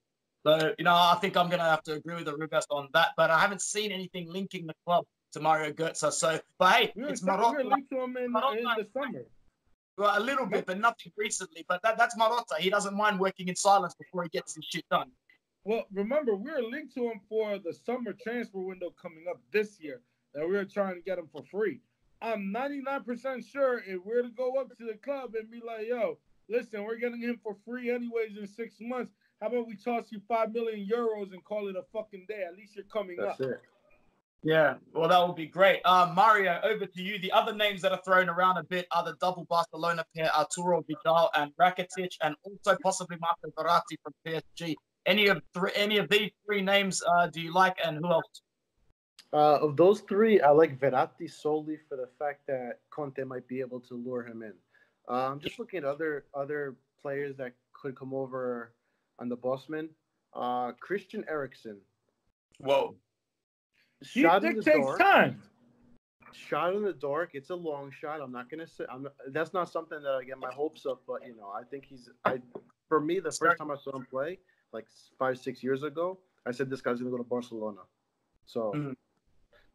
So, 0.46 0.74
you 0.78 0.84
know, 0.84 0.92
I 0.92 1.16
think 1.22 1.38
I'm 1.38 1.48
going 1.48 1.60
to 1.60 1.64
have 1.64 1.82
to 1.84 1.94
agree 1.94 2.16
with 2.16 2.26
the 2.26 2.36
Rubest 2.36 2.66
on 2.70 2.88
that. 2.92 3.10
But 3.16 3.30
I 3.30 3.38
haven't 3.38 3.62
seen 3.62 3.92
anything 3.92 4.30
linking 4.30 4.66
the 4.66 4.74
club 4.84 5.06
to 5.32 5.40
Mario 5.40 5.72
Götze. 5.72 6.12
So, 6.12 6.40
but 6.58 6.72
hey, 6.72 6.92
we 6.96 7.04
it's 7.04 7.22
Marotta. 7.22 7.58
We 7.58 7.64
linked 7.64 7.90
to 7.90 8.00
him 8.00 8.16
in, 8.16 8.24
in 8.24 8.32
the 8.32 8.86
summer. 8.92 9.24
Well, 9.96 10.18
a 10.18 10.20
little 10.22 10.46
bit, 10.46 10.66
but 10.66 10.78
nothing 10.78 11.12
recently. 11.16 11.64
But 11.68 11.82
that, 11.82 11.98
that's 11.98 12.16
Marotta. 12.16 12.56
He 12.58 12.70
doesn't 12.70 12.96
mind 12.96 13.20
working 13.20 13.48
in 13.48 13.56
silence 13.56 13.94
before 13.94 14.22
he 14.22 14.28
gets 14.30 14.54
his 14.54 14.64
shit 14.64 14.84
done. 14.90 15.10
Well, 15.64 15.84
remember, 15.92 16.34
we 16.34 16.50
are 16.50 16.62
linked 16.62 16.94
to 16.94 17.10
him 17.10 17.20
for 17.28 17.58
the 17.58 17.72
summer 17.72 18.14
transfer 18.14 18.60
window 18.60 18.94
coming 19.00 19.24
up 19.28 19.40
this 19.52 19.78
year 19.78 20.00
that 20.34 20.48
we 20.48 20.56
are 20.56 20.64
trying 20.64 20.94
to 20.94 21.02
get 21.02 21.18
him 21.18 21.28
for 21.30 21.42
free. 21.50 21.80
I'm 22.22 22.52
99% 22.54 23.44
sure 23.50 23.82
if 23.86 24.04
we're 24.04 24.22
to 24.22 24.30
go 24.30 24.54
up 24.58 24.76
to 24.76 24.84
the 24.84 24.94
club 24.94 25.34
and 25.34 25.50
be 25.50 25.60
like, 25.66 25.86
yo, 25.88 26.18
listen, 26.48 26.84
we're 26.84 26.98
getting 26.98 27.20
him 27.20 27.38
for 27.42 27.56
free 27.64 27.90
anyways 27.90 28.36
in 28.38 28.46
six 28.46 28.76
months. 28.80 29.12
How 29.40 29.48
about 29.48 29.66
we 29.66 29.76
toss 29.76 30.12
you 30.12 30.20
five 30.28 30.52
million 30.52 30.86
euros 30.86 31.32
and 31.32 31.42
call 31.44 31.68
it 31.68 31.76
a 31.76 31.84
fucking 31.92 32.26
day? 32.28 32.44
At 32.46 32.56
least 32.56 32.76
you're 32.76 32.84
coming 32.84 33.16
That's 33.18 33.40
up. 33.40 33.46
It. 33.46 33.60
Yeah, 34.42 34.74
well, 34.94 35.08
that 35.08 35.26
would 35.26 35.36
be 35.36 35.46
great. 35.46 35.80
Uh, 35.84 36.12
Mario, 36.14 36.60
over 36.64 36.86
to 36.86 37.02
you. 37.02 37.18
The 37.18 37.30
other 37.32 37.54
names 37.54 37.82
that 37.82 37.92
are 37.92 38.00
thrown 38.04 38.30
around 38.30 38.56
a 38.56 38.62
bit 38.62 38.86
are 38.90 39.04
the 39.04 39.14
double 39.20 39.44
Barcelona 39.44 40.04
pair, 40.16 40.34
Arturo 40.34 40.82
Vidal 40.88 41.30
and 41.34 41.52
Rakitic, 41.60 42.12
and 42.22 42.34
also 42.42 42.78
possibly 42.82 43.18
Marco 43.20 43.50
Verratti 43.50 43.96
from 44.02 44.14
PSG. 44.26 44.74
Any 45.04 45.26
of 45.26 45.42
three, 45.52 45.72
any 45.74 45.98
of 45.98 46.08
these 46.08 46.30
three 46.46 46.62
names 46.62 47.02
uh, 47.02 47.26
do 47.26 47.40
you 47.40 47.52
like, 47.52 47.76
and 47.84 47.98
who 47.98 48.10
else? 48.10 48.42
Uh, 49.32 49.58
of 49.60 49.76
those 49.76 50.00
three, 50.00 50.40
I 50.40 50.50
like 50.50 50.80
Verratti 50.80 51.30
solely 51.30 51.78
for 51.88 51.96
the 51.96 52.08
fact 52.18 52.46
that 52.48 52.78
Conte 52.90 53.22
might 53.24 53.46
be 53.46 53.60
able 53.60 53.80
to 53.80 53.94
lure 53.94 54.26
him 54.26 54.42
in. 54.42 54.54
Uh, 55.08 55.30
I'm 55.30 55.40
just 55.40 55.58
looking 55.58 55.78
at 55.78 55.84
other 55.84 56.24
other 56.34 56.76
players 57.02 57.36
that 57.36 57.52
could 57.72 57.94
come 57.94 58.14
over 58.14 58.72
on 59.18 59.28
the 59.28 59.36
Bosman. 59.36 59.90
Uh, 60.32 60.72
Christian 60.80 61.24
Eriksen. 61.28 61.76
Whoa. 62.58 62.94
Shot 64.02 64.44
in 64.44 64.56
the 64.56 64.62
takes 64.62 64.86
dark. 64.86 64.98
time. 64.98 65.42
Shot 66.32 66.74
in 66.74 66.82
the 66.82 66.92
dark. 66.92 67.30
It's 67.34 67.50
a 67.50 67.54
long 67.54 67.90
shot. 67.90 68.20
I'm 68.20 68.32
not 68.32 68.50
gonna 68.50 68.66
say. 68.66 68.84
I'm. 68.90 69.04
Not, 69.04 69.12
that's 69.28 69.52
not 69.52 69.70
something 69.70 70.02
that 70.02 70.12
I 70.12 70.24
get 70.24 70.38
my 70.38 70.50
hopes 70.52 70.86
up. 70.86 71.02
But 71.06 71.26
you 71.26 71.36
know, 71.36 71.48
I 71.48 71.64
think 71.64 71.84
he's. 71.84 72.08
I, 72.24 72.38
for 72.88 73.00
me, 73.00 73.20
the 73.20 73.32
first 73.32 73.58
time 73.58 73.70
I 73.70 73.76
saw 73.76 73.96
him 73.96 74.06
play, 74.10 74.38
like 74.72 74.86
five 75.18 75.38
six 75.38 75.62
years 75.62 75.82
ago, 75.82 76.18
I 76.46 76.52
said 76.52 76.70
this 76.70 76.80
guy's 76.80 76.98
gonna 76.98 77.10
go 77.10 77.18
to 77.18 77.24
Barcelona. 77.24 77.80
So 78.46 78.72
mm-hmm. 78.74 78.92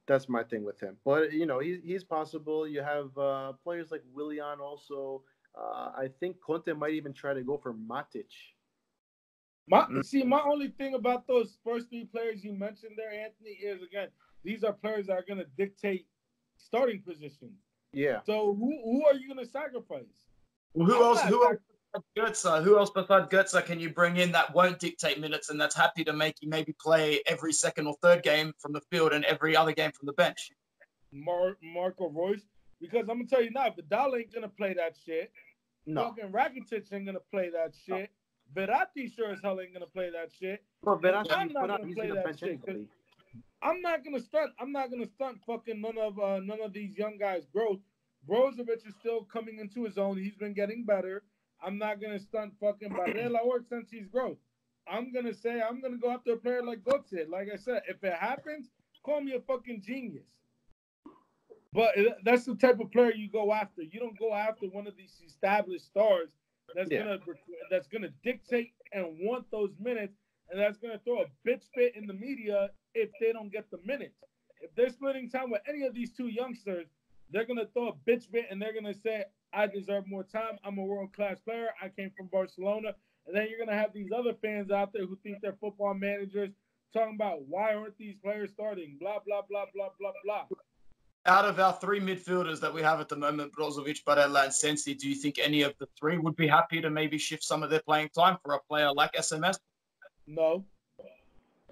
that's 0.08 0.28
my 0.28 0.44
thing 0.44 0.64
with 0.64 0.80
him. 0.80 0.98
But 1.06 1.34
you 1.34 1.46
know, 1.46 1.60
he's 1.60 1.80
he's 1.84 2.04
possible. 2.04 2.68
You 2.68 2.82
have 2.82 3.18
uh, 3.18 3.54
players 3.64 3.92
like 3.92 4.04
Willian 4.14 4.60
also. 4.60 5.24
Uh, 5.58 5.92
I 5.98 6.10
think 6.20 6.38
Conte 6.46 6.72
might 6.74 6.94
even 6.94 7.14
try 7.14 7.34
to 7.34 7.42
go 7.42 7.58
for 7.58 7.74
Matic. 7.74 8.32
My 9.68 9.82
mm-hmm. 9.82 10.02
see, 10.02 10.24
my 10.24 10.42
only 10.42 10.70
thing 10.70 10.94
about 10.94 11.28
those 11.28 11.58
first 11.64 11.90
three 11.90 12.06
players 12.06 12.44
you 12.44 12.54
mentioned 12.54 12.94
there, 12.98 13.12
Anthony, 13.12 13.52
is 13.52 13.82
again 13.82 14.10
these 14.44 14.64
are 14.64 14.74
players 14.74 15.08
that 15.08 15.14
are 15.14 15.26
going 15.28 15.40
to 15.40 15.48
dictate 15.58 16.06
starting 16.58 17.02
positions. 17.02 17.60
Yeah. 17.92 18.20
So 18.26 18.56
who 18.56 18.80
who 18.84 19.06
are 19.06 19.16
you 19.16 19.28
going 19.28 19.44
to 19.44 19.52
sacrifice? 19.52 20.04
Well, 20.74 20.88
who 20.88 20.96
I'm 20.96 21.04
else? 21.04 21.22
Who 21.24 21.46
else? 21.46 21.58
Götze, 22.18 22.62
who 22.62 22.78
else 22.78 22.90
besides 22.90 23.28
Götze 23.30 23.66
can 23.66 23.80
you 23.80 23.90
bring 23.90 24.18
in 24.18 24.30
that 24.34 24.54
won't 24.54 24.80
dictate 24.80 25.18
minutes 25.20 25.50
and 25.50 25.60
that's 25.60 25.76
happy 25.76 26.04
to 26.04 26.12
make 26.12 26.36
you 26.42 26.50
maybe 26.50 26.74
play 26.74 27.22
every 27.26 27.54
second 27.54 27.88
or 27.88 27.96
third 28.02 28.22
game 28.22 28.52
from 28.60 28.74
the 28.74 28.82
field 28.92 29.14
and 29.14 29.24
every 29.24 29.56
other 29.56 29.72
game 29.72 29.92
from 29.98 30.06
the 30.06 30.14
bench? 30.14 30.52
Mar- 31.14 31.58
Marco 31.64 32.10
Reus, 32.10 32.42
because 32.82 33.08
I'm 33.10 33.20
gonna 33.20 33.28
tell 33.28 33.42
you 33.42 33.52
now, 33.52 33.70
Vidal 33.74 34.18
ain't 34.18 34.34
gonna 34.34 34.50
play 34.50 34.74
that 34.74 34.98
shit. 35.06 35.32
No. 35.86 36.10
Fucking 36.10 36.32
Rakitic 36.32 36.92
ain't 36.92 37.06
gonna 37.06 37.20
play 37.32 37.50
that 37.52 37.74
shit. 37.86 38.10
No. 38.56 38.62
Verratti 38.62 39.14
sure 39.16 39.32
as 39.32 39.40
hell 39.44 39.60
ain't 39.60 39.74
gonna 39.74 39.86
play 39.86 40.10
that 40.12 40.30
shit. 40.40 40.64
Well, 40.84 41.00
I'm 41.04 41.52
not 41.52 41.54
gonna 41.54 41.94
play 41.94 42.12
that 42.12 42.40
shit. 42.40 42.60
I'm 43.62 43.82
not 43.82 44.04
gonna 44.04 44.20
stunt. 44.20 44.52
I'm 44.60 44.72
not 44.72 44.92
gonna 44.92 45.08
stunt 45.08 45.40
fucking 45.46 45.82
none 45.82 45.98
of 45.98 46.20
uh, 46.20 46.40
none 46.40 46.62
of 46.62 46.74
these 46.74 46.98
young 46.98 47.18
guys' 47.18 47.46
growth. 47.52 47.80
Brozovic 48.30 48.88
is 48.88 48.96
still 49.00 49.24
coming 49.24 49.60
into 49.60 49.84
his 49.84 49.98
own. 49.98 50.18
He's 50.18 50.36
been 50.36 50.54
getting 50.54 50.86
better. 50.86 51.24
I'm 51.64 51.78
not 51.78 52.02
gonna 52.02 52.20
stunt 52.20 52.54
fucking 52.60 52.90
Barella 52.92 53.44
or 53.44 53.60
Sensi's 53.60 54.08
growth. 54.08 54.38
I'm 54.88 55.12
gonna 55.12 55.34
say 55.34 55.62
I'm 55.62 55.82
gonna 55.82 55.98
go 55.98 56.12
after 56.12 56.34
a 56.34 56.38
player 56.38 56.64
like 56.64 56.84
Götze. 56.84 57.28
Like 57.30 57.48
I 57.52 57.58
said, 57.58 57.82
if 57.88 58.04
it 58.04 58.14
happens, 58.14 58.68
call 59.04 59.22
me 59.22 59.34
a 59.34 59.42
fucking 59.42 59.82
genius. 59.82 60.28
But 61.74 61.96
that's 62.24 62.46
the 62.46 62.56
type 62.56 62.80
of 62.80 62.92
player 62.92 63.12
you 63.14 63.30
go 63.30 63.52
after. 63.52 63.82
You 63.82 64.00
don't 64.00 64.18
go 64.18 64.34
after 64.34 64.68
one 64.68 64.88
of 64.88 64.96
these 64.96 65.22
established 65.28 65.86
stars 65.86 66.30
that's 66.74 66.92
yeah. 66.92 67.04
gonna 67.04 67.20
that's 67.70 67.88
gonna 67.88 68.10
dictate 68.24 68.74
and 68.94 69.06
want 69.22 69.50
those 69.52 69.72
minutes, 69.80 70.18
and 70.50 70.60
that's 70.60 70.78
gonna 70.78 71.00
throw 71.04 71.22
a 71.22 71.26
bitch 71.48 71.64
fit 71.74 71.96
in 71.96 72.08
the 72.08 72.14
media 72.14 72.70
if 72.94 73.10
they 73.20 73.32
don't 73.32 73.52
get 73.52 73.70
the 73.72 73.80
minutes. 73.86 74.24
If 74.62 74.74
they're 74.76 74.90
splitting 74.90 75.30
time 75.30 75.52
with 75.52 75.62
any 75.68 75.86
of 75.86 75.94
these 75.94 76.12
two 76.12 76.28
youngsters, 76.28 76.88
they're 77.32 77.46
gonna 77.46 77.68
throw 77.74 77.90
a 77.90 78.10
bitch 78.10 78.30
fit 78.32 78.46
and 78.50 78.62
they're 78.62 78.74
gonna 78.74 78.94
say, 78.94 79.26
I 79.54 79.68
deserve 79.68 80.08
more 80.08 80.24
time. 80.24 80.58
I'm 80.64 80.78
a 80.78 80.84
world 80.84 81.14
class 81.14 81.40
player. 81.40 81.70
I 81.82 81.90
came 81.90 82.12
from 82.16 82.28
Barcelona. 82.28 82.96
And 83.28 83.36
then 83.36 83.48
you're 83.50 83.60
gonna 83.60 83.78
have 83.78 83.94
these 83.94 84.12
other 84.16 84.34
fans 84.42 84.72
out 84.72 84.94
there 84.94 85.06
who 85.06 85.18
think 85.18 85.38
they're 85.42 85.58
football 85.60 85.94
managers 85.94 86.52
talking 86.94 87.16
about 87.16 87.48
why 87.48 87.74
aren't 87.74 87.98
these 87.98 88.16
players 88.24 88.52
starting? 88.52 88.98
Blah 89.00 89.20
blah 89.26 89.42
blah 89.50 89.66
blah 89.74 89.90
blah 90.00 90.12
blah. 90.24 90.46
Out 91.28 91.46
of 91.46 91.60
our 91.60 91.74
three 91.74 92.00
midfielders 92.00 92.60
that 92.60 92.72
we 92.72 92.84
have 92.84 93.00
at 93.00 93.10
the 93.10 93.16
moment, 93.16 93.52
Brozovic, 93.52 94.04
Barella, 94.04 94.44
and 94.44 94.54
Sensi, 94.54 94.94
do 94.94 95.10
you 95.10 95.16
think 95.16 95.40
any 95.40 95.64
of 95.64 95.74
the 95.80 95.88
three 96.00 96.20
would 96.20 96.36
be 96.36 96.48
happy 96.48 96.82
to 96.82 96.90
maybe 96.92 97.18
shift 97.18 97.44
some 97.44 97.64
of 97.64 97.72
their 97.72 97.82
playing 97.82 98.10
time 98.10 98.38
for 98.44 98.54
a 98.54 98.60
player 98.60 98.92
like 98.94 99.12
SMS? 99.14 99.58
No. 100.28 100.64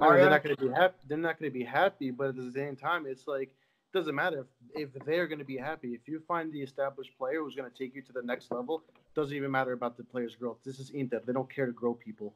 I 0.02 0.10
mean, 0.10 0.18
they're 0.18 0.30
not 0.32 0.44
going 0.44 0.56
to 0.56 0.68
be 0.68 0.74
happy. 0.74 0.96
They're 1.08 1.18
not 1.20 1.40
going 1.40 1.52
to 1.52 1.58
be 1.58 1.64
happy, 1.64 2.10
but 2.10 2.30
at 2.30 2.36
the 2.36 2.52
same 2.52 2.76
time, 2.76 3.06
it's 3.06 3.28
like 3.28 3.50
it 3.50 3.98
doesn't 3.98 4.16
matter 4.16 4.48
if, 4.74 4.90
if 4.96 5.06
they're 5.06 5.28
going 5.28 5.38
to 5.38 5.46
be 5.46 5.58
happy. 5.58 5.90
If 5.90 6.08
you 6.08 6.20
find 6.28 6.52
the 6.52 6.62
established 6.62 7.16
player 7.16 7.40
who's 7.40 7.56
going 7.56 7.70
to 7.70 7.78
take 7.78 7.94
you 7.94 8.02
to 8.02 8.12
the 8.12 8.24
next 8.24 8.52
level, 8.52 8.82
doesn't 9.14 9.36
even 9.36 9.52
matter 9.52 9.74
about 9.74 9.98
the 9.98 10.04
player's 10.04 10.36
growth. 10.36 10.58
This 10.66 10.80
is 10.80 10.90
Inter. 10.90 11.22
They 11.26 11.34
don't 11.34 11.54
care 11.54 11.68
to 11.68 11.72
grow 11.72 11.94
people. 11.94 12.34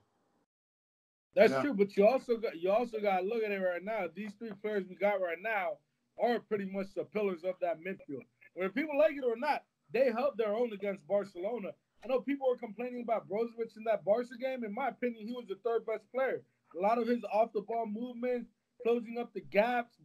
That's 1.36 1.54
true, 1.62 1.74
but 1.74 1.98
you 1.98 2.08
also 2.08 2.38
got 2.38 2.60
you 2.60 2.72
also 2.72 3.00
got 3.00 3.20
to 3.20 3.26
look 3.26 3.44
at 3.44 3.52
it 3.52 3.60
right 3.60 3.84
now. 3.84 4.06
These 4.14 4.34
three 4.38 4.52
players 4.62 4.86
we 4.88 4.96
got 4.96 5.22
right 5.22 5.42
now 5.42 5.78
are 6.22 6.40
pretty 6.40 6.66
much 6.66 6.88
the 6.96 7.04
pillars 7.04 7.44
of 7.44 7.56
that 7.62 7.80
midfield. 7.80 8.26
Whether 8.54 8.70
people 8.70 8.98
like 8.98 9.14
it 9.14 9.24
or 9.26 9.38
not, 9.38 9.64
they 9.94 10.12
held 10.12 10.38
their 10.38 10.54
own 10.54 10.74
against 10.74 11.08
Barcelona. 11.08 11.70
I 12.04 12.08
know 12.08 12.22
people 12.22 12.48
were 12.50 12.58
complaining 12.58 13.02
about 13.04 13.30
Brozovic 13.30 13.76
in 13.76 13.84
that 13.86 14.06
Barca 14.06 14.38
game. 14.40 14.64
In 14.64 14.74
my 14.74 14.90
opinion, 14.90 15.28
he 15.28 15.34
was 15.34 15.46
the 15.48 15.60
third 15.64 15.86
best 15.86 16.04
player. 16.14 16.44
A 16.78 16.82
lot 16.82 16.98
of 16.98 17.08
his 17.08 17.24
off 17.32 17.54
the 17.54 17.62
ball 17.62 17.86
movements, 17.88 18.50
closing 18.84 19.18
up 19.18 19.34
the 19.34 19.42
gaps, 19.42 19.96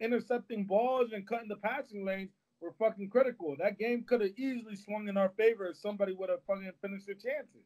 intercepting 0.00 0.64
balls 0.64 1.12
and 1.12 1.26
cutting 1.26 1.48
the 1.48 1.56
passing 1.56 2.04
lanes 2.04 2.30
were 2.60 2.74
fucking 2.78 3.08
critical. 3.10 3.56
That 3.58 3.78
game 3.78 4.04
could 4.06 4.20
have 4.20 4.30
easily 4.36 4.76
swung 4.76 5.08
in 5.08 5.16
our 5.16 5.30
favor 5.30 5.66
if 5.68 5.76
somebody 5.76 6.12
would 6.12 6.28
have 6.28 6.40
fucking 6.46 6.72
finished 6.82 7.06
their 7.06 7.14
chances. 7.14 7.64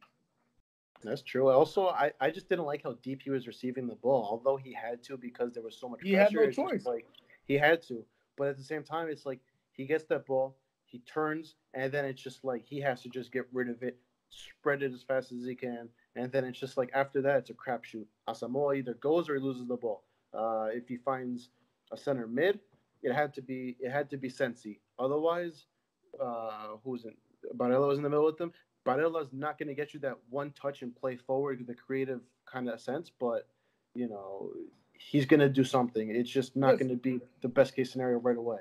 That's 1.03 1.23
true. 1.23 1.51
Also, 1.51 1.89
I, 1.89 2.13
I 2.21 2.31
just 2.31 2.49
didn't 2.49 2.65
like 2.65 2.83
how 2.83 2.97
deep 3.03 3.23
he 3.23 3.31
was 3.31 3.47
receiving 3.47 3.87
the 3.87 3.97
ball, 3.97 4.27
although 4.31 4.57
he 4.57 4.73
had 4.73 5.03
to 5.05 5.17
because 5.17 5.53
there 5.53 5.63
was 5.63 5.77
so 5.79 5.89
much 5.89 6.01
he 6.03 6.15
pressure. 6.15 6.41
He 6.41 6.47
had 6.47 6.57
no 6.57 6.71
choice. 6.71 6.87
Like 6.87 7.07
he 7.47 7.55
had 7.55 7.83
to, 7.89 8.05
but 8.37 8.49
at 8.49 8.57
the 8.57 8.65
same 8.65 8.83
time, 8.83 9.09
it's 9.09 9.27
like 9.27 9.41
he 9.73 9.87
gets 9.87 10.05
that 10.05 10.27
ball, 10.27 10.57
he 10.87 11.01
turns, 11.01 11.57
and 11.75 11.93
then 11.93 12.05
it's 12.05 12.23
just 12.23 12.45
like 12.45 12.65
he 12.65 12.81
has 12.81 13.03
to 13.03 13.09
just 13.09 13.33
get 13.33 13.47
rid 13.53 13.69
of 13.69 13.83
it, 13.83 13.99
spread 14.31 14.83
it 14.83 14.93
as 14.93 15.03
fast 15.03 15.33
as 15.33 15.45
he 15.45 15.55
can, 15.55 15.89
and 16.17 16.31
then 16.33 16.45
it's 16.45 16.59
just 16.59 16.77
like 16.77 16.91
after 16.95 17.21
that, 17.23 17.39
it's 17.39 17.51
a 17.51 17.55
crapshoot. 17.55 18.07
Asamoah 18.29 18.77
either 18.77 18.95
goes 18.95 19.29
or 19.29 19.35
he 19.35 19.41
loses 19.41 19.67
the 19.67 19.77
ball. 19.77 20.05
Uh, 20.33 20.69
if 20.73 20.89
he 20.89 20.97
finds 20.97 21.51
a 21.93 21.97
center 21.97 22.27
mid, 22.27 22.61
it 23.03 23.13
had 23.13 23.35
to 23.35 23.43
be 23.43 23.77
it 23.81 23.91
had 23.91 24.11
to 24.11 24.17
be 24.17 24.29
Sensi. 24.29 24.81
Otherwise, 24.99 25.67
uh, 26.21 26.77
who's 26.85 27.05
in 27.05 27.15
Barella 27.57 27.89
was 27.89 27.99
in 27.99 28.05
the 28.05 28.11
middle 28.11 28.25
with 28.25 28.39
them. 28.39 28.53
Barella's 28.87 29.33
not 29.33 29.59
going 29.59 29.69
to 29.69 29.75
get 29.75 29.95
you 29.95 30.01
that 30.01 30.19
one 30.29 30.53
touch 30.53 30.83
and 30.83 30.95
play 30.95 31.17
forward 31.17 31.65
a 31.69 31.75
creative 31.75 32.21
kind 32.47 32.69
of 32.69 32.81
sense, 32.81 33.11
but 33.19 33.49
you 33.95 34.09
know 34.09 34.51
he's 34.99 35.27
going 35.27 35.41
to 35.41 35.49
do 35.49 35.65
something. 35.65 36.11
It's 36.11 36.31
just 36.31 36.57
not 36.57 36.79
going 36.79 36.89
to 36.91 36.97
be 36.97 37.21
the 37.43 37.49
best 37.49 37.75
case 37.75 37.93
scenario 37.93 38.19
right 38.19 38.37
away. 38.37 38.59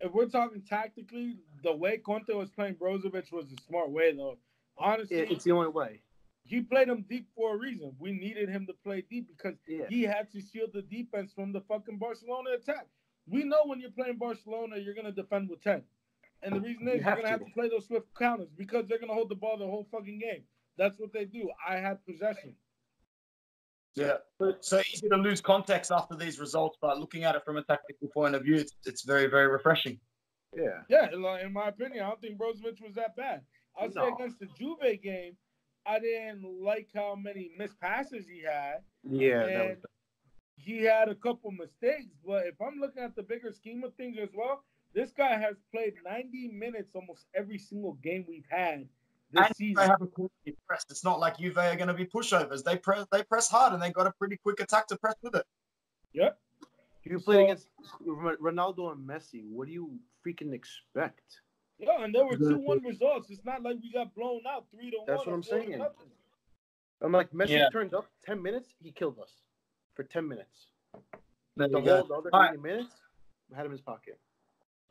If 0.00 0.12
we're 0.12 0.26
talking 0.26 0.62
tactically, 0.62 1.36
the 1.62 1.74
way 1.74 1.98
Conte 1.98 2.32
was 2.32 2.50
playing 2.50 2.74
Brozovic 2.74 3.30
was 3.32 3.46
a 3.52 3.62
smart 3.68 3.90
way, 3.90 4.12
though. 4.16 4.36
Honestly, 4.76 5.18
It, 5.18 5.30
it's 5.30 5.44
the 5.44 5.52
only 5.52 5.68
way. 5.68 6.00
he 6.44 6.60
played 6.60 6.88
him 6.88 7.04
deep 7.08 7.28
for 7.36 7.54
a 7.54 7.58
reason. 7.58 7.94
We 8.00 8.12
needed 8.12 8.48
him 8.48 8.66
to 8.66 8.72
play 8.84 9.04
deep 9.08 9.28
because 9.28 9.54
Yeah. 9.68 9.84
he 9.88 10.02
had 10.02 10.30
to 10.32 10.40
shield 10.40 10.70
the 10.72 10.82
defense 10.82 11.32
from 11.32 11.52
the 11.52 11.60
fucking 11.60 11.98
Barcelona 11.98 12.50
attack. 12.58 12.86
We 13.28 13.44
know 13.44 13.60
when 13.66 13.78
you're 13.80 13.92
playing 13.92 14.16
Barcelona, 14.16 14.78
you're 14.78 14.94
gonna 14.94 15.12
defend 15.12 15.48
with 15.48 15.62
ten, 15.62 15.84
and 16.42 16.56
the 16.56 16.60
reason 16.60 16.88
is 16.88 17.00
you 17.02 17.06
are 17.08 17.14
gonna 17.14 17.28
have 17.28 17.38
to. 17.38 17.44
to 17.46 17.52
play 17.52 17.68
those 17.68 17.86
swift 17.86 18.06
counters 18.18 18.48
because 18.56 18.88
they're 18.88 18.98
gonna 18.98 19.14
hold 19.14 19.28
the 19.28 19.36
ball 19.36 19.56
the 19.56 19.64
whole 19.66 19.86
fucking 19.92 20.18
game. 20.18 20.42
That's 20.76 20.98
what 20.98 21.12
they 21.12 21.24
do. 21.26 21.48
I 21.68 21.76
had 21.76 22.04
possession. 22.04 22.56
Yeah. 23.94 24.14
So 24.60 24.80
easy 24.92 25.08
to 25.08 25.16
lose 25.16 25.40
context 25.40 25.90
after 25.92 26.16
these 26.16 26.38
results, 26.40 26.78
but 26.80 26.98
looking 26.98 27.24
at 27.24 27.34
it 27.34 27.42
from 27.44 27.58
a 27.58 27.62
tactical 27.64 28.08
point 28.08 28.34
of 28.34 28.42
view, 28.42 28.56
it's, 28.56 28.72
it's 28.84 29.04
very, 29.04 29.26
very 29.26 29.48
refreshing. 29.48 29.98
Yeah. 30.56 30.82
Yeah, 30.88 31.08
like, 31.16 31.44
in 31.44 31.52
my 31.52 31.68
opinion, 31.68 32.04
I 32.04 32.08
don't 32.08 32.20
think 32.20 32.38
Brozovic 32.38 32.82
was 32.82 32.94
that 32.94 33.16
bad. 33.16 33.42
I'll 33.78 33.90
say 33.90 34.06
against 34.14 34.38
the 34.38 34.46
Juve 34.58 35.02
game, 35.02 35.36
I 35.86 35.98
didn't 35.98 36.44
like 36.62 36.88
how 36.94 37.16
many 37.16 37.50
missed 37.58 37.80
passes 37.80 38.26
he 38.26 38.42
had. 38.42 38.78
Yeah. 39.02 39.44
And 39.44 39.68
was, 39.70 39.78
he 40.56 40.84
had 40.84 41.08
a 41.08 41.14
couple 41.14 41.50
mistakes, 41.50 42.12
but 42.24 42.46
if 42.46 42.54
I'm 42.60 42.78
looking 42.80 43.02
at 43.02 43.16
the 43.16 43.22
bigger 43.22 43.52
scheme 43.52 43.82
of 43.84 43.94
things 43.94 44.16
as 44.22 44.28
well, 44.34 44.64
this 44.94 45.10
guy 45.10 45.38
has 45.38 45.56
played 45.74 45.94
90 46.04 46.52
minutes 46.52 46.90
almost 46.94 47.26
every 47.34 47.58
single 47.58 47.94
game 48.02 48.26
we've 48.28 48.46
had 48.48 48.86
this 49.32 49.46
And 49.46 49.56
season. 49.56 49.74
they 49.76 49.86
have 49.86 50.00
a 50.02 50.06
quality 50.06 50.56
press. 50.66 50.84
It's 50.90 51.04
not 51.04 51.18
like 51.20 51.38
Juve 51.38 51.58
are 51.58 51.74
going 51.76 51.88
to 51.88 51.94
be 51.94 52.04
pushovers. 52.06 52.62
They 52.62 52.76
press, 52.76 53.06
they 53.10 53.22
press 53.22 53.48
hard, 53.48 53.72
and 53.72 53.82
they 53.82 53.90
got 53.90 54.06
a 54.06 54.12
pretty 54.12 54.36
quick 54.36 54.60
attack 54.60 54.86
to 54.88 54.96
press 54.98 55.14
with 55.22 55.34
it. 55.36 55.46
Yep. 56.12 56.38
you 57.04 57.18
played 57.18 57.36
So- 57.36 57.42
against 57.44 57.68
Ronaldo 58.40 58.92
and 58.92 59.08
Messi. 59.08 59.44
What 59.50 59.66
do 59.66 59.72
you 59.72 59.98
freaking 60.24 60.52
expect? 60.52 61.40
Yeah, 61.78 62.04
and 62.04 62.14
there 62.14 62.24
were 62.24 62.36
two 62.36 62.58
one 62.58 62.80
results. 62.84 63.28
It's 63.30 63.44
not 63.44 63.62
like 63.62 63.76
we 63.82 63.90
got 63.92 64.14
blown 64.14 64.42
out 64.48 64.66
three 64.70 64.90
to 64.90 64.98
That's 65.06 65.26
one. 65.26 65.26
what 65.26 65.34
I'm 65.34 65.42
saying. 65.42 65.84
I'm 67.00 67.10
like 67.10 67.30
Messi 67.32 67.50
Yeah. 67.58 67.68
turns 67.72 67.92
up 67.92 68.06
ten 68.24 68.40
minutes, 68.40 68.74
he 68.80 68.92
killed 68.92 69.18
us 69.18 69.42
for 69.94 70.04
ten 70.04 70.28
minutes. 70.28 70.68
There 71.56 71.68
The 71.68 71.80
whole 71.80 71.82
the 72.06 72.14
other 72.14 72.30
All 72.32 72.40
right. 72.40 72.50
80 72.52 72.62
minutes, 72.62 72.94
we 73.50 73.56
had 73.56 73.62
him 73.66 73.72
in 73.72 73.78
his 73.78 73.80
pocket. 73.80 74.20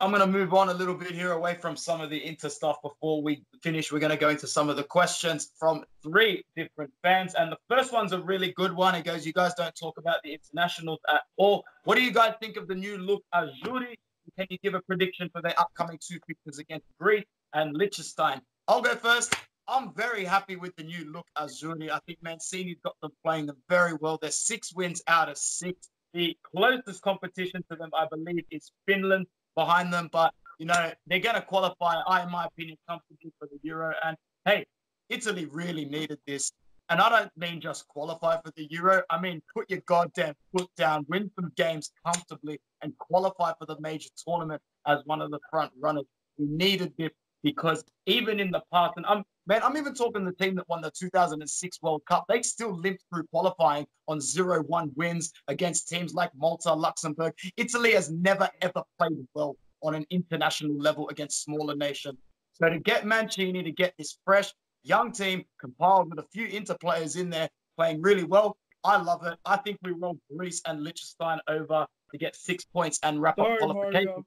I'm 0.02 0.10
going 0.10 0.20
to 0.20 0.26
move 0.26 0.52
on 0.52 0.68
a 0.68 0.74
little 0.74 0.96
bit 0.96 1.12
here 1.12 1.30
away 1.30 1.54
from 1.54 1.76
some 1.76 2.00
of 2.00 2.10
the 2.10 2.26
Inter 2.26 2.48
stuff 2.48 2.82
before 2.82 3.22
we 3.22 3.44
finish. 3.62 3.92
We're 3.92 4.00
going 4.00 4.10
to 4.10 4.16
go 4.16 4.30
into 4.30 4.48
some 4.48 4.68
of 4.68 4.74
the 4.74 4.82
questions 4.82 5.52
from 5.56 5.84
three 6.02 6.42
different 6.56 6.90
fans. 7.04 7.34
And 7.36 7.52
the 7.52 7.56
first 7.68 7.92
one's 7.92 8.10
a 8.10 8.20
really 8.20 8.52
good 8.56 8.72
one. 8.72 8.96
It 8.96 9.04
goes, 9.04 9.24
You 9.24 9.32
guys 9.32 9.54
don't 9.54 9.72
talk 9.76 9.98
about 9.98 10.16
the 10.24 10.32
internationals 10.32 10.98
at 11.08 11.20
all. 11.36 11.64
What 11.84 11.94
do 11.94 12.02
you 12.02 12.10
guys 12.10 12.34
think 12.40 12.56
of 12.56 12.66
the 12.66 12.74
new 12.74 12.98
look 12.98 13.22
Azzurri? 13.32 13.94
Can 14.36 14.48
you 14.50 14.58
give 14.60 14.74
a 14.74 14.80
prediction 14.80 15.30
for 15.32 15.40
their 15.40 15.54
upcoming 15.56 16.00
two 16.04 16.18
fixtures 16.26 16.58
against 16.58 16.86
Greece 16.98 17.24
and 17.54 17.72
Liechtenstein? 17.76 18.40
I'll 18.66 18.82
go 18.82 18.96
first. 18.96 19.36
I'm 19.68 19.94
very 19.94 20.24
happy 20.24 20.56
with 20.56 20.74
the 20.74 20.82
new 20.82 21.12
look 21.12 21.28
Azzurri. 21.38 21.92
I 21.92 22.00
think 22.06 22.18
Mancini's 22.24 22.80
got 22.84 22.96
them 23.02 23.12
playing 23.24 23.46
them 23.46 23.58
very 23.68 23.94
well. 24.00 24.18
They're 24.20 24.32
six 24.32 24.74
wins 24.74 25.00
out 25.06 25.28
of 25.28 25.38
six. 25.38 25.90
The 26.12 26.36
closest 26.42 27.02
competition 27.02 27.64
to 27.70 27.76
them, 27.76 27.90
I 27.96 28.06
believe, 28.10 28.44
is 28.50 28.72
Finland 28.84 29.26
behind 29.54 29.92
them. 29.92 30.08
But 30.12 30.32
you 30.58 30.66
know, 30.66 30.92
they're 31.06 31.18
going 31.18 31.34
to 31.34 31.42
qualify, 31.42 32.00
I, 32.06 32.22
in 32.22 32.30
my 32.30 32.44
opinion, 32.44 32.76
comfortably 32.88 33.32
for 33.38 33.48
the 33.48 33.58
Euro. 33.62 33.94
And 34.04 34.16
hey, 34.44 34.64
Italy 35.08 35.46
really 35.46 35.84
needed 35.84 36.18
this. 36.26 36.52
And 36.88 37.00
I 37.00 37.08
don't 37.08 37.30
mean 37.36 37.60
just 37.60 37.88
qualify 37.88 38.36
for 38.36 38.52
the 38.56 38.66
Euro. 38.70 39.02
I 39.08 39.20
mean, 39.20 39.40
put 39.54 39.70
your 39.70 39.80
goddamn 39.86 40.34
foot 40.56 40.68
down, 40.76 41.06
win 41.08 41.30
some 41.34 41.50
games 41.56 41.90
comfortably, 42.04 42.60
and 42.82 42.96
qualify 42.98 43.52
for 43.58 43.66
the 43.66 43.76
major 43.80 44.10
tournament 44.26 44.60
as 44.86 44.98
one 45.06 45.22
of 45.22 45.30
the 45.30 45.38
front 45.50 45.72
runners. 45.80 46.04
We 46.38 46.46
needed 46.46 46.92
this 46.98 47.10
because 47.42 47.84
even 48.06 48.40
in 48.40 48.50
the 48.50 48.62
past, 48.72 48.94
and 48.96 49.06
I'm 49.06 49.24
man, 49.46 49.62
I'm 49.62 49.76
even 49.76 49.94
talking 49.94 50.24
the 50.24 50.32
team 50.32 50.54
that 50.56 50.68
won 50.68 50.82
the 50.82 50.90
2006 50.90 51.82
World 51.82 52.02
Cup. 52.06 52.24
They 52.28 52.42
still 52.42 52.72
limped 52.72 53.04
through 53.10 53.24
qualifying 53.32 53.86
on 54.08 54.18
0-1 54.18 54.96
wins 54.96 55.32
against 55.48 55.88
teams 55.88 56.14
like 56.14 56.30
Malta, 56.36 56.72
Luxembourg. 56.72 57.34
Italy 57.56 57.92
has 57.92 58.10
never 58.10 58.48
ever 58.60 58.82
played 58.98 59.26
well 59.34 59.56
on 59.82 59.94
an 59.94 60.06
international 60.10 60.76
level 60.76 61.08
against 61.08 61.42
smaller 61.42 61.74
nations. 61.74 62.18
So 62.54 62.68
to 62.68 62.78
get 62.78 63.06
Mancini 63.06 63.62
to 63.62 63.72
get 63.72 63.94
this 63.98 64.18
fresh 64.24 64.52
young 64.84 65.12
team 65.12 65.44
compiled 65.60 66.10
with 66.10 66.18
a 66.18 66.28
few 66.32 66.46
Inter 66.46 66.76
players 66.80 67.16
in 67.16 67.30
there 67.30 67.48
playing 67.76 68.00
really 68.02 68.24
well, 68.24 68.56
I 68.84 69.00
love 69.00 69.24
it. 69.24 69.38
I 69.44 69.56
think 69.56 69.78
we 69.82 69.92
roll 69.92 70.18
Greece 70.36 70.60
and 70.66 70.82
Liechtenstein 70.82 71.38
over 71.48 71.86
to 72.10 72.18
get 72.18 72.36
six 72.36 72.64
points 72.64 72.98
and 73.02 73.20
wrap 73.20 73.38
up 73.38 73.58
qualification. 73.58 74.24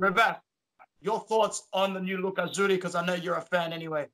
Mario. 0.00 0.40
Rebecca, 1.00 1.14
your 1.18 1.20
thoughts 1.20 1.68
on 1.72 1.94
the 1.94 2.00
new 2.00 2.18
look 2.18 2.36
Zuri, 2.36 2.68
Because 2.68 2.94
I 2.94 3.04
know 3.04 3.14
you're 3.14 3.36
a 3.36 3.42
fan 3.42 3.72
anyway. 3.72 4.06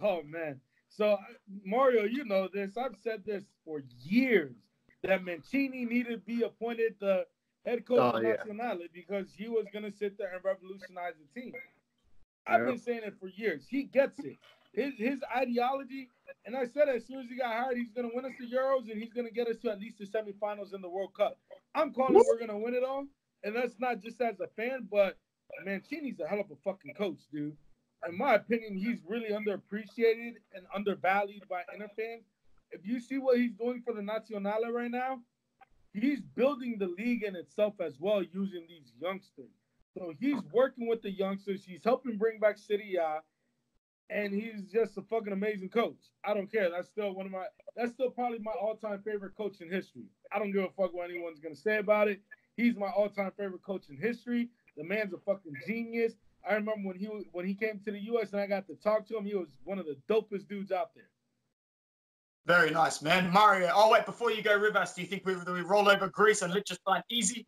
Oh 0.00 0.22
man. 0.22 0.60
So 0.88 1.18
Mario, 1.64 2.04
you 2.04 2.24
know 2.24 2.48
this. 2.52 2.76
I've 2.76 2.96
said 3.02 3.24
this 3.24 3.44
for 3.64 3.82
years 4.02 4.54
that 5.02 5.24
Mancini 5.24 5.84
needed 5.84 6.10
to 6.10 6.18
be 6.18 6.42
appointed 6.42 6.94
the 7.00 7.26
head 7.64 7.86
coach 7.86 7.98
Oh, 8.00 8.16
of 8.18 8.22
yeah. 8.22 8.36
Nazionale 8.44 8.88
because 8.92 9.32
he 9.32 9.48
was 9.48 9.66
gonna 9.72 9.92
sit 9.92 10.18
there 10.18 10.34
and 10.34 10.44
revolutionize 10.44 11.14
the 11.18 11.40
team. 11.40 11.52
I've 12.46 12.60
Yeah. 12.60 12.66
been 12.66 12.78
saying 12.78 13.02
it 13.04 13.14
for 13.20 13.28
years. 13.28 13.66
He 13.68 13.84
gets 13.84 14.18
it. 14.20 14.36
His 14.72 14.94
his 14.96 15.22
ideology, 15.36 16.08
and 16.46 16.56
I 16.56 16.64
said 16.66 16.88
as 16.88 17.06
soon 17.06 17.20
as 17.20 17.28
he 17.28 17.36
got 17.36 17.52
hired, 17.52 17.76
he's 17.76 17.92
gonna 17.92 18.10
win 18.12 18.24
us 18.24 18.32
the 18.38 18.46
Euros 18.46 18.90
and 18.90 19.00
he's 19.00 19.12
gonna 19.12 19.30
get 19.30 19.46
us 19.46 19.58
to 19.58 19.70
at 19.70 19.78
least 19.78 19.98
the 19.98 20.06
semifinals 20.06 20.74
in 20.74 20.80
the 20.80 20.88
World 20.88 21.14
Cup. 21.14 21.38
I'm 21.74 21.92
calling 21.92 22.14
we're 22.14 22.38
gonna 22.38 22.58
win 22.58 22.74
it 22.74 22.82
all, 22.82 23.06
and 23.44 23.54
that's 23.54 23.78
not 23.78 24.00
just 24.00 24.20
as 24.20 24.40
a 24.40 24.48
fan, 24.48 24.88
but 24.90 25.18
Mancini's 25.64 26.20
a 26.20 26.26
hell 26.26 26.40
of 26.40 26.50
a 26.50 26.56
fucking 26.64 26.94
coach, 26.94 27.20
dude 27.32 27.56
in 28.08 28.18
my 28.18 28.34
opinion, 28.34 28.76
he's 28.76 28.98
really 29.06 29.30
underappreciated 29.30 30.34
and 30.54 30.66
undervalued 30.74 31.48
by 31.48 31.62
Inter 31.72 31.88
fans. 31.96 32.24
If 32.70 32.86
you 32.86 33.00
see 33.00 33.18
what 33.18 33.38
he's 33.38 33.52
doing 33.52 33.82
for 33.84 33.94
the 33.94 34.00
Nazionale 34.00 34.72
right 34.72 34.90
now, 34.90 35.20
he's 35.92 36.20
building 36.20 36.76
the 36.78 36.88
league 36.98 37.22
in 37.22 37.36
itself 37.36 37.74
as 37.80 38.00
well 38.00 38.22
using 38.22 38.66
these 38.68 38.92
youngsters. 39.00 39.52
So 39.96 40.12
he's 40.18 40.40
working 40.52 40.88
with 40.88 41.02
the 41.02 41.10
youngsters. 41.10 41.64
He's 41.64 41.84
helping 41.84 42.16
bring 42.16 42.40
back 42.40 42.56
Serie 42.56 42.96
A, 42.96 43.20
and 44.08 44.32
he's 44.32 44.62
just 44.72 44.96
a 44.96 45.02
fucking 45.02 45.32
amazing 45.32 45.68
coach. 45.68 45.98
I 46.24 46.32
don't 46.32 46.50
care. 46.50 46.70
That's 46.70 46.88
still 46.88 47.14
one 47.14 47.26
of 47.26 47.32
my. 47.32 47.44
That's 47.76 47.92
still 47.92 48.10
probably 48.10 48.38
my 48.38 48.52
all-time 48.52 49.02
favorite 49.04 49.36
coach 49.36 49.60
in 49.60 49.70
history. 49.70 50.06
I 50.32 50.38
don't 50.38 50.50
give 50.50 50.64
a 50.64 50.68
fuck 50.68 50.94
what 50.94 51.10
anyone's 51.10 51.40
gonna 51.40 51.54
say 51.54 51.76
about 51.76 52.08
it. 52.08 52.22
He's 52.56 52.74
my 52.74 52.88
all-time 52.88 53.32
favorite 53.36 53.62
coach 53.62 53.90
in 53.90 53.98
history. 53.98 54.48
The 54.76 54.84
man's 54.84 55.12
a 55.12 55.18
fucking 55.18 55.54
genius. 55.66 56.14
I 56.48 56.54
remember 56.54 56.88
when 56.88 56.96
he 56.96 57.06
when 57.32 57.46
he 57.46 57.54
came 57.54 57.80
to 57.84 57.92
the 57.92 58.00
U.S. 58.04 58.32
and 58.32 58.40
I 58.40 58.46
got 58.46 58.66
to 58.66 58.74
talk 58.74 59.06
to 59.08 59.16
him. 59.16 59.24
He 59.24 59.34
was 59.34 59.48
one 59.64 59.78
of 59.78 59.86
the 59.86 59.96
dopest 60.08 60.48
dudes 60.48 60.72
out 60.72 60.94
there. 60.94 61.08
Very 62.46 62.70
nice, 62.70 63.02
man. 63.02 63.30
Mario. 63.30 63.70
Oh 63.72 63.90
wait, 63.90 64.04
before 64.04 64.32
you 64.32 64.42
go, 64.42 64.58
Rivas, 64.58 64.94
do 64.94 65.02
you 65.02 65.06
think 65.06 65.24
we, 65.24 65.34
do 65.34 65.52
we 65.52 65.60
roll 65.60 65.88
over 65.88 66.08
Greece 66.08 66.42
and 66.42 66.52
Liechtenstein 66.52 67.02
easy? 67.08 67.46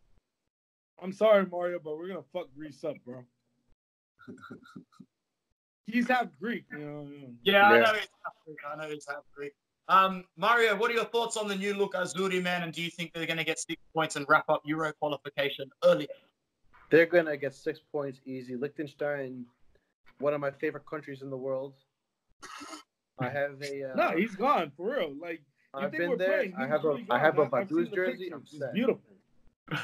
I'm 1.01 1.11
sorry, 1.11 1.45
Mario, 1.45 1.79
but 1.83 1.97
we're 1.97 2.07
gonna 2.07 2.21
fuck 2.31 2.47
Greece 2.55 2.83
up, 2.83 2.95
bro. 3.05 3.23
He's 5.87 6.07
half 6.07 6.27
Greek, 6.39 6.63
you 6.71 6.79
know. 6.79 7.07
Yeah, 7.43 7.63
I 7.63 7.77
know 7.79 7.91
it's 7.93 8.07
half 8.23 8.33
Greek. 8.45 8.57
I 8.71 8.75
know 8.75 8.89
it's 8.89 9.07
half 9.07 9.23
Greek. 9.35 9.53
Um, 9.87 10.23
Mario, 10.35 10.75
what 10.75 10.89
are 10.89 10.95
your 10.95 11.05
thoughts 11.05 11.37
on 11.37 11.47
the 11.47 11.55
new 11.55 11.75
look 11.75 11.93
Azzurri, 11.93 12.41
man? 12.41 12.63
And 12.63 12.73
do 12.73 12.81
you 12.81 12.89
think 12.89 13.13
they're 13.13 13.27
going 13.27 13.37
to 13.37 13.43
get 13.43 13.59
six 13.59 13.79
points 13.93 14.15
and 14.15 14.25
wrap 14.27 14.45
up 14.49 14.63
Euro 14.65 14.91
qualification 14.93 15.69
early? 15.83 16.07
They're 16.89 17.05
gonna 17.05 17.37
get 17.37 17.53
six 17.55 17.79
points 17.91 18.19
easy. 18.25 18.55
Liechtenstein, 18.55 19.45
one 20.19 20.33
of 20.33 20.41
my 20.41 20.51
favorite 20.51 20.85
countries 20.85 21.21
in 21.21 21.29
the 21.29 21.37
world. 21.37 21.73
I 23.19 23.29
have 23.29 23.61
a. 23.61 23.83
Uh, 23.91 23.95
No, 23.95 24.11
he's 24.17 24.35
gone 24.35 24.71
for 24.77 24.95
real. 24.95 25.13
Like 25.19 25.41
I've 25.73 25.91
been 25.91 26.17
there. 26.17 26.27
playing? 26.37 26.55
I 26.57 26.67
have 26.67 26.83
a 26.85 26.89
really 26.89 27.07
I 27.09 27.19
have 27.19 27.37
a 27.39 27.45
gone. 27.47 27.61
I've 27.61 27.69
seen 27.69 27.77
Vaduz 27.87 27.93
jersey. 27.95 28.31
I'm 28.33 28.41
It's 28.41 28.57
set. 28.57 28.73
beautiful. 28.73 29.01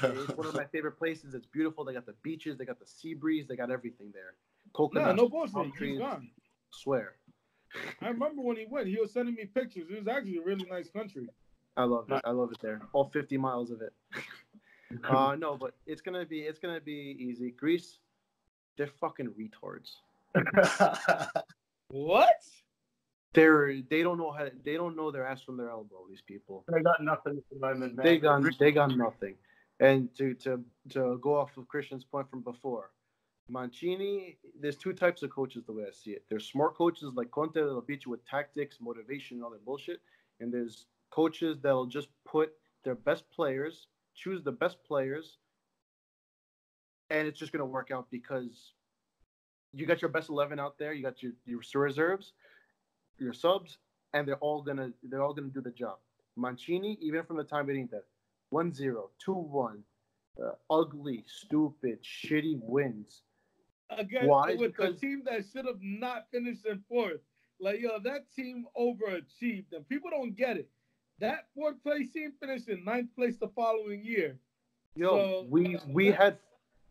It's 0.04 0.38
one 0.38 0.46
of 0.48 0.54
my 0.54 0.66
favorite 0.66 0.98
places. 1.00 1.34
It's 1.34 1.48
beautiful. 1.48 1.84
They 1.84 1.94
got 1.94 2.06
the 2.06 2.14
beaches. 2.22 2.56
They 2.58 2.66
got 2.66 2.80
the 2.80 2.86
sea 2.86 3.14
breeze. 3.16 3.48
They 3.48 3.56
got 3.56 3.72
everything 3.72 4.12
there. 4.14 4.36
No, 4.68 4.72
Coconuts. 4.74 5.18
no 5.18 5.28
palm 5.30 5.50
bullshit. 5.52 5.66
He's 5.72 5.78
trees. 5.78 6.00
gone. 6.00 6.30
Swear. 6.70 7.16
I 8.02 8.10
remember 8.10 8.42
when 8.44 8.58
he 8.58 8.66
went. 8.70 8.88
He 8.88 8.98
was 9.00 9.12
sending 9.12 9.34
me 9.34 9.46
pictures. 9.46 9.88
It 9.90 9.98
was 9.98 10.08
actually 10.08 10.38
a 10.38 10.42
really 10.44 10.66
nice 10.70 10.90
country. 10.90 11.28
I 11.76 11.84
love 11.86 12.06
it. 12.12 12.22
I 12.24 12.30
love 12.32 12.52
it 12.52 12.60
there. 12.62 12.82
All 12.94 13.10
50 13.10 13.38
miles 13.38 13.72
of 13.72 13.82
it. 13.82 13.94
uh, 15.04 15.36
no, 15.36 15.56
but 15.60 15.74
it's 15.86 16.02
gonna 16.02 16.26
be 16.26 16.42
it's 16.42 16.60
gonna 16.60 16.82
be 16.82 17.16
easy. 17.20 17.52
Greece, 17.52 18.00
they're 18.78 18.88
fucking 18.88 19.30
retards. 19.40 19.96
What? 21.90 22.42
they're 23.34 23.82
they 23.90 24.04
don't 24.04 24.18
know 24.18 24.32
how 24.32 24.48
they 24.64 24.74
don't 24.74 24.96
know 24.96 25.12
their 25.12 25.26
ass 25.26 25.42
from 25.42 25.58
their 25.58 25.70
elbow. 25.70 26.06
These 26.10 26.22
people. 26.22 26.64
They 26.68 26.82
got 26.82 27.02
nothing 27.02 27.38
at 27.38 27.44
the 27.52 27.60
moment, 27.60 27.96
man. 27.96 28.06
They 28.06 28.18
got 28.18 28.44
they 28.60 28.72
got 28.72 28.96
nothing. 28.96 29.36
And 29.80 30.14
to 30.16 30.34
to 30.36 30.64
to 30.90 31.18
go 31.22 31.36
off 31.36 31.58
of 31.58 31.68
Christian's 31.68 32.04
point 32.04 32.30
from 32.30 32.42
before, 32.42 32.92
Mancini, 33.50 34.38
there's 34.60 34.76
two 34.76 34.94
types 34.94 35.24
of 35.24 35.30
coaches 35.30 35.64
the 35.66 35.74
way 35.74 35.84
I 35.84 35.92
see 35.92 36.12
it. 36.12 36.24
There's 36.30 36.46
smart 36.46 36.76
coaches 36.76 37.14
like 37.16 37.32
Conte 37.32 37.54
that'll 37.54 37.82
beat 37.82 38.06
you 38.06 38.12
with 38.12 38.26
tactics, 38.26 38.78
motivation, 38.82 39.38
and 39.38 39.44
all 39.44 39.52
that 39.52 39.66
bullshit. 39.66 40.02
And 40.40 40.54
there's 40.54 40.86
coaches 41.10 41.58
that'll 41.62 41.86
just 41.86 42.10
put 42.26 42.54
their 42.84 42.96
best 42.96 43.30
players, 43.32 43.88
choose 44.22 44.44
the 44.44 44.52
best 44.52 44.78
players, 44.86 45.38
and 47.10 47.28
it's 47.28 47.40
just 47.40 47.52
gonna 47.52 47.66
work 47.66 47.90
out 47.92 48.08
because 48.12 48.74
you 49.74 49.86
got 49.86 50.02
your 50.02 50.10
best 50.10 50.30
eleven 50.30 50.60
out 50.60 50.78
there, 50.78 50.94
you 50.94 51.04
got 51.04 51.22
your, 51.24 51.32
your 51.46 51.60
reserves, 51.82 52.34
your 53.20 53.34
subs, 53.34 53.78
and 54.14 54.28
they're 54.28 54.36
all 54.38 54.62
gonna 54.62 54.92
they're 55.04 55.24
all 55.24 55.34
gonna 55.34 55.48
do 55.48 55.62
the 55.62 55.72
job. 55.72 55.98
Mancini, 56.38 56.98
even 57.02 57.24
from 57.24 57.38
the 57.38 57.44
time 57.44 57.70
it 57.70 57.78
ain't 57.78 57.92
that 57.92 58.06
1-0, 58.54 58.96
2-1, 59.26 59.78
uh, 60.42 60.52
ugly, 60.70 61.24
stupid, 61.28 62.00
shitty 62.04 62.58
wins. 62.62 63.24
Again, 63.90 64.28
Why? 64.28 64.56
with 64.56 64.76
Because- 64.76 64.96
the 64.96 65.00
team 65.08 65.24
that 65.26 65.44
should 65.52 65.66
have 65.66 65.82
not 65.82 66.30
finished 66.32 66.66
in 66.66 66.82
fourth. 66.88 67.20
Like, 67.60 67.80
yo, 67.82 68.00
that 68.00 68.32
team 68.34 68.66
overachieved, 68.78 69.74
and 69.74 69.88
people 69.88 70.10
don't 70.10 70.36
get 70.36 70.58
it. 70.58 70.70
That 71.22 71.46
fourth 71.56 71.82
place 71.84 72.12
team 72.12 72.34
finished 72.40 72.68
in 72.68 72.84
ninth 72.84 73.16
place 73.16 73.38
the 73.38 73.48
following 73.50 74.04
year. 74.04 74.38
Yo, 74.96 75.10
So, 75.10 75.46
we 75.50 75.78
uh, 75.78 75.80
we 75.88 76.10
that- 76.10 76.18
had 76.20 76.38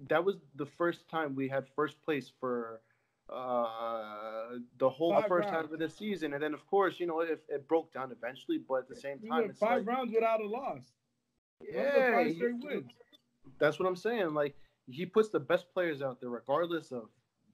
that 0.08 0.24
was 0.24 0.36
the 0.54 0.64
first 0.64 1.06
time 1.10 1.34
we 1.34 1.48
had 1.48 1.66
first 1.76 2.00
place 2.02 2.32
for 2.40 2.80
uh 3.28 4.58
the 4.78 4.88
whole 4.88 5.12
Five 5.20 5.28
first 5.28 5.50
half 5.50 5.70
of 5.70 5.78
the 5.78 5.88
season, 5.88 6.32
and 6.32 6.42
then 6.42 6.54
of 6.54 6.66
course 6.66 6.98
you 6.98 7.06
know 7.06 7.20
it, 7.20 7.42
it 7.48 7.68
broke 7.68 7.92
down 7.92 8.10
eventually, 8.12 8.58
but 8.58 8.76
at 8.76 8.88
the 8.88 8.96
same 8.96 9.18
We 9.22 9.28
time, 9.28 9.50
it's 9.50 9.58
five 9.58 9.78
like, 9.78 9.86
rounds 9.86 10.12
without 10.14 10.40
a 10.40 10.46
loss. 10.46 10.82
Yeah, 11.60 12.12
five 12.12 12.26
he- 12.28 12.86
that's 13.58 13.78
what 13.78 13.86
I'm 13.86 13.96
saying. 13.96 14.32
Like 14.32 14.54
he 14.86 15.06
puts 15.06 15.28
the 15.28 15.40
best 15.40 15.66
players 15.74 16.02
out 16.02 16.20
there, 16.20 16.30
regardless 16.30 16.92
of 16.92 17.08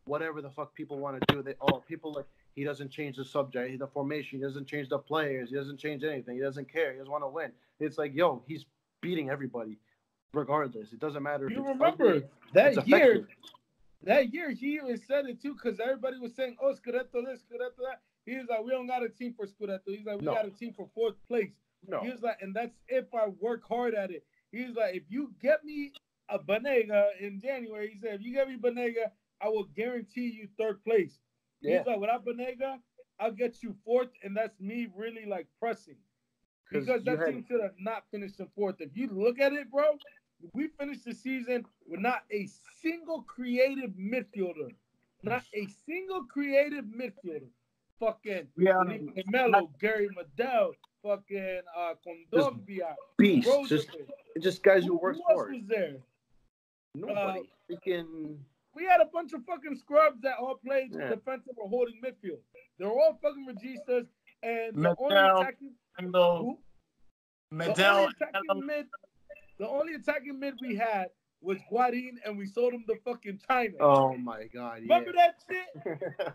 whatever 0.05 0.41
the 0.41 0.51
fuck 0.51 0.74
people 0.74 0.99
want 0.99 1.20
to 1.20 1.35
do. 1.35 1.43
They 1.43 1.55
all 1.61 1.81
people 1.81 2.12
like 2.12 2.27
he 2.57 2.65
doesn't 2.65 2.91
change 2.91 3.17
the 3.17 3.25
subject, 3.25 3.79
the 3.79 3.87
formation, 3.87 4.39
he 4.39 4.45
doesn't 4.45 4.67
change 4.67 4.89
the 4.89 4.99
players, 4.99 5.51
he 5.51 5.57
doesn't 5.57 5.79
change 5.79 6.03
anything, 6.03 6.35
he 6.35 6.43
doesn't 6.43 6.71
care, 6.73 6.93
he 6.93 6.99
doesn't 6.99 7.13
want 7.13 7.23
to 7.23 7.29
win. 7.29 7.53
It's 7.79 7.99
like 7.99 8.15
yo, 8.15 8.43
he's 8.49 8.67
beating 9.01 9.31
everybody, 9.31 9.79
regardless. 10.33 10.93
It 10.93 10.99
doesn't 10.99 11.23
matter. 11.23 11.49
You 11.49 11.65
remember 11.65 12.23
that 12.55 12.89
year? 12.89 13.29
That 14.03 14.33
year, 14.33 14.51
he 14.51 14.75
even 14.75 15.01
said 15.07 15.27
it 15.27 15.41
too, 15.41 15.55
because 15.55 15.81
everybody 15.81 16.19
was 16.19 16.35
saying, 16.35 16.57
"Oh, 16.61 16.75
Scudetto 16.75 17.25
this, 17.25 17.45
Scudetto 17.45 17.83
that." 17.85 18.01
He 18.25 18.37
was 18.37 18.47
like, 18.49 18.65
"We 18.65 18.71
don't 18.71 18.87
got 18.87 19.05
a 19.05 19.09
team 19.09 19.35
for 19.35 19.47
Scudetto." 19.47 19.81
He's 19.87 20.05
like, 20.05 20.19
"We 20.19 20.27
No. 20.27 20.35
got 20.35 20.47
a 20.47 20.51
team 20.51 20.73
for 20.75 20.89
fourth 20.95 21.15
place." 21.29 21.53
No. 21.87 22.01
He 22.01 22.11
was 22.11 22.23
like, 22.23 22.39
and 22.41 22.55
that's 22.55 22.77
if 22.89 23.07
I 23.15 23.29
work 23.41 23.63
hard 23.67 23.95
at 23.95 24.11
it. 24.11 24.25
He 24.53 24.65
was 24.65 24.75
like, 24.75 24.95
if 24.95 25.03
you 25.09 25.35
get 25.43 25.65
me 25.65 25.93
a 26.29 26.39
Banega 26.39 27.09
in 27.21 27.41
January, 27.41 27.91
he 27.93 27.99
said, 27.99 28.15
if 28.15 28.23
you 28.23 28.33
get 28.33 28.49
me 28.49 28.57
Banega, 28.57 29.11
I 29.41 29.49
will 29.49 29.65
guarantee 29.65 30.29
you 30.29 30.49
third 30.59 30.83
place. 30.83 31.19
Yeah. 31.61 31.79
He's 31.79 31.87
like, 31.87 32.01
without 32.01 32.25
Banega, 32.25 32.79
I'll 33.19 33.33
get 33.33 33.63
you 33.63 33.75
fourth, 33.85 34.09
and 34.23 34.37
that's 34.37 34.61
me 34.61 34.89
really 34.95 35.27
like 35.27 35.47
pressing. 35.59 35.97
Because 36.71 37.05
that 37.05 37.27
team 37.27 37.45
should 37.49 37.63
have 37.63 37.75
not 37.79 38.05
finished 38.11 38.41
in 38.41 38.49
fourth. 38.57 38.77
If 38.81 38.91
you 38.95 39.09
look 39.13 39.39
at 39.39 39.53
it, 39.53 39.71
bro, 39.71 39.97
we 40.53 40.69
finished 40.79 41.05
the 41.05 41.15
season 41.15 41.65
with 41.87 42.01
not 42.01 42.25
a 42.33 42.49
single 42.83 43.23
creative 43.23 43.91
midfielder. 43.91 44.71
Not 45.23 45.45
a 45.55 45.67
single 45.87 46.25
creative 46.25 46.85
midfielder. 46.85 47.49
Fucking 47.99 48.49
Yeah, 48.57 48.75
Felipe 48.83 49.25
Melo, 49.29 49.71
Gary 49.81 50.09
Medel, 50.09 50.73
fucking 51.03 51.61
uh, 51.77 51.95
Kondogbia, 52.07 52.95
beast, 53.17 53.49
just 53.69 53.89
just 54.41 54.63
guys 54.63 54.85
Who, 54.85 54.93
who 54.93 54.99
work 54.99 55.17
who 55.17 55.33
else 55.33 55.49
was 55.51 55.63
there? 55.67 55.97
Nobody 56.95 57.49
freaking 57.71 58.37
We 58.77 58.85
had 58.85 59.01
a 59.01 59.07
bunch 59.12 59.33
of 59.33 59.43
fucking 59.47 59.77
scrubs 59.77 60.20
that 60.20 60.35
all 60.39 60.57
played 60.64 60.93
Yeah. 60.93 61.09
defensive 61.09 61.55
or 61.57 61.68
holding 61.68 61.99
midfield. 62.05 62.41
They 62.79 62.85
were 62.85 62.93
all 62.93 63.18
fucking 63.22 63.47
registas, 63.49 64.07
and 64.43 64.85
the 64.85 64.95
only 64.99 65.16
attacking 65.16 65.74
Kendall, 65.99 66.39
who? 66.39 66.59
The 67.57 67.64
Medel, 67.72 67.97
only 67.97 68.12
attacking 68.20 68.66
mid, 68.66 68.87
the 69.59 69.68
only 69.68 69.95
attacking 69.95 70.39
mid 70.39 70.55
we 70.61 70.77
had 70.77 71.07
was 71.41 71.57
Guarin, 71.72 72.16
and 72.27 72.37
we 72.37 72.45
sold 72.47 72.74
him 72.74 72.85
to 72.89 72.97
fucking 73.05 73.41
China. 73.49 73.72
Oh, 73.81 74.12
oh 74.12 74.16
my 74.18 74.45
god, 74.55 74.83
yeah. 74.83 74.95
Remember 74.95 75.12
that 75.14 75.37
shit? 75.49 76.03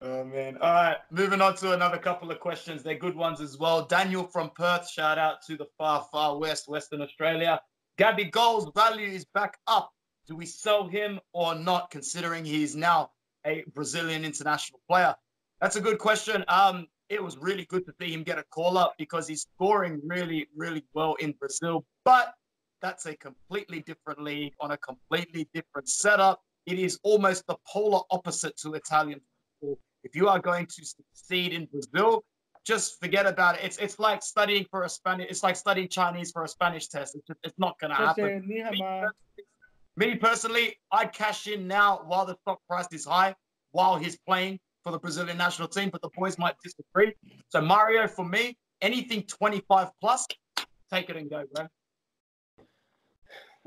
Oh 0.00 0.22
man. 0.22 0.58
All 0.60 0.74
right, 0.74 0.98
moving 1.10 1.40
on 1.40 1.54
to 1.56 1.72
another 1.72 1.96
couple 1.96 2.30
of 2.30 2.38
questions. 2.38 2.82
They're 2.82 2.98
good 2.98 3.16
ones 3.16 3.40
as 3.40 3.56
well. 3.56 3.86
Daniel 3.86 4.24
from 4.24 4.50
Perth, 4.54 4.90
shout 4.90 5.16
out 5.16 5.36
to 5.46 5.56
the 5.56 5.64
far, 5.78 6.06
far 6.12 6.36
west, 6.38 6.68
Western 6.68 7.00
Australia. 7.00 7.58
Gabigol's 7.98 8.70
value 8.74 9.06
is 9.08 9.24
back 9.32 9.56
up. 9.66 9.93
Do 10.26 10.36
we 10.36 10.46
sell 10.46 10.86
him 10.86 11.20
or 11.32 11.54
not, 11.54 11.90
considering 11.90 12.44
he's 12.44 12.74
now 12.74 13.10
a 13.46 13.64
Brazilian 13.74 14.24
international 14.24 14.80
player? 14.88 15.14
That's 15.60 15.76
a 15.76 15.80
good 15.80 15.98
question. 15.98 16.44
Um, 16.48 16.86
it 17.10 17.22
was 17.22 17.36
really 17.36 17.66
good 17.66 17.84
to 17.86 17.92
see 18.00 18.12
him 18.12 18.22
get 18.22 18.38
a 18.38 18.44
call 18.44 18.78
up 18.78 18.94
because 18.98 19.28
he's 19.28 19.42
scoring 19.42 20.00
really, 20.04 20.48
really 20.56 20.84
well 20.94 21.14
in 21.20 21.32
Brazil. 21.32 21.84
But 22.04 22.32
that's 22.80 23.06
a 23.06 23.14
completely 23.16 23.80
different 23.80 24.22
league 24.22 24.54
on 24.60 24.70
a 24.70 24.78
completely 24.78 25.48
different 25.52 25.88
setup. 25.88 26.40
It 26.66 26.78
is 26.78 26.98
almost 27.02 27.46
the 27.46 27.56
polar 27.70 28.00
opposite 28.10 28.56
to 28.58 28.74
Italian 28.74 29.20
football. 29.60 29.78
If 30.02 30.16
you 30.16 30.28
are 30.28 30.38
going 30.38 30.66
to 30.66 30.84
succeed 30.84 31.52
in 31.52 31.66
Brazil, 31.66 32.24
just 32.64 32.98
forget 33.00 33.26
about 33.26 33.56
it. 33.56 33.64
It's 33.64 33.76
it's 33.76 33.98
like 33.98 34.22
studying 34.22 34.64
for 34.70 34.84
a 34.84 34.88
Spanish. 34.88 35.26
It's 35.30 35.42
like 35.42 35.56
studying 35.56 35.88
Chinese 35.88 36.32
for 36.32 36.44
a 36.44 36.48
Spanish 36.48 36.88
test. 36.88 37.14
It's 37.14 37.26
just, 37.26 37.38
it's 37.42 37.58
not 37.58 37.78
going 37.78 37.90
to 37.90 37.96
happen. 37.96 38.42
Me 39.96 40.16
personally, 40.16 40.76
I'd 40.90 41.12
cash 41.12 41.46
in 41.46 41.68
now 41.68 42.02
while 42.06 42.26
the 42.26 42.36
stock 42.42 42.60
price 42.68 42.88
is 42.92 43.04
high, 43.04 43.34
while 43.70 43.96
he's 43.96 44.18
playing 44.26 44.58
for 44.82 44.90
the 44.90 44.98
Brazilian 44.98 45.38
national 45.38 45.68
team, 45.68 45.88
but 45.90 46.02
the 46.02 46.10
boys 46.16 46.36
might 46.36 46.56
disagree. 46.62 47.14
So 47.48 47.60
Mario, 47.60 48.08
for 48.08 48.24
me, 48.24 48.56
anything 48.80 49.22
25 49.22 49.90
plus, 50.00 50.26
take 50.92 51.10
it 51.10 51.16
and 51.16 51.30
go, 51.30 51.44
bro. 51.52 51.66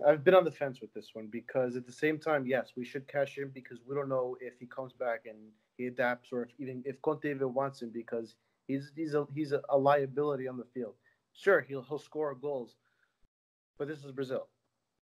I've 0.05 0.23
been 0.23 0.35
on 0.35 0.43
the 0.43 0.51
fence 0.51 0.79
with 0.79 0.93
this 0.93 1.09
one 1.13 1.27
because 1.31 1.75
at 1.75 1.85
the 1.85 1.91
same 1.91 2.19
time, 2.19 2.45
yes, 2.45 2.73
we 2.75 2.85
should 2.85 3.07
cash 3.07 3.37
in 3.37 3.49
because 3.49 3.79
we 3.87 3.95
don't 3.95 4.09
know 4.09 4.37
if 4.39 4.53
he 4.59 4.67
comes 4.67 4.93
back 4.93 5.21
and 5.25 5.37
he 5.77 5.87
adapts 5.87 6.29
or 6.31 6.43
if 6.43 6.49
even 6.59 6.83
if 6.85 7.01
Conte 7.01 7.25
even 7.25 7.53
wants 7.53 7.81
him 7.81 7.89
because 7.91 8.35
he's 8.67 8.91
he's 8.95 9.15
a 9.15 9.25
he's 9.33 9.53
a 9.53 9.77
liability 9.77 10.47
on 10.47 10.57
the 10.57 10.65
field. 10.65 10.93
Sure, 11.33 11.61
he'll 11.61 11.81
he'll 11.81 11.97
score 11.97 12.35
goals, 12.35 12.75
but 13.79 13.87
this 13.87 14.03
is 14.03 14.11
Brazil. 14.11 14.49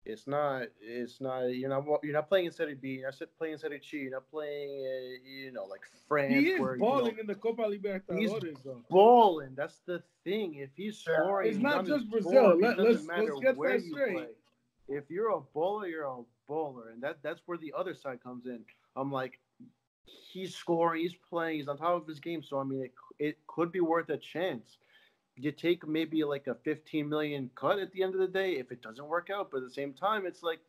It's 0.06 0.26
not. 0.26 0.64
It's 0.82 1.20
not. 1.20 1.44
You're 1.46 1.70
not. 1.70 1.84
You're 2.02 2.12
not 2.12 2.28
playing 2.28 2.46
in 2.46 2.52
Serie 2.52 2.74
B. 2.74 2.88
You're 3.00 3.10
not 3.10 3.28
playing 3.38 3.54
in 3.54 3.58
Serie 3.58 3.80
C. 3.82 3.98
You're 3.98 4.10
not 4.12 4.30
playing. 4.30 4.70
Uh, 4.86 5.28
you 5.28 5.50
know, 5.52 5.64
like 5.64 5.80
France. 6.08 6.32
he 6.34 6.50
is 6.50 6.60
where, 6.60 6.74
you 6.74 6.80
balling 6.80 7.14
know, 7.14 7.20
in 7.22 7.26
the 7.26 7.34
Copa 7.34 7.62
Libertadores, 7.62 8.62
though. 8.62 8.82
balling. 8.90 9.54
That's 9.56 9.80
the 9.86 10.02
thing. 10.24 10.56
If 10.56 10.70
he's 10.76 10.98
scoring, 10.98 11.48
It's 11.50 11.58
not 11.58 11.86
just 11.86 12.10
Brazil. 12.10 12.32
form. 12.32 12.60
Let, 12.60 12.78
let's, 12.78 13.06
let's 13.06 13.40
get 13.40 13.56
that 13.56 13.82
straight. 13.90 14.14
play. 14.14 14.26
If 14.88 15.10
you're 15.10 15.30
a 15.30 15.40
bowler, 15.40 15.86
you're 15.86 16.04
a 16.04 16.18
bowler, 16.46 16.90
and 16.90 17.02
that 17.02 17.18
that's 17.22 17.40
where 17.46 17.56
the 17.56 17.72
other 17.76 17.94
side 17.94 18.22
comes 18.22 18.44
in. 18.44 18.60
I'm 18.96 19.10
like, 19.10 19.40
he's 20.04 20.54
scoring, 20.54 21.00
he's 21.00 21.14
playing, 21.30 21.56
he's 21.60 21.68
on 21.68 21.78
top 21.78 22.02
of 22.02 22.06
his 22.06 22.20
game. 22.20 22.42
So 22.42 22.58
I 22.58 22.64
mean, 22.64 22.82
it 22.84 22.92
it 23.18 23.38
could 23.46 23.72
be 23.72 23.80
worth 23.80 24.10
a 24.10 24.18
chance. 24.18 24.76
You 25.36 25.50
take 25.50 25.86
maybe 25.86 26.22
like 26.22 26.46
a 26.46 26.54
15 26.54 27.08
million 27.08 27.50
cut 27.56 27.78
at 27.80 27.90
the 27.92 28.02
end 28.02 28.14
of 28.14 28.20
the 28.20 28.28
day 28.28 28.52
if 28.52 28.70
it 28.70 28.82
doesn't 28.82 29.06
work 29.06 29.30
out, 29.30 29.50
but 29.50 29.58
at 29.58 29.64
the 29.64 29.70
same 29.74 29.92
time, 29.92 30.26
it's 30.26 30.42
like 30.42 30.60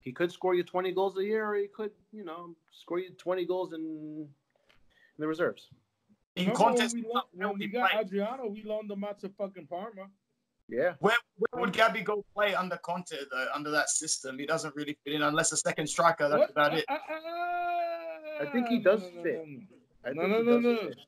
he 0.00 0.12
could 0.12 0.32
score 0.32 0.54
you 0.54 0.62
20 0.62 0.92
goals 0.92 1.18
a 1.18 1.24
year, 1.24 1.44
or 1.46 1.56
he 1.56 1.66
could, 1.66 1.90
you 2.12 2.24
know, 2.24 2.54
score 2.72 2.98
you 2.98 3.10
20 3.10 3.44
goals 3.44 3.72
in, 3.74 3.80
in 3.80 4.28
the 5.18 5.26
reserves. 5.26 5.68
In 6.36 6.46
Remember 6.50 6.72
when 6.74 6.90
we, 6.94 7.04
lo- 7.12 7.22
when 7.32 7.58
we 7.58 7.66
got 7.66 7.94
Adriano, 7.94 8.46
we 8.46 8.62
loaned 8.62 8.90
him 8.90 9.04
out 9.04 9.18
to 9.20 9.28
fucking 9.28 9.66
Parma. 9.66 10.06
Yeah. 10.70 10.94
where, 11.00 11.16
where 11.36 11.62
would 11.62 11.72
Gabby 11.72 12.02
go 12.02 12.24
play 12.34 12.54
under 12.54 12.76
Conte 12.76 13.16
though? 13.30 13.46
Under 13.54 13.70
that 13.70 13.88
system, 13.88 14.38
he 14.38 14.46
doesn't 14.46 14.74
really 14.76 14.96
fit 15.04 15.14
in 15.14 15.22
unless 15.22 15.50
a 15.52 15.56
second 15.56 15.86
striker. 15.86 16.28
That's 16.28 16.40
What? 16.40 16.50
about 16.50 16.74
it. 16.74 16.84
Uh, 16.88 16.92
uh, 16.92 16.96
uh, 17.14 18.46
I 18.46 18.50
think 18.52 18.68
he 18.68 18.78
does 18.78 19.02
no, 19.02 19.08
no, 19.16 19.22
fit. 19.22 19.34
no, 19.34 19.44
no. 19.44 19.60
I 20.04 20.12
No, 20.12 20.26
no, 20.26 20.42
no, 20.42 20.58
no. 20.60 20.88
fit. 20.88 20.98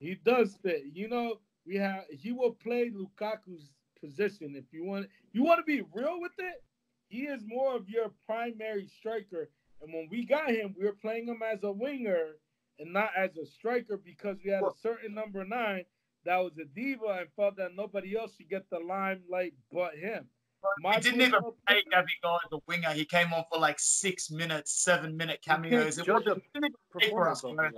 He 0.00 0.14
does 0.24 0.56
fit. 0.62 0.84
You 0.94 1.08
know, 1.08 1.34
we 1.70 1.76
have 1.76 2.02
he 2.10 2.32
will 2.32 2.52
play 2.52 2.90
Lukaku's 2.90 3.70
position 4.00 4.54
if 4.56 4.64
you 4.72 4.84
want. 4.84 5.06
You 5.32 5.44
want 5.44 5.60
to 5.60 5.64
be 5.64 5.82
real 5.94 6.20
with 6.20 6.32
it. 6.38 6.64
He 7.08 7.22
is 7.22 7.42
more 7.46 7.76
of 7.76 7.88
your 7.88 8.10
primary 8.26 8.88
striker, 8.98 9.48
and 9.80 9.92
when 9.94 10.08
we 10.10 10.24
got 10.26 10.50
him, 10.50 10.74
we 10.76 10.84
were 10.84 10.96
playing 11.00 11.26
him 11.28 11.40
as 11.48 11.62
a 11.62 11.70
winger 11.70 12.36
and 12.80 12.92
not 12.92 13.10
as 13.16 13.36
a 13.36 13.46
striker 13.46 13.96
because 13.96 14.36
we 14.44 14.50
had 14.50 14.64
a 14.64 14.70
certain 14.82 15.14
number 15.14 15.44
nine 15.44 15.84
that 16.24 16.38
was 16.38 16.52
a 16.60 16.64
diva 16.74 17.18
and 17.20 17.28
felt 17.36 17.56
that 17.56 17.76
nobody 17.76 18.16
else 18.18 18.34
should 18.36 18.48
get 18.50 18.68
the 18.70 18.78
limelight 18.78 19.54
but 19.72 19.94
him. 19.94 20.26
My 20.82 20.96
He 20.96 21.00
didn't 21.02 21.22
even 21.22 21.40
play 21.66 21.82
Gabby 21.90 22.12
Go 22.22 22.36
as 22.36 22.52
a 22.52 22.58
winger. 22.66 22.90
He 22.90 23.04
came 23.06 23.32
on 23.32 23.44
for 23.50 23.58
like 23.58 23.78
six 23.78 24.30
minutes, 24.30 24.82
seven 24.84 25.16
minute 25.16 25.40
cameos. 25.42 25.98
It 25.98 26.06
wasn't- 26.06 26.42
he 26.42 26.48
didn't 26.52 26.66
even 26.66 26.76
play 26.92 27.06
us, 27.06 27.10
Performance 27.10 27.44
off 27.44 27.56
bro. 27.56 27.66
of 27.66 27.72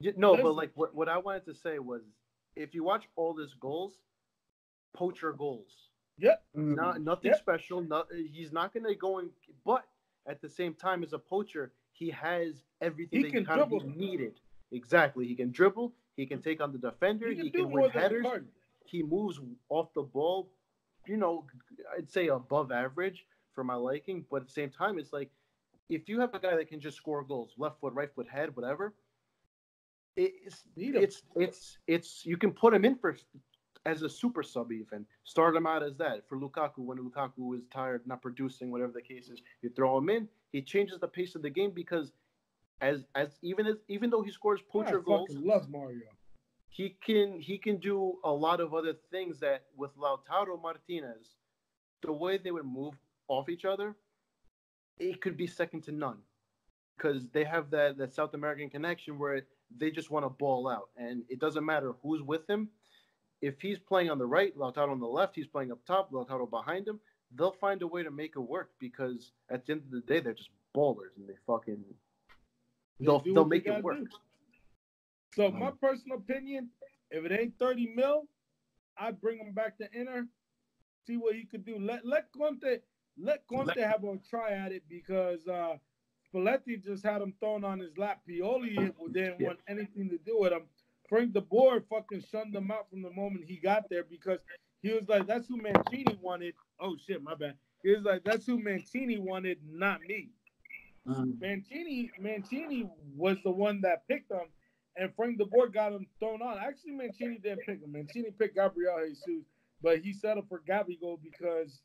that. 0.00 0.18
No, 0.18 0.30
Listen. 0.32 0.44
but 0.44 0.52
like 0.54 0.70
what, 0.74 0.94
what 0.94 1.08
I 1.08 1.18
wanted 1.18 1.44
to 1.46 1.54
say 1.54 1.78
was, 1.78 2.02
if 2.56 2.74
you 2.74 2.84
watch 2.84 3.08
all 3.16 3.36
his 3.36 3.54
goals, 3.54 3.98
poacher 4.94 5.32
goals. 5.32 5.90
Yep. 6.18 6.44
Not 6.54 6.94
mm-hmm. 6.94 7.04
nothing 7.04 7.30
Yep. 7.32 7.38
special. 7.38 7.80
Not 7.82 8.06
he's 8.12 8.52
not 8.52 8.72
gonna 8.72 8.94
go 8.94 9.18
and. 9.18 9.30
But 9.64 9.84
at 10.26 10.40
the 10.40 10.48
same 10.48 10.74
time, 10.74 11.02
as 11.02 11.12
a 11.12 11.18
poacher, 11.18 11.72
he 11.92 12.10
has 12.10 12.62
everything 12.80 13.18
He 13.18 13.24
that 13.24 13.32
can 13.32 13.44
kind 13.44 13.60
of 13.60 13.96
needed. 13.96 14.40
Exactly. 14.72 15.26
He 15.26 15.34
can 15.34 15.50
dribble. 15.50 15.92
He 16.16 16.26
can 16.26 16.40
take 16.40 16.60
on 16.60 16.72
the 16.72 16.78
defender. 16.78 17.28
He 17.28 17.34
He 17.34 17.50
can 17.50 17.50
can, 17.50 17.60
do 17.62 17.66
win 17.68 17.90
headers. 17.90 18.26
He 18.84 19.02
moves 19.02 19.40
off 19.68 19.92
the 19.94 20.02
ball. 20.02 20.50
You 21.06 21.16
know, 21.16 21.46
I'd 21.96 22.10
say 22.10 22.28
above 22.28 22.72
average 22.72 23.26
for 23.52 23.64
my 23.64 23.74
liking. 23.74 24.24
But 24.30 24.42
at 24.42 24.46
the 24.46 24.52
same 24.52 24.70
time, 24.70 24.98
it's 24.98 25.12
like 25.12 25.30
if 25.88 26.08
you 26.08 26.20
have 26.20 26.34
a 26.34 26.38
guy 26.38 26.56
that 26.56 26.68
can 26.68 26.80
just 26.80 26.96
score 26.96 27.22
goals, 27.22 27.54
left 27.58 27.80
foot, 27.80 27.92
right 27.92 28.12
foot, 28.14 28.28
head, 28.28 28.54
whatever. 28.56 28.94
It's 30.16 30.64
it's 30.76 31.22
it's 31.34 31.78
it's 31.86 32.26
you 32.26 32.36
can 32.36 32.52
put 32.52 32.74
him 32.74 32.84
in 32.84 32.96
for 32.96 33.16
as 33.86 34.02
a 34.02 34.08
super 34.08 34.42
sub 34.42 34.72
even. 34.72 35.06
Start 35.24 35.56
him 35.56 35.66
out 35.66 35.82
as 35.82 35.96
that. 35.96 36.28
For 36.28 36.38
Lukaku 36.38 36.78
when 36.78 36.98
Lukaku 36.98 37.56
is 37.56 37.64
tired 37.72 38.06
not 38.06 38.22
producing 38.22 38.70
whatever 38.70 38.92
the 38.92 39.02
case 39.02 39.28
is 39.28 39.42
you 39.62 39.70
throw 39.70 39.98
him 39.98 40.08
in. 40.10 40.28
He 40.52 40.62
changes 40.62 41.00
the 41.00 41.08
pace 41.08 41.34
of 41.34 41.42
the 41.42 41.50
game 41.50 41.72
because 41.72 42.12
as 42.80 43.04
as 43.14 43.38
even 43.42 43.66
as 43.66 43.76
even 43.88 44.10
though 44.10 44.22
he 44.22 44.30
scores 44.30 44.60
I 44.60 44.72
poacher 44.72 44.98
fucking 45.00 45.04
goals 45.04 45.30
love 45.30 45.68
Mario. 45.68 46.06
he 46.68 46.96
can 47.04 47.40
he 47.40 47.58
can 47.58 47.78
do 47.78 48.18
a 48.24 48.30
lot 48.32 48.60
of 48.60 48.74
other 48.74 48.94
things 49.10 49.40
that 49.40 49.64
with 49.76 49.96
Lautaro 49.96 50.60
Martinez 50.60 51.36
the 52.02 52.12
way 52.12 52.38
they 52.38 52.50
would 52.50 52.66
move 52.66 52.94
off 53.28 53.48
each 53.48 53.64
other 53.64 53.96
it 54.98 55.20
could 55.20 55.36
be 55.36 55.46
second 55.46 55.82
to 55.84 55.92
none. 55.92 56.18
Because 56.96 57.28
they 57.30 57.44
have 57.44 57.70
that 57.70 57.98
that 57.98 58.12
South 58.12 58.34
American 58.34 58.70
connection 58.70 59.18
where 59.18 59.42
they 59.76 59.90
just 59.90 60.10
want 60.10 60.24
to 60.24 60.28
ball 60.30 60.68
out 60.68 60.90
and 60.96 61.24
it 61.28 61.38
doesn't 61.38 61.64
matter 61.64 61.92
who's 62.02 62.22
with 62.22 62.48
him 62.48 62.68
if 63.42 63.60
he's 63.60 63.78
playing 63.78 64.10
on 64.10 64.18
the 64.18 64.26
right 64.26 64.56
Lautaro 64.56 64.90
on 64.90 65.00
the 65.00 65.06
left 65.06 65.34
he's 65.34 65.46
playing 65.46 65.72
up 65.72 65.84
top 65.86 66.12
Lautaro 66.12 66.48
behind 66.48 66.86
him 66.86 67.00
they'll 67.36 67.52
find 67.52 67.82
a 67.82 67.86
way 67.86 68.02
to 68.02 68.10
make 68.10 68.34
it 68.36 68.40
work 68.40 68.70
because 68.78 69.32
at 69.50 69.66
the 69.66 69.72
end 69.72 69.82
of 69.82 69.90
the 69.90 70.00
day 70.00 70.20
they're 70.20 70.34
just 70.34 70.50
ballers 70.74 71.16
and 71.16 71.28
they 71.28 71.34
fucking 71.46 71.82
They 73.00 73.06
they'll, 73.06 73.20
they'll 73.20 73.34
what 73.34 73.50
they 73.50 73.56
make 73.56 73.66
it 73.66 73.82
work 73.82 73.98
do. 73.98 74.06
So 75.34 75.50
my 75.50 75.72
personal 75.80 76.18
opinion, 76.18 76.70
if 77.10 77.24
it 77.24 77.32
ain't 77.32 77.58
30 77.58 77.92
mil, 77.96 78.28
I'd 78.96 79.20
bring 79.20 79.38
him 79.38 79.52
back 79.52 79.76
to 79.78 79.88
Inter, 79.92 80.28
see 81.06 81.16
what 81.16 81.34
he 81.34 81.44
could 81.44 81.64
do. 81.64 81.76
Let 81.78 82.06
let 82.06 82.30
Conte 82.32 82.78
let 83.18 83.46
Conte 83.48 83.66
Let- 83.66 83.78
have 83.78 84.04
a 84.04 84.16
try 84.28 84.52
at 84.52 84.72
it 84.72 84.84
because 84.88 85.46
uh 85.48 85.76
Spalletti 86.34 86.82
just 86.82 87.04
had 87.04 87.22
him 87.22 87.34
thrown 87.40 87.64
on 87.64 87.78
his 87.78 87.96
lap. 87.96 88.22
Pioli 88.28 88.74
didn't 89.12 89.40
Yeah. 89.40 89.46
want 89.48 89.60
anything 89.68 90.08
to 90.10 90.18
do 90.18 90.40
with 90.40 90.52
him. 90.52 90.68
Frank 91.08 91.32
De 91.32 91.40
Boer 91.40 91.80
fucking 91.82 92.22
shunned 92.22 92.54
him 92.54 92.70
out 92.70 92.90
from 92.90 93.02
the 93.02 93.10
moment 93.10 93.44
he 93.44 93.56
got 93.56 93.88
there 93.88 94.04
because 94.04 94.40
he 94.82 94.92
was 94.92 95.08
like, 95.08 95.26
"That's 95.26 95.46
who 95.46 95.56
Mancini 95.58 96.16
wanted." 96.16 96.54
Oh 96.80 96.96
shit, 96.96 97.22
my 97.22 97.34
bad. 97.34 97.58
He 97.82 97.90
was 97.90 98.02
like, 98.02 98.24
"That's 98.24 98.46
who 98.46 98.58
Mancini 98.58 99.18
wanted, 99.18 99.62
not 99.64 100.00
me." 100.02 100.30
Uh-huh. 101.06 101.26
Mancini 101.38 102.10
Mancini 102.18 102.90
was 103.14 103.40
the 103.42 103.50
one 103.50 103.82
that 103.82 104.08
picked 104.08 104.32
him, 104.32 104.48
and 104.96 105.14
Frank 105.14 105.36
De 105.38 105.44
Boer 105.44 105.68
got 105.68 105.92
him 105.92 106.06
thrown 106.18 106.40
on. 106.40 106.58
Actually, 106.58 106.92
Mancini 106.92 107.38
didn't 107.38 107.66
pick 107.66 107.80
him. 107.82 107.92
Mancini 107.92 108.30
picked 108.30 108.54
Gabriel 108.56 108.98
Jesus, 109.06 109.44
but 109.82 110.00
he 110.00 110.14
settled 110.14 110.48
for 110.48 110.60
Gabigol 110.60 111.22
because 111.22 111.82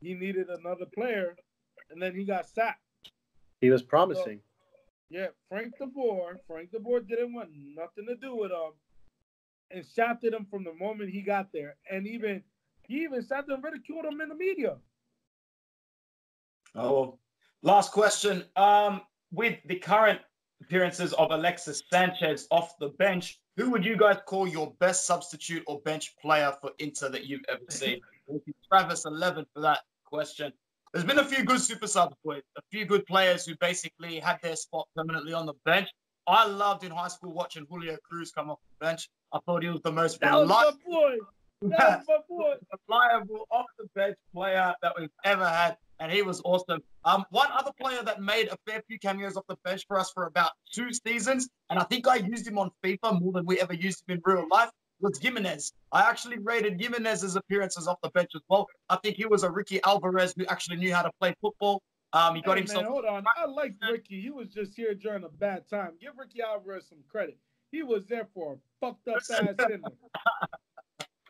he 0.00 0.14
needed 0.14 0.48
another 0.48 0.86
player, 0.86 1.36
and 1.90 2.00
then 2.00 2.14
he 2.14 2.24
got 2.24 2.46
sacked. 2.46 2.80
He 3.60 3.70
was 3.70 3.82
promising 3.82 4.40
Yeah, 5.10 5.28
Frank 5.48 5.76
De 5.78 5.86
Boer. 5.86 6.38
Frank 6.46 6.70
De 6.70 6.78
Boer 6.78 7.00
didn't 7.00 7.34
want 7.34 7.50
nothing 7.52 8.06
to 8.06 8.16
do 8.16 8.36
with 8.36 8.50
him, 8.50 8.72
and 9.70 9.84
shafted 9.94 10.32
him 10.32 10.46
from 10.50 10.64
the 10.64 10.74
moment 10.74 11.10
he 11.10 11.22
got 11.22 11.52
there, 11.52 11.76
and 11.90 12.06
even 12.06 12.42
he 12.86 13.02
even 13.02 13.22
sat 13.22 13.46
there 13.46 13.56
and 13.56 13.64
ridiculed 13.64 14.04
him 14.04 14.20
in 14.20 14.28
the 14.28 14.34
media. 14.34 14.76
Oh, 16.74 17.18
last 17.62 17.92
question. 17.92 18.44
Um, 18.56 19.02
with 19.32 19.58
the 19.66 19.76
current 19.76 20.20
appearances 20.60 21.12
of 21.14 21.30
Alexis 21.30 21.82
Sanchez 21.92 22.46
off 22.50 22.78
the 22.78 22.88
bench, 22.88 23.40
who 23.56 23.70
would 23.70 23.84
you 23.84 23.96
guys 23.96 24.18
call 24.26 24.48
your 24.48 24.74
best 24.80 25.06
substitute 25.06 25.62
or 25.66 25.80
bench 25.80 26.16
player 26.20 26.52
for 26.60 26.70
Inter 26.78 27.08
that 27.10 27.26
you've 27.26 27.44
ever 27.48 27.62
seen? 27.68 28.00
Travis 28.68 29.04
eleven 29.04 29.44
for 29.52 29.60
that 29.60 29.80
question. 30.04 30.52
There's 30.92 31.04
been 31.04 31.18
a 31.20 31.24
few 31.24 31.44
good 31.44 31.60
super 31.60 31.86
subs, 31.86 32.16
boys. 32.24 32.42
A 32.58 32.62
few 32.72 32.84
good 32.84 33.06
players 33.06 33.46
who 33.46 33.54
basically 33.60 34.18
had 34.18 34.38
their 34.42 34.56
spot 34.56 34.88
permanently 34.96 35.32
on 35.32 35.46
the 35.46 35.54
bench. 35.64 35.88
I 36.26 36.46
loved 36.46 36.84
in 36.84 36.90
high 36.90 37.08
school 37.08 37.32
watching 37.32 37.64
Julio 37.70 37.96
Cruz 38.08 38.32
come 38.32 38.50
off 38.50 38.58
the 38.80 38.84
bench. 38.86 39.08
I 39.32 39.38
thought 39.46 39.62
he 39.62 39.68
was 39.68 39.80
the 39.82 39.92
most 39.92 40.20
That 40.20 40.32
was 40.34 40.48
my 40.48 40.62
reliable 40.62 40.78
boy. 40.86 41.16
That 41.62 41.98
was 41.98 42.06
my 42.08 42.16
boy. 42.28 42.54
reliable 42.88 43.46
off 43.50 43.66
the 43.78 43.86
bench 43.94 44.16
player 44.34 44.74
that 44.82 44.92
we've 44.98 45.10
ever 45.24 45.46
had, 45.46 45.76
and 46.00 46.10
he 46.10 46.22
was 46.22 46.42
awesome. 46.44 46.80
Um, 47.04 47.24
one 47.30 47.48
other 47.52 47.70
player 47.80 48.02
that 48.02 48.20
made 48.20 48.48
a 48.48 48.56
fair 48.66 48.82
few 48.88 48.98
cameos 48.98 49.36
off 49.36 49.44
the 49.48 49.56
bench 49.64 49.84
for 49.86 49.98
us 49.98 50.10
for 50.12 50.26
about 50.26 50.50
two 50.72 50.88
seasons, 50.92 51.48
and 51.70 51.78
I 51.78 51.84
think 51.84 52.08
I 52.08 52.16
used 52.16 52.46
him 52.48 52.58
on 52.58 52.70
FIFA 52.84 53.20
more 53.20 53.32
than 53.32 53.46
we 53.46 53.60
ever 53.60 53.74
used 53.74 54.02
him 54.08 54.16
in 54.16 54.22
real 54.24 54.46
life. 54.50 54.70
Was 55.00 55.18
Jimenez. 55.18 55.72
I 55.92 56.08
actually 56.08 56.38
rated 56.38 56.80
Jimenez's 56.80 57.36
appearances 57.36 57.88
off 57.88 57.98
the 58.02 58.10
bench 58.10 58.30
as 58.34 58.42
well. 58.48 58.66
I 58.88 58.96
think 58.96 59.16
he 59.16 59.26
was 59.26 59.42
a 59.42 59.50
Ricky 59.50 59.82
Alvarez 59.84 60.34
who 60.36 60.44
actually 60.46 60.76
knew 60.76 60.94
how 60.94 61.02
to 61.02 61.10
play 61.20 61.34
football. 61.40 61.82
Um, 62.12 62.34
he 62.34 62.42
got 62.42 62.54
Hey, 62.56 62.60
himself 62.62 62.82
Man, 62.82 62.92
hold 62.92 63.04
on. 63.06 63.24
I 63.36 63.46
like 63.46 63.74
Ricky. 63.90 64.20
He 64.20 64.30
was 64.30 64.48
just 64.48 64.74
here 64.74 64.94
during 64.94 65.24
a 65.24 65.28
bad 65.28 65.68
time. 65.68 65.92
Give 66.00 66.12
Ricky 66.18 66.42
Alvarez 66.42 66.88
some 66.88 66.98
credit. 67.08 67.38
He 67.72 67.82
was 67.82 68.06
there 68.06 68.28
for 68.34 68.54
a 68.54 68.56
fucked 68.80 69.08
up 69.08 69.16
ass 69.16 69.26
sinner. 69.28 69.54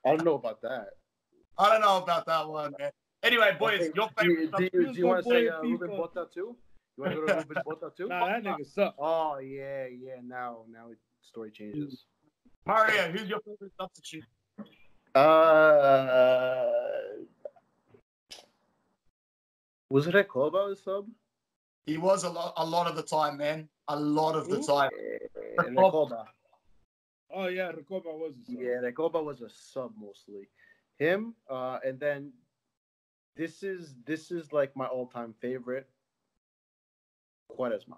I 0.04 0.16
don't 0.16 0.24
know 0.24 0.34
about 0.34 0.62
that 0.62 0.86
I 1.58 1.68
don't 1.68 1.82
know 1.82 1.98
about 2.02 2.24
that 2.26 2.48
one, 2.48 2.72
man. 2.78 2.90
Anyway, 3.22 3.54
boys, 3.58 3.80
Okay, 3.80 3.92
your 3.94 4.08
do 4.16 4.24
you, 4.24 4.50
favorite. 4.50 4.56
do 4.56 4.64
you, 4.64 4.86
Who's 4.86 4.94
do 4.94 4.98
you 5.00 5.06
want 5.06 5.24
to 5.24 5.30
say 5.30 5.48
uh, 5.48 5.60
Ruben 5.60 5.90
Botta 5.90 6.32
too? 6.32 6.56
You 6.96 7.04
want 7.04 7.14
to 7.14 7.20
go 7.20 7.26
to 7.26 7.34
Ruben 7.48 7.62
Botta 7.66 7.94
too? 7.94 8.08
Nah, 8.08 8.26
that 8.26 8.42
nigga 8.42 8.66
suck. 8.66 8.94
Oh 8.98 9.38
yeah, 9.38 9.84
yeah. 9.86 10.14
Now, 10.24 10.64
now 10.70 10.88
it, 10.90 10.96
story 11.20 11.50
changes. 11.50 12.06
Mario, 12.66 13.10
who's 13.12 13.28
your 13.28 13.40
favorite 13.40 13.72
substitute? 13.80 14.24
Uh, 15.14 16.66
was 19.88 20.06
it 20.06 20.14
Recoba 20.14 20.72
a 20.72 20.76
sub? 20.76 21.06
He 21.86 21.98
was 21.98 22.24
a 22.24 22.30
lot, 22.30 22.52
a 22.56 22.64
lot 22.64 22.86
of 22.86 22.94
the 22.94 23.02
time, 23.02 23.38
man. 23.38 23.68
A 23.88 23.98
lot 23.98 24.36
of 24.36 24.48
the 24.48 24.56
Who? 24.56 24.66
time. 24.66 24.90
Recoba. 25.58 26.26
Oh 27.32 27.46
yeah, 27.48 27.72
Recoba 27.72 28.12
was 28.16 28.34
a 28.36 28.52
suck. 28.52 28.60
Yeah, 28.60 28.80
Recoba 28.82 29.22
was 29.24 29.40
a 29.40 29.48
sub 29.48 29.92
mostly. 29.98 30.48
Him, 30.98 31.34
uh, 31.48 31.78
and 31.84 31.98
then 31.98 32.32
this 33.36 33.62
is 33.62 33.94
this 34.04 34.30
is 34.30 34.52
like 34.52 34.76
my 34.76 34.86
all-time 34.86 35.34
favorite. 35.40 35.88
Quaresma. 37.50 37.96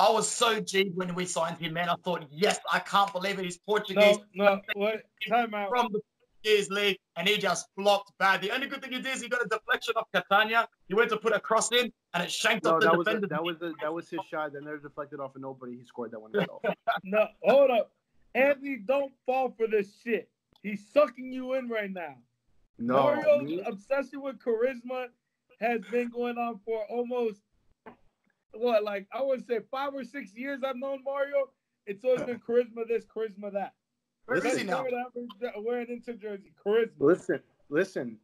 I 0.00 0.10
was 0.10 0.26
so 0.26 0.60
G 0.60 0.90
when 0.94 1.14
we 1.14 1.26
signed 1.26 1.58
him, 1.58 1.74
man. 1.74 1.90
I 1.90 1.94
thought, 2.02 2.24
yes, 2.30 2.58
I 2.72 2.78
can't 2.78 3.12
believe 3.12 3.38
it. 3.38 3.44
He's 3.44 3.58
Portuguese 3.58 4.18
no, 4.34 4.58
what? 4.74 5.02
Time 5.28 5.52
out. 5.52 5.68
from 5.68 5.88
the 5.92 6.00
Portuguese 6.42 6.70
league, 6.70 6.98
and 7.16 7.28
he 7.28 7.36
just 7.36 7.66
flopped 7.76 8.12
bad. 8.18 8.40
The 8.40 8.50
only 8.50 8.66
good 8.66 8.80
thing 8.82 8.92
he 8.92 9.02
did 9.02 9.14
is 9.14 9.20
he 9.20 9.28
got 9.28 9.44
a 9.44 9.48
deflection 9.48 9.92
off 9.96 10.08
Catania. 10.14 10.66
He 10.88 10.94
went 10.94 11.10
to 11.10 11.18
put 11.18 11.34
a 11.34 11.40
cross 11.40 11.70
in, 11.72 11.92
and 12.14 12.22
it 12.22 12.30
shanked 12.30 12.64
No, 12.64 12.76
off 12.76 12.80
the 12.80 12.86
that 12.86 12.96
was 12.96 13.06
a, 13.08 13.10
defender. 13.10 13.26
that 13.28 13.44
was 13.44 13.56
a, 13.60 13.72
that 13.82 13.92
was 13.92 14.08
his 14.08 14.20
shot. 14.30 14.54
That 14.54 14.64
never 14.64 14.78
deflected 14.78 15.20
off 15.20 15.36
of 15.36 15.42
nobody. 15.42 15.76
He 15.76 15.84
scored 15.84 16.12
that 16.12 16.20
one 16.20 16.32
himself. 16.32 16.62
No, 17.04 17.26
hold 17.42 17.70
up. 17.70 17.92
Anthony, 18.34 18.76
don't 18.78 19.12
fall 19.26 19.52
for 19.54 19.66
this 19.66 19.88
shit. 20.02 20.30
He's 20.62 20.82
sucking 20.94 21.30
you 21.30 21.54
in 21.54 21.68
right 21.68 21.90
now. 21.92 22.14
No, 22.78 22.94
Mario's 23.02 23.42
me- 23.42 23.62
obsession 23.66 24.22
with 24.22 24.38
Quaresma 24.38 25.08
has 25.60 25.82
been 25.90 26.08
going 26.08 26.38
on 26.38 26.58
for 26.64 26.84
almost 26.88 27.40
what, 28.52 28.84
like 28.84 29.06
I 29.12 29.22
would 29.22 29.46
say 29.46 29.60
five 29.70 29.94
or 29.94 30.04
six 30.04 30.34
years. 30.34 30.60
I've 30.64 30.76
known 30.76 31.02
Mario. 31.04 31.50
It's 31.86 32.04
always 32.04 32.22
been 32.22 32.38
Quaresma 32.40 32.86
this, 32.88 33.04
Quaresma 33.04 33.52
that. 33.52 33.74
Where 34.26 34.38
is 34.38 34.44
he 34.44 34.50
Let's 34.50 34.64
now? 34.64 34.72
start 34.86 34.92
out 34.94 35.12
with 35.14 35.28
Wearing 35.64 35.88
into 35.88 36.14
jersey, 36.14 36.52
Quaresma. 36.64 36.90
Listen, 36.98 37.40
listen. 37.68 38.18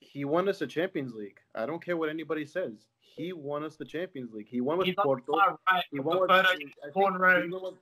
He 0.00 0.24
won 0.24 0.48
us 0.48 0.58
the 0.60 0.66
Champions 0.66 1.14
League. 1.14 1.38
I 1.54 1.66
don't 1.66 1.84
care 1.84 1.96
what 1.96 2.08
anybody 2.08 2.44
says. 2.46 2.72
He 3.00 3.32
won 3.32 3.64
us 3.64 3.76
the 3.76 3.84
Champions 3.84 4.32
League. 4.32 4.46
He 4.48 4.60
won 4.60 4.78
with 4.78 4.86
He's 4.86 4.96
Porto. 4.96 5.32
right. 5.36 5.84
He 5.90 6.00
won 6.00 6.20
with. 6.20 6.30
I 6.30 6.42
think- 6.56 6.72
the 6.84 6.90
corner. 6.92 7.34
did, 7.34 7.44
he 7.44 7.50
win 7.50 7.62
with 7.62 7.74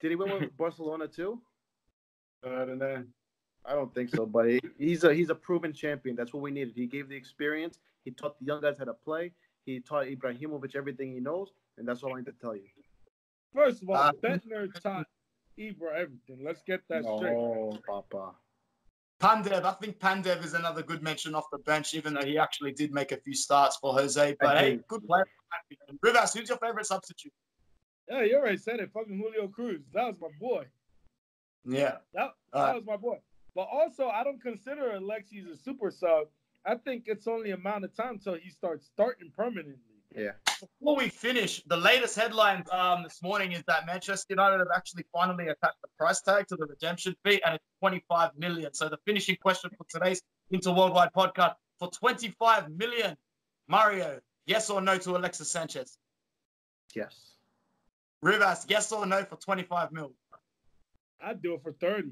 did 0.00 0.10
he 0.10 0.16
win 0.16 0.32
with 0.40 0.56
Barcelona 0.58 1.08
too? 1.08 1.40
I 2.44 2.48
don't 2.64 2.78
know. 2.78 3.04
I 3.66 3.72
don't 3.72 3.92
think 3.94 4.10
so, 4.10 4.26
but 4.26 4.46
he's 4.78 5.04
a 5.04 5.14
he's 5.14 5.30
a 5.30 5.34
proven 5.34 5.72
champion. 5.72 6.16
That's 6.16 6.32
what 6.34 6.42
we 6.42 6.50
needed. 6.50 6.74
He 6.76 6.86
gave 6.86 7.08
the 7.08 7.16
experience. 7.16 7.78
He 8.04 8.10
taught 8.10 8.38
the 8.38 8.44
young 8.44 8.60
guys 8.60 8.76
how 8.78 8.84
to 8.84 8.92
play. 8.92 9.32
He 9.64 9.80
taught 9.80 10.06
Ibrahimovic 10.06 10.76
everything 10.76 11.12
he 11.12 11.20
knows, 11.20 11.48
and 11.78 11.88
that's 11.88 12.02
all 12.02 12.14
I 12.14 12.18
need 12.18 12.26
to 12.26 12.32
tell 12.32 12.54
you. 12.54 12.68
First 13.54 13.82
of 13.82 13.90
all, 13.90 13.96
Uh, 13.96 14.12
Bendtner 14.12 14.72
taught 14.80 15.06
Ibra 15.58 15.94
everything. 15.94 16.44
Let's 16.44 16.62
get 16.62 16.80
that 16.88 17.02
straight. 17.04 17.32
No, 17.32 17.78
Papa. 17.86 18.34
Pandev, 19.20 19.64
I 19.64 19.72
think 19.74 19.98
Pandev 19.98 20.44
is 20.44 20.54
another 20.54 20.82
good 20.82 21.02
mention 21.02 21.34
off 21.34 21.46
the 21.50 21.58
bench, 21.58 21.94
even 21.94 22.12
though 22.14 22.24
he 22.24 22.36
actually 22.36 22.72
did 22.72 22.92
make 22.92 23.12
a 23.12 23.16
few 23.16 23.32
starts 23.32 23.76
for 23.76 23.94
Jose. 23.94 24.36
But 24.40 24.58
hey, 24.58 24.80
good 24.88 25.06
player. 25.06 25.24
Rivas, 26.02 26.34
who's 26.34 26.48
your 26.48 26.58
favorite 26.58 26.86
substitute? 26.86 27.32
Yeah, 28.10 28.22
you 28.22 28.36
already 28.36 28.58
said 28.58 28.80
it. 28.80 28.90
Fucking 28.92 29.16
Julio 29.16 29.48
Cruz. 29.48 29.80
That 29.94 30.06
was 30.08 30.16
my 30.20 30.28
boy. 30.38 30.66
Yeah. 31.64 31.98
That, 32.12 32.32
that 32.52 32.58
Uh, 32.58 32.74
was 32.74 32.84
my 32.84 32.96
boy. 32.96 33.18
But 33.54 33.68
also, 33.72 34.08
I 34.08 34.24
don't 34.24 34.42
consider 34.42 34.94
Alexis 34.96 35.46
a 35.46 35.56
super 35.56 35.90
sub. 35.90 36.26
I 36.66 36.76
think 36.76 37.04
it's 37.06 37.26
only 37.26 37.50
a 37.50 37.54
amount 37.54 37.84
of 37.84 37.94
time 37.94 38.18
till 38.18 38.34
he 38.34 38.50
starts 38.50 38.86
starting 38.86 39.30
permanently. 39.36 39.74
Yeah. 40.16 40.32
Before 40.60 40.96
we 40.96 41.08
finish, 41.08 41.62
the 41.66 41.76
latest 41.76 42.16
headlines 42.16 42.66
um, 42.70 43.02
this 43.02 43.20
morning 43.22 43.52
is 43.52 43.62
that 43.66 43.84
Manchester 43.86 44.26
United 44.30 44.58
have 44.58 44.68
actually 44.74 45.04
finally 45.12 45.48
attached 45.48 45.80
the 45.82 45.88
price 45.98 46.20
tag 46.20 46.46
to 46.48 46.56
the 46.56 46.66
redemption 46.66 47.14
fee, 47.24 47.42
and 47.44 47.56
it's 47.56 47.64
25 47.80 48.30
million. 48.38 48.72
So 48.72 48.88
the 48.88 48.98
finishing 49.04 49.36
question 49.42 49.70
for 49.76 49.84
today's 49.90 50.22
Inter 50.50 50.72
Worldwide 50.72 51.10
podcast 51.14 51.54
for 51.78 51.90
25 51.90 52.70
million, 52.70 53.16
Mario, 53.68 54.20
yes 54.46 54.70
or 54.70 54.80
no 54.80 54.96
to 54.98 55.16
Alexis 55.16 55.50
Sanchez? 55.50 55.98
Yes. 56.94 57.34
Rivas, 58.22 58.64
yes 58.68 58.90
or 58.92 59.04
no 59.04 59.24
for 59.24 59.36
25 59.36 59.92
mil? 59.92 60.12
I'd 61.20 61.42
do 61.42 61.54
it 61.54 61.62
for 61.62 61.72
30. 61.72 62.10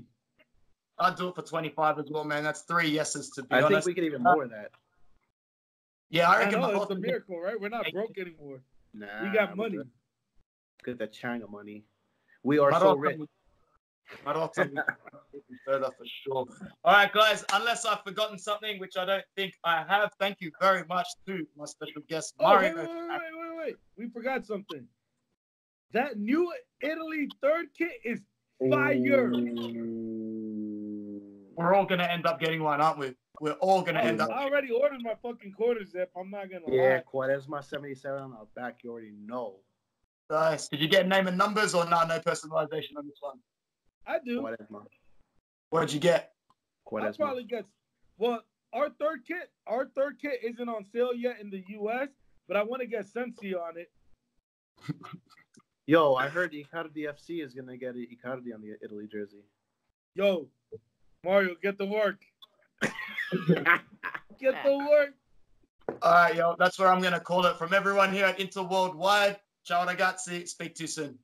I'd 1.03 1.17
do 1.17 1.29
it 1.29 1.35
for 1.35 1.43
25 1.43 1.99
as 1.99 2.07
well, 2.11 2.25
man. 2.25 2.43
That's 2.45 2.63
three 2.63 2.89
yeses 2.89 3.31
to 3.31 3.43
be 3.43 3.49
I 3.57 3.69
think 3.69 3.85
we 3.85 3.95
could 3.95 4.05
even 4.05 4.23
more 4.23 4.41
than 4.47 4.51
that. 4.51 4.71
yeah, 6.11 6.29
I 6.31 6.35
I 6.35 6.39
reckon. 6.45 6.61
know, 6.61 6.83
it's 6.83 6.91
a 6.91 6.95
miracle, 6.95 7.41
right? 7.41 7.61
We're 7.61 7.69
not 7.69 7.87
broke 7.93 8.17
anymore. 8.19 8.61
Nah. 8.95 9.07
We 9.23 9.31
got 9.37 9.57
money. 9.57 9.77
good. 9.79 9.91
Good 10.85 10.99
that 10.99 11.13
China 11.13 11.47
money. 11.49 11.85
We 12.43 12.59
are 12.59 12.73
so 12.73 12.79
Marotta 12.97 13.01
rich. 13.01 13.19
would- 13.19 13.29
Marotta 14.27 14.57
would 15.33 15.43
be 15.49 15.57
further 15.65 15.91
for 15.97 16.05
sure. 16.05 16.47
All 16.85 16.93
right, 16.93 17.11
guys. 17.13 17.45
Unless 17.53 17.85
I've 17.87 18.03
forgotten 18.03 18.39
something, 18.39 18.79
which 18.81 18.97
I 18.99 19.05
don't 19.07 19.25
think 19.37 19.55
I 19.65 19.85
have, 19.89 20.11
thank 20.19 20.41
you 20.41 20.51
very 20.61 20.85
much 20.89 21.07
to 21.27 21.47
my 21.57 21.65
special 21.65 22.03
guest, 22.09 22.35
Oh, 22.41 22.57
wait, 22.59 22.75
Mario. 22.75 22.77
wait, 22.77 22.89
wait, 22.89 23.09
wait, 23.09 23.33
wait, 23.33 23.57
wait. 23.65 23.77
We 23.97 24.09
forgot 24.11 24.45
something. 24.45 24.87
That 25.93 26.19
new 26.19 26.53
Italy 26.81 27.29
third 27.41 27.67
kit 27.79 27.93
is 28.05 28.21
fire. 28.71 29.31
We're 31.63 31.75
all 31.75 31.87
gonna 31.87 32.05
end 32.05 32.27
up 32.27 32.41
getting 32.41 32.63
one, 32.63 32.81
aren't 32.81 32.99
we? 32.99 33.15
We're 33.41 33.53
all 33.55 33.83
gonna 33.83 34.01
end 34.01 34.21
up. 34.21 34.31
I 34.31 34.45
already 34.45 34.71
ordered 34.71 35.03
my 35.03 35.15
fucking 35.23 35.53
quarter 35.53 35.85
zip. 35.85 36.11
I'm 36.17 36.31
not 36.31 36.51
gonna 36.51 36.67
lie. 36.67 36.75
Yeah, 36.75 37.01
lie. 37.13 37.29
Quaresma 37.29 37.65
77 37.65 38.23
on 38.23 38.33
our 38.33 38.47
back. 38.55 38.79
You 38.83 38.93
already 38.93 39.13
know. 39.25 39.57
Nice. 40.31 40.69
Did 40.69 40.81
you 40.81 40.89
get 40.89 41.09
name 41.09 41.27
and 41.27 41.37
numbers 41.37 41.75
or 41.75 41.85
no? 41.85 42.05
No 42.07 42.19
personalization 42.21 42.97
on 42.97 43.07
this 43.07 43.19
one. 43.21 43.39
I 44.07 44.19
do. 44.25 44.43
Quaresma. 44.43 44.85
What'd 45.71 45.93
you 45.93 46.01
get? 46.01 46.33
I'll 46.93 47.13
probably 47.15 47.45
get. 47.45 47.65
Well, 48.19 48.43
our 48.73 48.91
third 49.01 49.21
kit, 49.27 49.51
our 49.67 49.87
third 49.97 50.19
kit 50.21 50.41
isn't 50.43 50.69
on 50.69 50.85
sale 50.93 51.15
yet 51.15 51.41
in 51.41 51.51
the 51.51 51.65
U.S., 51.69 52.09
but 52.49 52.57
I 52.57 52.63
want 52.63 52.83
to 52.83 52.87
get 52.87 53.07
Sensi 53.07 53.55
on 53.55 53.75
it. 53.77 53.91
Yo, 55.87 56.15
I 56.15 56.29
heard 56.29 56.53
Icardi 56.53 57.09
FC 57.09 57.45
is 57.45 57.55
gonna 57.55 57.77
get 57.77 57.95
Icardi 57.95 58.55
on 58.55 58.61
the 58.61 58.77
Italy 58.83 59.09
jersey. 59.11 59.43
Yo, 60.15 60.49
Mario, 61.25 61.55
get 61.63 61.79
to 61.79 61.85
work. 61.85 62.17
Get 64.41 64.65
to 64.65 64.77
work. 64.77 65.15
All 66.03 66.13
right, 66.13 66.35
yo. 66.35 66.57
That's 66.59 66.79
where 66.81 66.89
I'm 66.89 67.01
gonna 67.01 67.21
call 67.21 67.47
it. 67.47 67.57
From 67.59 67.73
everyone 67.73 68.13
here 68.13 68.27
at 68.27 68.41
Inter 68.41 68.63
Worldwide, 68.63 69.39
ciao 69.65 69.87
ragazzi. 69.87 70.49
Speak 70.49 70.75
to 70.75 70.83
you 70.83 70.89
soon. 70.89 71.19